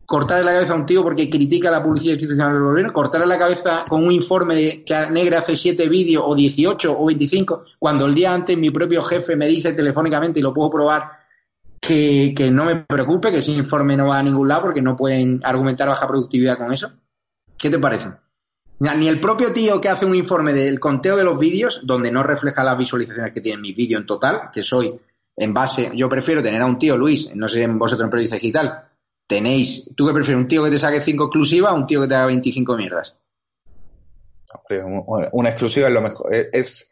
cortarle 0.06 0.44
la 0.44 0.52
cabeza 0.52 0.72
a 0.72 0.76
un 0.76 0.86
tío 0.86 1.02
porque 1.02 1.28
critica 1.28 1.70
la 1.70 1.82
publicidad 1.82 2.12
institucional 2.12 2.52
del 2.52 2.62
gobierno, 2.62 2.92
cortarle 2.92 3.26
la 3.26 3.38
cabeza 3.38 3.84
con 3.88 4.04
un 4.04 4.12
informe 4.12 4.54
de 4.54 4.84
que 4.84 5.10
Negre 5.10 5.36
hace 5.36 5.56
siete 5.56 5.88
vídeos 5.88 6.22
o 6.24 6.34
18 6.34 6.98
o 6.98 7.06
25, 7.06 7.64
cuando 7.78 8.06
el 8.06 8.14
día 8.14 8.32
antes 8.32 8.56
mi 8.56 8.70
propio 8.70 9.02
jefe 9.02 9.36
me 9.36 9.46
dice 9.46 9.72
telefónicamente 9.72 10.38
y 10.38 10.42
lo 10.42 10.54
puedo 10.54 10.70
probar 10.70 11.10
que, 11.80 12.32
que 12.36 12.50
no 12.50 12.64
me 12.64 12.76
preocupe, 12.76 13.30
que 13.30 13.38
ese 13.38 13.52
informe 13.52 13.96
no 13.96 14.06
va 14.06 14.18
a 14.18 14.22
ningún 14.22 14.48
lado 14.48 14.62
porque 14.62 14.80
no 14.80 14.96
pueden 14.96 15.40
argumentar 15.42 15.88
baja 15.88 16.06
productividad 16.06 16.56
con 16.56 16.72
eso. 16.72 16.90
¿Qué 17.58 17.68
te 17.68 17.78
parece? 17.78 18.10
Ni 18.78 19.08
el 19.08 19.20
propio 19.20 19.52
tío 19.52 19.80
que 19.80 19.88
hace 19.88 20.04
un 20.04 20.14
informe 20.14 20.52
del 20.52 20.78
conteo 20.78 21.16
de 21.16 21.24
los 21.24 21.38
vídeos, 21.38 21.80
donde 21.82 22.12
no 22.12 22.22
refleja 22.22 22.62
las 22.62 22.76
visualizaciones 22.76 23.32
que 23.32 23.40
tienen 23.40 23.62
mis 23.62 23.74
vídeos 23.74 24.02
en 24.02 24.06
total, 24.06 24.50
que 24.52 24.62
soy 24.62 25.00
en 25.36 25.54
base, 25.54 25.90
yo 25.94 26.08
prefiero 26.08 26.42
tener 26.42 26.60
a 26.62 26.66
un 26.66 26.78
tío, 26.78 26.96
Luis, 26.96 27.30
no 27.34 27.48
sé 27.48 27.66
vosotros 27.66 28.04
en 28.04 28.10
periodista 28.10 28.36
digital, 28.36 28.85
tenéis, 29.26 29.90
¿tú 29.96 30.06
qué 30.06 30.12
prefieres? 30.12 30.40
¿Un 30.40 30.48
tío 30.48 30.64
que 30.64 30.70
te 30.70 30.78
saque 30.78 31.00
5 31.00 31.24
exclusivas 31.24 31.72
o 31.72 31.76
un 31.76 31.86
tío 31.86 32.02
que 32.02 32.08
te 32.08 32.14
haga 32.14 32.26
25 32.26 32.76
mierdas? 32.76 33.16
Una 35.32 35.50
exclusiva 35.50 35.88
es 35.88 35.94
lo 35.94 36.00
mejor, 36.00 36.34
es, 36.34 36.50
es, 36.52 36.90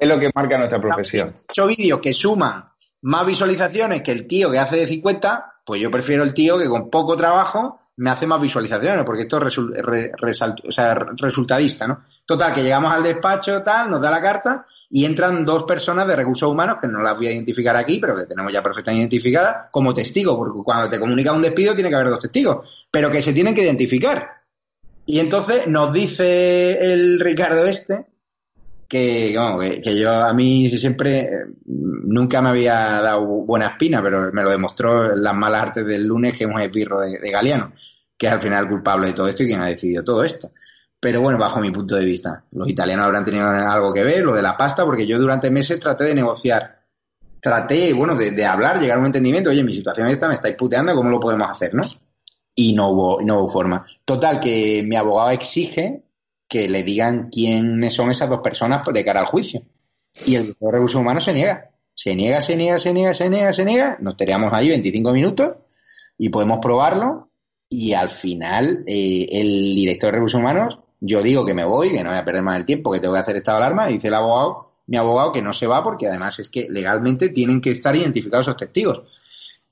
lo, 0.00 0.18
que, 0.18 0.30
marca 0.34 0.58
nuestra 0.58 0.80
profesión. 0.80 1.34
Ocho 1.48 1.66
vídeos 1.66 2.00
que 2.00 2.12
suman 2.12 2.64
más 3.02 3.26
visualizaciones 3.26 4.02
que 4.02 4.12
el 4.12 4.26
tío 4.26 4.50
que 4.50 4.58
hace 4.58 4.76
de 4.76 4.86
50, 4.86 5.60
pues 5.64 5.80
yo 5.80 5.90
prefiero 5.90 6.22
el 6.22 6.34
tío 6.34 6.58
que 6.58 6.68
con 6.68 6.90
poco 6.90 7.16
trabajo 7.16 7.80
me 7.96 8.10
hace 8.10 8.26
más 8.26 8.40
visualizaciones, 8.40 9.04
porque 9.04 9.22
esto 9.22 9.44
es 9.46 9.58
o 9.58 10.70
sea, 10.70 10.94
resultadista, 10.94 11.86
¿no? 11.86 12.02
Total, 12.24 12.52
que 12.52 12.62
llegamos 12.62 12.92
al 12.92 13.02
despacho, 13.02 13.62
tal, 13.62 13.90
nos 13.90 14.00
da 14.00 14.10
la 14.10 14.20
carta 14.20 14.66
y 14.90 15.04
entran 15.04 15.44
dos 15.44 15.64
personas 15.64 16.06
de 16.06 16.16
recursos 16.16 16.50
humanos, 16.50 16.76
que 16.80 16.86
no 16.86 17.00
las 17.00 17.16
voy 17.16 17.28
a 17.28 17.32
identificar 17.32 17.74
aquí, 17.76 17.98
pero 17.98 18.16
que 18.16 18.24
tenemos 18.24 18.52
ya 18.52 18.62
perfectamente 18.62 19.00
identificadas, 19.00 19.68
como 19.70 19.92
testigos, 19.92 20.36
porque 20.36 20.60
cuando 20.64 20.88
te 20.88 21.00
comunica 21.00 21.32
un 21.32 21.42
despido 21.42 21.74
tiene 21.74 21.90
que 21.90 21.96
haber 21.96 22.10
dos 22.10 22.20
testigos, 22.20 22.68
pero 22.90 23.10
que 23.10 23.20
se 23.20 23.32
tienen 23.32 23.54
que 23.54 23.62
identificar. 23.62 24.30
Y 25.06 25.20
entonces 25.20 25.66
nos 25.66 25.92
dice 25.92 26.92
el 26.92 27.20
Ricardo 27.20 27.64
este, 27.64 28.06
que, 28.88 29.36
que, 29.82 29.98
yo 29.98 30.12
a 30.12 30.32
mí 30.32 30.68
siempre 30.70 31.20
eh, 31.20 31.30
nunca 31.66 32.40
me 32.40 32.50
había 32.50 33.00
dado 33.00 33.24
buena 33.24 33.68
espina, 33.68 34.02
pero 34.02 34.32
me 34.32 34.42
lo 34.42 34.50
demostró 34.50 35.14
las 35.14 35.34
malas 35.34 35.62
artes 35.62 35.86
del 35.86 36.06
lunes, 36.06 36.36
que 36.36 36.44
es 36.44 36.50
un 36.50 36.60
esbirro 36.60 37.00
de, 37.00 37.18
de 37.18 37.30
Galeano, 37.30 37.72
que 38.16 38.26
es 38.26 38.32
al 38.32 38.40
final 38.40 38.68
culpable 38.68 39.08
de 39.08 39.12
todo 39.12 39.28
esto 39.28 39.42
y 39.42 39.46
quien 39.46 39.60
ha 39.60 39.66
decidido 39.66 40.04
todo 40.04 40.22
esto. 40.22 40.52
Pero 41.06 41.20
bueno, 41.20 41.38
bajo 41.38 41.60
mi 41.60 41.70
punto 41.70 41.94
de 41.94 42.04
vista, 42.04 42.42
los 42.50 42.68
italianos 42.68 43.06
habrán 43.06 43.24
tenido 43.24 43.46
algo 43.46 43.92
que 43.92 44.02
ver, 44.02 44.24
lo 44.24 44.34
de 44.34 44.42
la 44.42 44.56
pasta, 44.56 44.84
porque 44.84 45.06
yo 45.06 45.20
durante 45.20 45.52
meses 45.52 45.78
traté 45.78 46.02
de 46.02 46.16
negociar, 46.16 46.80
traté, 47.40 47.92
bueno, 47.92 48.16
de, 48.16 48.44
hablar, 48.44 48.80
llegar 48.80 48.96
a 48.96 49.00
un 49.00 49.06
entendimiento, 49.06 49.50
oye, 49.50 49.62
mi 49.62 49.72
situación 49.72 50.08
esta, 50.08 50.26
me 50.26 50.34
estáis 50.34 50.56
puteando, 50.56 50.96
¿cómo 50.96 51.08
lo 51.08 51.20
podemos 51.20 51.48
hacer, 51.48 51.72
no? 51.74 51.82
Y 52.56 52.72
no 52.72 52.90
hubo, 52.90 53.22
no 53.22 53.38
hubo 53.38 53.48
forma. 53.48 53.86
Total, 54.04 54.40
que 54.40 54.82
mi 54.84 54.96
abogado 54.96 55.30
exige 55.30 56.02
que 56.48 56.68
le 56.68 56.82
digan 56.82 57.28
quiénes 57.30 57.94
son 57.94 58.10
esas 58.10 58.28
dos 58.28 58.40
personas 58.40 58.84
de 58.84 59.04
cara 59.04 59.20
al 59.20 59.26
juicio. 59.26 59.62
Y 60.24 60.34
el 60.34 60.56
de 60.58 60.72
recursos 60.72 61.00
humanos 61.00 61.22
se 61.22 61.32
niega. 61.32 61.70
Se 61.94 62.16
niega, 62.16 62.40
se 62.40 62.56
niega, 62.56 62.80
se 62.80 62.92
niega, 62.92 63.14
se 63.14 63.30
niega, 63.30 63.52
se 63.52 63.64
niega. 63.64 63.96
Nos 64.00 64.16
teníamos 64.16 64.52
ahí 64.52 64.70
25 64.70 65.12
minutos 65.12 65.54
y 66.18 66.30
podemos 66.30 66.58
probarlo. 66.60 67.30
Y 67.68 67.92
al 67.92 68.08
final, 68.08 68.82
eh, 68.88 69.26
el 69.30 69.72
director 69.72 70.10
de 70.10 70.16
recursos 70.16 70.40
humanos, 70.40 70.80
yo 71.00 71.22
digo 71.22 71.44
que 71.44 71.54
me 71.54 71.64
voy, 71.64 71.90
que 71.90 72.02
no 72.02 72.10
voy 72.10 72.18
a 72.18 72.24
perder 72.24 72.42
más 72.42 72.58
el 72.58 72.64
tiempo, 72.64 72.90
que 72.90 73.00
tengo 73.00 73.14
que 73.14 73.20
hacer 73.20 73.36
estado 73.36 73.58
de 73.58 73.64
alarma. 73.64 73.90
Y 73.90 73.94
dice 73.94 74.08
el 74.08 74.14
abogado, 74.14 74.70
mi 74.86 74.96
abogado, 74.96 75.32
que 75.32 75.42
no 75.42 75.52
se 75.52 75.66
va 75.66 75.82
porque 75.82 76.06
además 76.06 76.38
es 76.38 76.48
que 76.48 76.66
legalmente 76.70 77.30
tienen 77.30 77.60
que 77.60 77.70
estar 77.70 77.94
identificados 77.94 78.46
esos 78.46 78.56
testigos. 78.56 79.02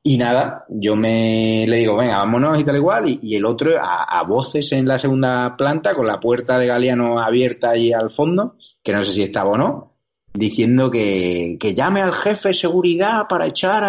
Y 0.03 0.19
nada, 0.19 0.67
yo 0.69 0.97
me 0.97 1.65
le 1.67 1.79
digo, 1.79 1.97
venga, 1.97 2.19
vámonos 2.19 2.59
y 2.61 2.65
tal 2.65 2.77
igual, 2.77 3.09
y, 3.09 3.21
y 3.23 3.37
el 3.37 3.47
otro 3.47 3.71
a, 3.81 4.23
voces 4.25 4.71
en 4.73 4.87
la 4.87 4.99
segunda 4.99 5.57
planta, 5.57 5.95
con 5.95 6.07
la 6.07 6.21
puerta 6.21 6.59
de 6.59 6.67
Galeano 6.67 7.19
abierta 7.19 7.71
ahí 7.71 7.91
al 7.91 8.11
fondo, 8.11 8.57
que 8.83 8.93
no 8.93 9.03
sé 9.03 9.13
si 9.13 9.23
estaba 9.23 9.53
o 9.53 9.57
no, 9.57 9.95
diciendo 10.35 10.91
que, 10.91 11.57
que 11.59 11.75
llame 11.75 12.03
al 12.03 12.13
jefe 12.13 12.49
de 12.49 12.55
seguridad 12.55 13.23
para 13.31 13.47
echar 13.47 13.83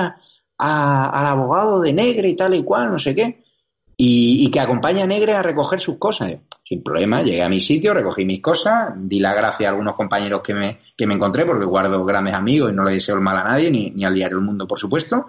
a, 0.58 1.10
al 1.10 1.26
abogado 1.26 1.82
de 1.82 1.92
Negre 1.92 2.30
y 2.30 2.36
tal 2.36 2.54
y 2.54 2.64
cual, 2.64 2.92
no 2.92 2.98
sé 2.98 3.14
qué, 3.14 3.44
y, 3.98 4.46
y 4.46 4.52
que 4.52 4.60
acompañe 4.60 5.02
a 5.02 5.08
Negre 5.08 5.34
a 5.34 5.42
recoger 5.42 5.80
sus 5.80 5.98
cosas. 5.98 6.38
Sin 6.68 6.84
problema, 6.84 7.22
llegué 7.22 7.44
a 7.44 7.50
mi 7.50 7.62
sitio, 7.62 7.94
recogí 7.94 8.26
mis 8.26 8.42
cosas, 8.42 8.94
di 8.96 9.20
la 9.20 9.34
gracia 9.34 9.68
a 9.68 9.72
algunos 9.72 9.96
compañeros 9.96 10.42
que 10.42 10.54
me, 10.54 10.80
que 10.98 11.06
me 11.06 11.14
encontré, 11.14 11.46
porque 11.46 11.66
guardo 11.66 12.04
grandes 12.04 12.34
amigos 12.34 12.72
y 12.72 12.76
no 12.76 12.84
le 12.84 12.94
deseo 12.94 13.16
el 13.16 13.22
mal 13.22 13.38
a 13.38 13.44
nadie, 13.44 13.70
ni, 13.70 13.92
ni 13.92 14.04
al 14.04 14.16
diario 14.16 14.38
El 14.38 14.44
Mundo, 14.44 14.68
por 14.68 14.80
supuesto 14.80 15.28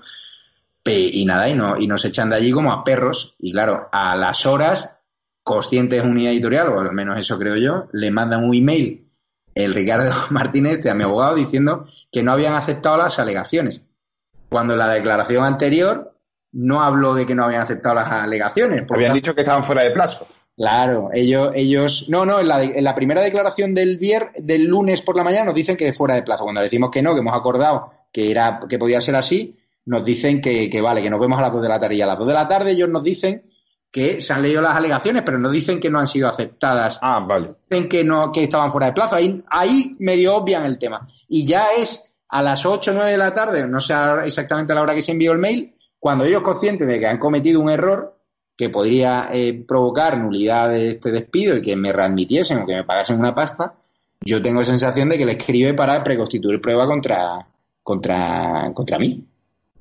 y 0.95 1.25
nada, 1.25 1.49
y, 1.49 1.55
no, 1.55 1.77
y 1.79 1.87
nos 1.87 2.05
echan 2.05 2.31
de 2.31 2.37
allí 2.37 2.53
como 2.53 2.73
a 2.73 2.85
perros. 2.85 3.35
Y 3.39 3.53
claro, 3.53 3.89
a 3.91 4.17
las 4.17 4.47
horas, 4.47 4.93
conscientes 5.43 6.03
unidad 6.03 6.33
editorial, 6.33 6.69
o 6.69 6.81
al 6.81 6.93
menos 6.93 7.19
eso 7.19 7.39
creo 7.39 7.57
yo, 7.57 7.89
le 7.93 8.11
mandan 8.11 8.45
un 8.45 8.55
email 8.55 9.07
el 9.55 9.75
Ricardo 9.75 10.11
Martínez 10.31 10.85
a 10.87 10.95
mi 10.95 11.03
abogado 11.03 11.35
diciendo 11.35 11.87
que 12.13 12.23
no 12.23 12.33
habían 12.33 12.55
aceptado 12.55 12.97
las 12.97 13.19
alegaciones. 13.19 13.83
Cuando 14.49 14.75
en 14.75 14.79
la 14.79 14.89
declaración 14.89 15.45
anterior 15.45 16.16
no 16.53 16.81
habló 16.83 17.15
de 17.15 17.27
que 17.27 17.35
no 17.35 17.45
habían 17.45 17.63
aceptado 17.63 17.95
las 17.95 18.11
alegaciones. 18.11 18.87
Habían 18.91 19.15
dicho 19.15 19.35
que 19.35 19.43
estaban 19.43 19.65
fuera 19.65 19.83
de 19.83 19.91
plazo. 19.91 20.27
Claro, 20.57 21.11
ellos, 21.13 21.51
ellos, 21.55 22.07
no, 22.09 22.25
no, 22.25 22.41
en 22.41 22.49
la, 22.49 22.63
en 22.63 22.83
la 22.83 22.95
primera 22.95 23.21
declaración 23.21 23.75
del 23.75 23.99
vier, 23.99 24.33
del 24.39 24.65
lunes 24.65 25.03
por 25.03 25.15
la 25.15 25.23
mañana 25.23 25.45
nos 25.45 25.55
dicen 25.55 25.77
que 25.77 25.89
es 25.89 25.97
fuera 25.97 26.15
de 26.15 26.23
plazo. 26.23 26.45
Cuando 26.45 26.63
decimos 26.63 26.91
que 26.91 27.03
no, 27.03 27.13
que 27.13 27.21
hemos 27.21 27.35
acordado 27.35 27.93
que 28.11 28.31
era, 28.31 28.61
que 28.67 28.79
podía 28.79 29.03
ser 29.03 29.17
así, 29.17 29.59
nos 29.85 30.03
dicen 30.03 30.41
que, 30.41 30.71
que, 30.71 30.81
vale, 30.81 31.03
que 31.03 31.11
nos 31.11 31.21
vemos 31.21 31.39
a 31.39 31.43
las 31.43 31.53
2 31.53 31.63
de 31.63 31.69
la 31.69 31.79
tarde 31.79 31.97
y 31.97 32.01
a 32.01 32.07
las 32.07 32.19
2 32.19 32.27
de 32.27 32.33
la 32.33 32.49
tarde 32.49 32.71
ellos 32.71 32.89
nos 32.89 33.05
dicen 33.05 33.43
que 33.91 34.21
se 34.21 34.33
han 34.33 34.43
leído 34.43 34.63
las 34.63 34.77
alegaciones, 34.77 35.23
pero 35.25 35.39
no 35.39 35.51
dicen 35.51 35.79
que 35.79 35.91
no 35.91 35.99
han 35.99 36.09
sido 36.09 36.29
aceptadas. 36.29 36.99
Ah, 37.03 37.21
vale. 37.21 37.57
Dicen 37.69 37.89
que 37.89 38.03
no, 38.03 38.33
que 38.33 38.43
estaban 38.43 38.73
fuera 38.73 38.89
de 38.89 38.93
plazo. 38.95 39.17
Ahí, 39.17 39.43
ahí 39.49 39.97
medio 39.99 40.37
obvian 40.37 40.65
el 40.65 40.79
tema. 40.79 41.07
Y 41.29 41.47
ya 41.47 41.67
es 41.79 42.15
a 42.29 42.43
las 42.43 42.67
8 42.67 42.91
o 42.91 42.95
9 42.95 43.11
de 43.11 43.19
la 43.19 43.33
tarde, 43.35 43.69
no 43.69 43.81
sé 43.81 43.95
exactamente 44.25 44.73
a 44.73 44.77
la 44.77 44.83
hora 44.83 44.95
que 44.95 45.03
se 45.03 45.13
envió 45.13 45.33
el 45.33 45.39
mail, 45.39 45.76
cuando 45.99 46.25
ellos 46.25 46.43
conscientes 46.43 46.87
de 46.87 46.99
que 46.99 47.07
han 47.07 47.19
cometido 47.19 47.61
un 47.61 47.71
error 47.71 48.19
que 48.57 48.71
podría 48.71 49.29
eh, 49.33 49.65
provocar 49.67 50.19
nulidad 50.19 50.71
de 50.71 50.89
este 50.91 51.11
despido 51.11 51.57
y 51.57 51.63
que 51.63 51.77
me 51.77 51.93
readmitiesen 51.93 52.59
o 52.59 52.67
que 52.67 52.77
me 52.77 52.85
pagasen 52.85 53.19
una 53.19 53.35
pasta, 53.35 53.75
yo 54.21 54.41
tengo 54.41 54.63
sensación 54.63 55.09
de 55.09 55.19
que 55.19 55.27
le 55.27 55.33
escribe 55.33 55.75
para 55.75 56.03
preconstituir 56.03 56.61
prueba 56.61 56.87
contra, 56.87 57.47
contra, 57.83 58.71
contra 58.73 58.99
mí 58.99 59.27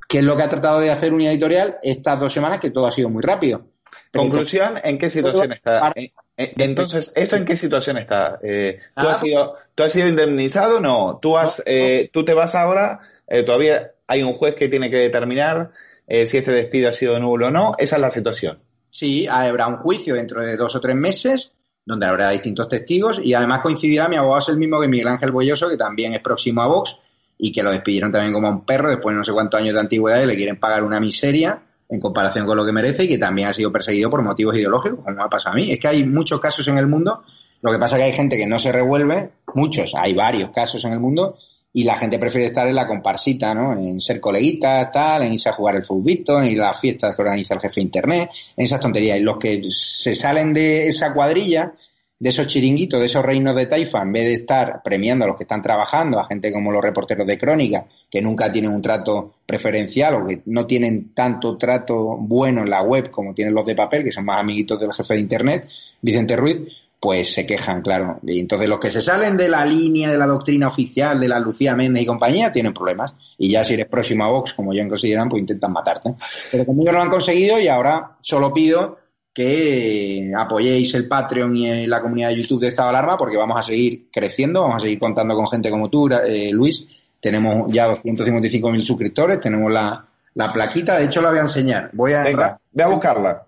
que 0.08 0.20
es 0.20 0.24
lo 0.24 0.36
que 0.36 0.44
ha 0.44 0.50
tratado 0.50 0.80
de 0.80 0.92
hacer 0.92 1.14
Unidad 1.14 1.34
Editorial 1.34 1.78
estas 1.82 2.20
dos 2.20 2.32
semanas, 2.32 2.60
que 2.60 2.72
todo 2.72 2.88
ha 2.88 2.92
sido 2.92 3.10
muy 3.10 3.24
rápido. 3.24 3.66
Conclusión, 4.14 4.76
¿en 4.84 4.98
qué 4.98 5.10
situación 5.10 5.54
está? 5.54 5.92
Eh, 5.96 6.12
eh, 6.38 6.54
entonces, 6.58 7.12
¿esto 7.16 7.36
en 7.36 7.46
qué 7.46 7.56
situación 7.56 7.98
está? 7.98 8.40
Eh, 8.42 8.80
¿tú, 8.96 9.08
has 9.08 9.20
sido, 9.20 9.56
¿Tú 9.74 9.84
has 9.84 9.92
sido 9.92 10.08
indemnizado? 10.08 10.80
No. 10.80 11.20
¿Tú, 11.22 11.38
has, 11.38 11.64
¿tú 12.12 12.26
te 12.26 12.34
vas 12.34 12.56
ahora? 12.56 13.02
todavía 13.46 13.92
hay 14.06 14.22
un 14.22 14.34
juez 14.34 14.54
que 14.54 14.68
tiene 14.68 14.92
que 14.92 14.98
determinar 14.98 15.72
si 16.08 16.38
este 16.38 16.52
despido 16.52 16.90
ha 16.90 16.92
sido 16.92 17.20
nulo 17.20 17.48
o 17.48 17.52
no. 17.52 17.74
Esa 17.78 17.96
es 17.96 18.02
la 18.02 18.10
situación. 18.10 18.60
Sí, 18.90 19.28
habrá 19.30 19.68
un 19.68 19.78
juicio 19.78 20.16
dentro 20.16 20.42
de 20.42 20.56
dos 20.56 20.76
o 20.76 20.80
tres 20.80 20.96
meses 20.96 21.54
donde 21.86 22.06
habrá 22.06 22.30
distintos 22.32 22.68
testigos 22.68 23.22
y 23.24 23.34
además 23.34 23.60
coincidirá, 23.62 24.10
mi 24.10 24.16
abogado 24.16 24.42
es 24.42 24.50
el 24.50 24.58
mismo 24.58 24.82
que 24.82 24.88
Miguel 24.88 25.08
Ángel 25.08 25.32
Boyoso, 25.32 25.70
que 25.70 25.78
también 25.78 26.14
es 26.14 26.20
próximo 26.20 26.62
a 26.62 26.68
Vox 26.68 26.98
y 27.38 27.52
que 27.52 27.62
lo 27.62 27.72
despidieron 27.72 28.12
también 28.12 28.34
como 28.34 28.48
a 28.48 28.52
un 28.52 28.66
perro 28.66 28.90
después 28.90 29.14
de 29.14 29.20
no 29.20 29.26
sé 29.26 29.32
cuántos 29.34 29.60
años 29.60 29.74
de 29.74 29.80
antigüedad 29.80 30.22
y 30.22 30.26
le 30.26 30.36
quieren 30.36 30.60
pagar 30.60 30.84
una 30.84 31.00
miseria 31.00 31.62
en 31.88 32.00
comparación 32.00 32.46
con 32.48 32.58
lo 32.58 32.66
que 32.66 32.72
merece 32.72 33.04
y 33.04 33.08
que 33.08 33.18
también 33.18 33.50
ha 33.50 33.54
sido 33.54 33.72
perseguido 33.72 34.10
por 34.10 34.24
motivos 34.24 34.56
ideológicos, 34.56 35.00
como 35.04 35.16
me 35.16 35.24
ha 35.24 35.30
pasado 35.30 35.54
a 35.54 35.56
mí. 35.58 35.72
Es 35.72 35.80
que 35.80 35.88
hay 35.88 36.04
muchos 36.04 36.40
casos 36.40 36.68
en 36.68 36.78
el 36.78 36.88
mundo, 36.88 37.24
lo 37.62 37.72
que 37.72 37.78
pasa 37.78 37.96
es 37.96 38.02
que 38.02 38.06
hay 38.06 38.14
gente 38.14 38.38
que 38.38 38.48
no 38.48 38.58
se 38.58 38.72
revuelve, 38.72 39.32
muchos, 39.54 39.94
hay 39.96 40.14
varios 40.14 40.50
casos 40.50 40.84
en 40.86 40.94
el 40.94 41.00
mundo, 41.00 41.38
y 41.78 41.84
la 41.84 41.98
gente 41.98 42.18
prefiere 42.18 42.48
estar 42.48 42.66
en 42.70 42.74
la 42.74 42.88
comparsita, 42.88 43.54
¿no? 43.54 43.74
En 43.74 44.00
ser 44.00 44.22
coleguitas, 44.22 44.90
tal, 44.94 45.24
en 45.24 45.34
irse 45.34 45.50
a 45.50 45.52
jugar 45.52 45.76
el 45.76 45.84
futbito, 45.84 46.42
en 46.42 46.48
ir 46.48 46.62
a 46.62 46.68
las 46.68 46.80
fiestas 46.80 47.14
que 47.14 47.22
organiza 47.22 47.54
el 47.54 47.60
jefe 47.60 47.82
de 47.82 47.84
internet, 47.84 48.30
en 48.56 48.64
esas 48.64 48.80
tonterías. 48.80 49.18
Y 49.18 49.20
los 49.20 49.38
que 49.38 49.62
se 49.70 50.16
salen 50.16 50.54
de 50.54 50.88
esa 50.88 51.14
cuadrilla 51.14 51.74
de 52.18 52.30
esos 52.30 52.48
chiringuitos, 52.48 53.02
de 53.02 53.08
esos 53.08 53.26
reinos 53.26 53.58
de 53.58 53.66
Taifa, 53.66 54.02
en 54.02 54.14
vez 54.14 54.24
de 54.24 54.34
estar 54.36 54.82
premiando 54.84 55.26
a 55.26 55.28
los 55.28 55.36
que 55.36 55.44
están 55.44 55.62
trabajando, 55.62 56.18
a 56.18 56.26
gente 56.26 56.54
como 56.54 56.72
los 56.72 56.82
reporteros 56.82 57.28
de 57.28 57.38
crónica, 57.38 57.86
que 58.10 58.22
nunca 58.22 58.50
tienen 58.50 58.72
un 58.72 58.82
trato 58.82 59.34
preferencial 59.46 60.16
o 60.16 60.26
que 60.26 60.42
no 60.46 60.66
tienen 60.66 61.14
tanto 61.14 61.58
trato 61.58 62.16
bueno 62.18 62.62
en 62.62 62.70
la 62.70 62.84
web 62.84 63.12
como 63.12 63.34
tienen 63.34 63.54
los 63.54 63.66
de 63.66 63.76
papel, 63.76 64.06
que 64.06 64.14
son 64.14 64.24
más 64.24 64.40
amiguitos 64.40 64.80
del 64.80 64.94
jefe 64.94 65.16
de 65.16 65.20
Internet, 65.20 65.68
Vicente 66.02 66.38
Ruiz, 66.38 66.58
pues 67.00 67.34
se 67.34 67.46
quejan, 67.46 67.82
claro. 67.82 68.20
Y 68.24 68.40
entonces 68.40 68.68
los 68.68 68.80
que 68.80 68.90
se 68.90 69.02
salen 69.02 69.38
de 69.38 69.50
la 69.50 69.66
línea 69.66 70.10
de 70.10 70.18
la 70.18 70.26
doctrina 70.26 70.68
oficial 70.68 71.20
de 71.20 71.28
la 71.28 71.40
Lucía 71.40 71.76
Méndez 71.76 72.04
y 72.04 72.06
compañía 72.06 72.52
tienen 72.52 72.74
problemas. 72.74 73.14
Y 73.38 73.50
ya 73.50 73.64
si 73.64 73.74
eres 73.74 73.88
próximo 73.88 74.24
a 74.24 74.30
Vox, 74.30 74.54
como 74.54 74.74
ya 74.74 74.88
consideran, 74.88 75.30
pues 75.30 75.42
intentan 75.42 75.72
matarte. 75.72 76.16
Pero 76.52 76.66
conmigo 76.66 76.92
lo 76.92 77.02
han 77.02 77.10
conseguido 77.10 77.60
y 77.60 77.68
ahora 77.68 78.18
solo 78.22 78.54
pido 78.54 78.98
que 79.36 80.32
apoyéis 80.36 80.94
el 80.94 81.10
Patreon 81.10 81.56
y 81.56 81.88
la 81.88 82.02
comunidad 82.02 82.30
de 82.30 82.38
YouTube 82.38 82.62
de 82.62 82.70
Estado 82.70 82.90
Alarma 82.90 83.18
porque 83.18 83.36
vamos 83.36 83.60
a 83.60 83.64
seguir 83.64 84.08
creciendo, 84.10 84.62
vamos 84.62 84.78
a 84.78 84.80
seguir 84.80 84.98
contando 84.98 85.36
con 85.36 85.48
gente 85.50 85.70
como 85.70 85.90
tú, 85.90 86.08
eh, 86.08 86.52
Luis. 86.52 86.88
Tenemos 87.20 87.72
ya 87.72 87.88
255.000 87.90 88.86
suscriptores, 88.86 89.40
tenemos 89.40 89.72
la, 89.72 90.06
la 90.36 90.54
plaquita, 90.54 90.98
de 90.98 91.06
hecho 91.06 91.22
la 91.22 91.32
voy 91.32 91.40
a 91.40 91.44
enseñar. 91.44 91.90
Voy 91.92 92.14
a, 92.14 92.24
Venga, 92.24 92.60
ve 92.72 92.84
a 92.84 92.88
buscarla. 92.88 93.45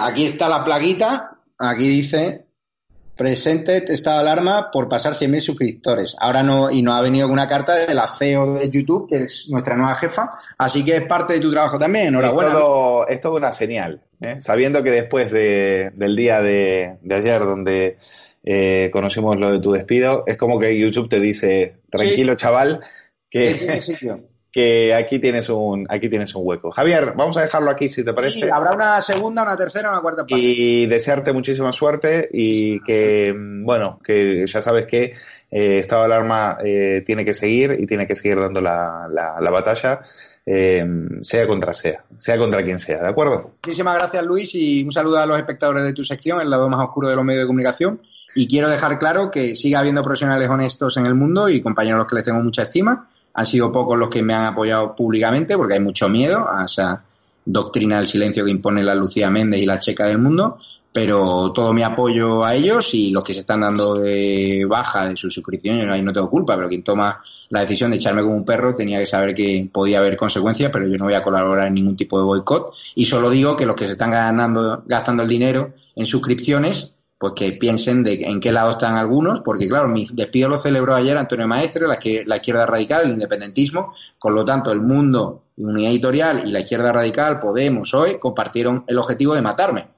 Aquí 0.00 0.26
está 0.26 0.48
la 0.48 0.64
plaquita, 0.64 1.38
aquí 1.58 1.88
dice 1.88 2.46
presente 3.16 3.82
estado 3.92 4.22
de 4.22 4.28
alarma 4.30 4.70
por 4.70 4.88
pasar 4.88 5.14
100.000 5.14 5.40
suscriptores. 5.40 6.14
Ahora 6.20 6.42
no, 6.42 6.70
y 6.70 6.82
nos 6.82 6.96
ha 6.96 7.00
venido 7.00 7.28
una 7.28 7.48
carta 7.48 7.74
de 7.74 7.94
la 7.94 8.06
CEO 8.06 8.54
de 8.54 8.68
YouTube, 8.68 9.08
que 9.08 9.24
es 9.24 9.46
nuestra 9.48 9.74
nueva 9.74 9.94
jefa, 9.94 10.28
así 10.58 10.84
que 10.84 10.96
es 10.96 11.06
parte 11.06 11.34
de 11.34 11.40
tu 11.40 11.50
trabajo 11.50 11.78
también. 11.78 12.08
Enhorabuena. 12.08 12.50
Es 12.50 12.56
todo, 12.56 13.08
es 13.08 13.20
todo 13.20 13.36
una 13.36 13.52
señal, 13.52 14.02
¿eh? 14.20 14.36
sabiendo 14.40 14.82
que 14.82 14.90
después 14.90 15.32
de, 15.32 15.92
del 15.94 16.14
día 16.14 16.42
de, 16.42 16.98
de 17.00 17.14
ayer, 17.14 17.40
donde 17.40 17.96
eh, 18.44 18.90
conocimos 18.92 19.38
lo 19.38 19.50
de 19.50 19.60
tu 19.60 19.72
despido, 19.72 20.24
es 20.26 20.36
como 20.36 20.58
que 20.60 20.78
YouTube 20.78 21.08
te 21.08 21.18
dice, 21.18 21.76
tranquilo 21.90 22.34
Sí. 22.34 22.38
chaval, 22.38 22.80
que, 23.30 23.54
Tiene 23.54 23.80
sitio. 23.80 24.20
que 24.56 24.94
aquí 24.94 25.18
tienes 25.18 25.50
un, 25.50 25.86
aquí 25.86 26.08
tienes 26.08 26.34
un 26.34 26.40
hueco. 26.46 26.70
Javier, 26.70 27.12
vamos 27.14 27.36
a 27.36 27.42
dejarlo 27.42 27.70
aquí 27.70 27.90
si 27.90 28.02
te 28.02 28.14
parece. 28.14 28.40
Sí, 28.40 28.48
habrá 28.50 28.72
una 28.72 29.02
segunda, 29.02 29.42
una 29.42 29.54
tercera, 29.54 29.90
una 29.90 30.00
cuarta 30.00 30.22
parte. 30.22 30.38
y 30.38 30.86
desearte 30.86 31.34
muchísima 31.34 31.74
suerte 31.74 32.26
y 32.32 32.82
que, 32.82 33.34
bueno, 33.36 34.00
que 34.02 34.46
ya 34.46 34.62
sabes 34.62 34.86
que 34.86 35.12
eh, 35.50 35.78
Estado 35.78 36.00
de 36.00 36.06
Alarma 36.06 36.56
eh, 36.64 37.02
tiene 37.04 37.22
que 37.22 37.34
seguir 37.34 37.76
y 37.78 37.86
tiene 37.86 38.06
que 38.06 38.16
seguir 38.16 38.40
dando 38.40 38.62
la, 38.62 39.06
la, 39.12 39.36
la 39.42 39.50
batalla, 39.50 40.00
eh, 40.46 40.86
sea 41.20 41.46
contra 41.46 41.74
sea, 41.74 42.02
sea 42.16 42.38
contra 42.38 42.64
quien 42.64 42.78
sea, 42.78 43.02
¿de 43.02 43.08
acuerdo? 43.10 43.56
Muchísimas 43.62 43.98
gracias, 43.98 44.24
Luis, 44.24 44.54
y 44.54 44.84
un 44.84 44.90
saludo 44.90 45.18
a 45.18 45.26
los 45.26 45.36
espectadores 45.36 45.82
de 45.82 45.92
tu 45.92 46.02
sección, 46.02 46.40
el 46.40 46.48
lado 46.48 46.66
más 46.70 46.80
oscuro 46.80 47.10
de 47.10 47.16
los 47.16 47.26
medios 47.26 47.42
de 47.42 47.46
comunicación. 47.46 48.00
Y 48.34 48.48
quiero 48.48 48.70
dejar 48.70 48.98
claro 48.98 49.30
que 49.30 49.54
sigue 49.54 49.76
habiendo 49.76 50.02
profesionales 50.02 50.48
honestos 50.48 50.96
en 50.96 51.04
el 51.04 51.14
mundo 51.14 51.50
y 51.50 51.60
compañeros 51.60 51.98
los 51.98 52.06
que 52.06 52.14
les 52.14 52.24
tengo 52.24 52.40
mucha 52.40 52.62
estima. 52.62 53.06
Han 53.36 53.46
sido 53.46 53.70
pocos 53.70 53.98
los 53.98 54.08
que 54.08 54.22
me 54.22 54.34
han 54.34 54.44
apoyado 54.44 54.94
públicamente 54.94 55.56
porque 55.56 55.74
hay 55.74 55.80
mucho 55.80 56.08
miedo 56.08 56.46
a 56.50 56.64
esa 56.64 57.02
doctrina 57.44 57.98
del 57.98 58.06
silencio 58.06 58.44
que 58.44 58.50
impone 58.50 58.82
la 58.82 58.94
Lucía 58.94 59.30
Méndez 59.30 59.60
y 59.60 59.66
la 59.66 59.78
checa 59.78 60.04
del 60.04 60.18
mundo, 60.18 60.58
pero 60.92 61.52
todo 61.52 61.72
mi 61.72 61.82
apoyo 61.82 62.44
a 62.44 62.54
ellos 62.54 62.92
y 62.94 63.12
los 63.12 63.22
que 63.22 63.34
se 63.34 63.40
están 63.40 63.60
dando 63.60 63.94
de 63.94 64.64
baja 64.68 65.08
de 65.08 65.16
su 65.16 65.30
suscripción, 65.30 65.88
ahí 65.90 66.02
no 66.02 66.12
tengo 66.12 66.28
culpa, 66.28 66.56
pero 66.56 66.68
quien 66.68 66.82
toma 66.82 67.22
la 67.50 67.60
decisión 67.60 67.90
de 67.90 67.98
echarme 67.98 68.22
como 68.22 68.34
un 68.34 68.44
perro 68.44 68.74
tenía 68.74 68.98
que 68.98 69.06
saber 69.06 69.34
que 69.34 69.68
podía 69.72 69.98
haber 69.98 70.16
consecuencias, 70.16 70.70
pero 70.72 70.88
yo 70.88 70.96
no 70.98 71.04
voy 71.04 71.14
a 71.14 71.22
colaborar 71.22 71.68
en 71.68 71.74
ningún 71.74 71.96
tipo 71.96 72.18
de 72.18 72.24
boicot. 72.24 72.72
Y 72.96 73.04
solo 73.04 73.30
digo 73.30 73.56
que 73.56 73.66
los 73.66 73.76
que 73.76 73.84
se 73.86 73.92
están 73.92 74.10
ganando, 74.10 74.82
gastando 74.86 75.22
el 75.22 75.28
dinero 75.28 75.74
en 75.94 76.06
suscripciones, 76.06 76.95
pues 77.18 77.32
que 77.34 77.52
piensen 77.52 78.04
de 78.04 78.14
en 78.24 78.40
qué 78.40 78.52
lado 78.52 78.70
están 78.70 78.96
algunos, 78.96 79.40
porque 79.40 79.68
claro, 79.68 79.88
mi 79.88 80.06
despido 80.12 80.48
lo 80.50 80.58
celebró 80.58 80.94
ayer 80.94 81.16
Antonio 81.16 81.48
Maestre, 81.48 81.86
la, 81.88 81.98
que, 81.98 82.24
la 82.26 82.36
izquierda 82.36 82.66
radical, 82.66 83.04
el 83.06 83.12
independentismo, 83.12 83.94
con 84.18 84.34
lo 84.34 84.44
tanto 84.44 84.70
el 84.70 84.80
mundo, 84.80 85.44
unidad 85.56 85.90
editorial 85.92 86.46
y 86.46 86.50
la 86.52 86.60
izquierda 86.60 86.92
radical, 86.92 87.38
Podemos, 87.40 87.94
hoy 87.94 88.18
compartieron 88.18 88.84
el 88.86 88.98
objetivo 88.98 89.34
de 89.34 89.40
matarme. 89.42 89.88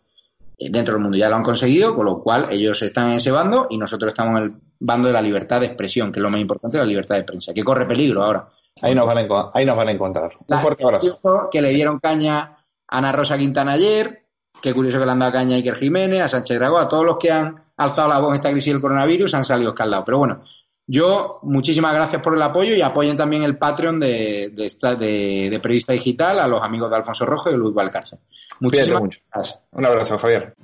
Eh, 0.56 0.68
Dentro 0.70 0.94
del 0.94 1.02
mundo 1.02 1.18
ya 1.18 1.28
lo 1.28 1.34
han 1.36 1.42
conseguido, 1.42 1.94
con 1.96 2.04
lo 2.06 2.20
cual 2.22 2.46
ellos 2.50 2.80
están 2.82 3.10
en 3.10 3.16
ese 3.16 3.30
bando 3.32 3.66
y 3.70 3.78
nosotros 3.78 4.10
estamos 4.12 4.38
en 4.40 4.44
el 4.46 4.52
bando 4.78 5.08
de 5.08 5.14
la 5.14 5.22
libertad 5.22 5.58
de 5.60 5.66
expresión, 5.66 6.12
que 6.12 6.20
es 6.20 6.22
lo 6.22 6.30
más 6.30 6.40
importante, 6.40 6.78
la 6.78 6.84
libertad 6.84 7.16
de 7.16 7.24
prensa, 7.24 7.52
que 7.52 7.64
corre 7.64 7.84
peligro 7.86 8.22
ahora. 8.22 8.48
Ahí 8.80 8.94
nos 8.94 9.06
van 9.06 9.18
a, 9.18 9.50
ahí 9.54 9.66
nos 9.66 9.76
van 9.76 9.88
a 9.88 9.90
encontrar. 9.90 10.30
Un 10.38 10.44
La- 10.46 10.58
fuerte 10.58 10.84
abrazo. 10.84 11.20
que 11.50 11.60
le 11.60 11.70
dieron 11.70 11.98
caña 11.98 12.38
a 12.86 12.98
Ana 12.98 13.10
Rosa 13.10 13.36
Quintana 13.36 13.72
ayer, 13.72 14.26
qué 14.60 14.74
curioso 14.74 14.98
que 14.98 15.04
le 15.04 15.12
han 15.12 15.18
dado 15.18 15.32
caña 15.32 15.54
a 15.54 15.58
Iker 15.58 15.76
Jiménez, 15.76 16.22
a 16.22 16.28
Sánchez 16.28 16.58
Dragó, 16.58 16.78
a 16.78 16.88
todos 16.88 17.04
los 17.04 17.16
que 17.18 17.30
han 17.30 17.62
alzado 17.76 18.08
la 18.08 18.18
voz 18.18 18.30
en 18.30 18.34
esta 18.34 18.50
crisis 18.50 18.72
del 18.72 18.82
coronavirus 18.82 19.34
han 19.34 19.44
salido 19.44 19.70
escaldados. 19.70 20.04
Pero 20.04 20.18
bueno, 20.18 20.42
yo 20.86 21.38
muchísimas 21.42 21.94
gracias 21.94 22.22
por 22.22 22.34
el 22.34 22.42
apoyo 22.42 22.74
y 22.74 22.80
apoyen 22.80 23.16
también 23.16 23.42
el 23.42 23.58
Patreon 23.58 24.00
de, 24.00 24.50
de, 24.52 24.66
esta, 24.66 24.94
de, 24.94 25.48
de 25.50 25.60
Periodista 25.60 25.92
Digital 25.92 26.40
a 26.40 26.48
los 26.48 26.62
amigos 26.62 26.90
de 26.90 26.96
Alfonso 26.96 27.24
Rojo 27.26 27.50
y 27.50 27.56
Luis 27.56 27.74
Valcárcel. 27.74 28.18
Muchísimas 28.60 29.02
mucho. 29.02 29.20
gracias. 29.32 29.60
Un 29.72 29.86
abrazo, 29.86 30.18
Javier. 30.18 30.54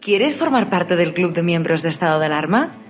¿Quieres 0.00 0.34
formar 0.34 0.70
parte 0.70 0.96
del 0.96 1.12
club 1.14 1.34
de 1.34 1.42
miembros 1.42 1.82
de 1.82 1.90
estado 1.90 2.18
de 2.18 2.26
alarma? 2.26 2.89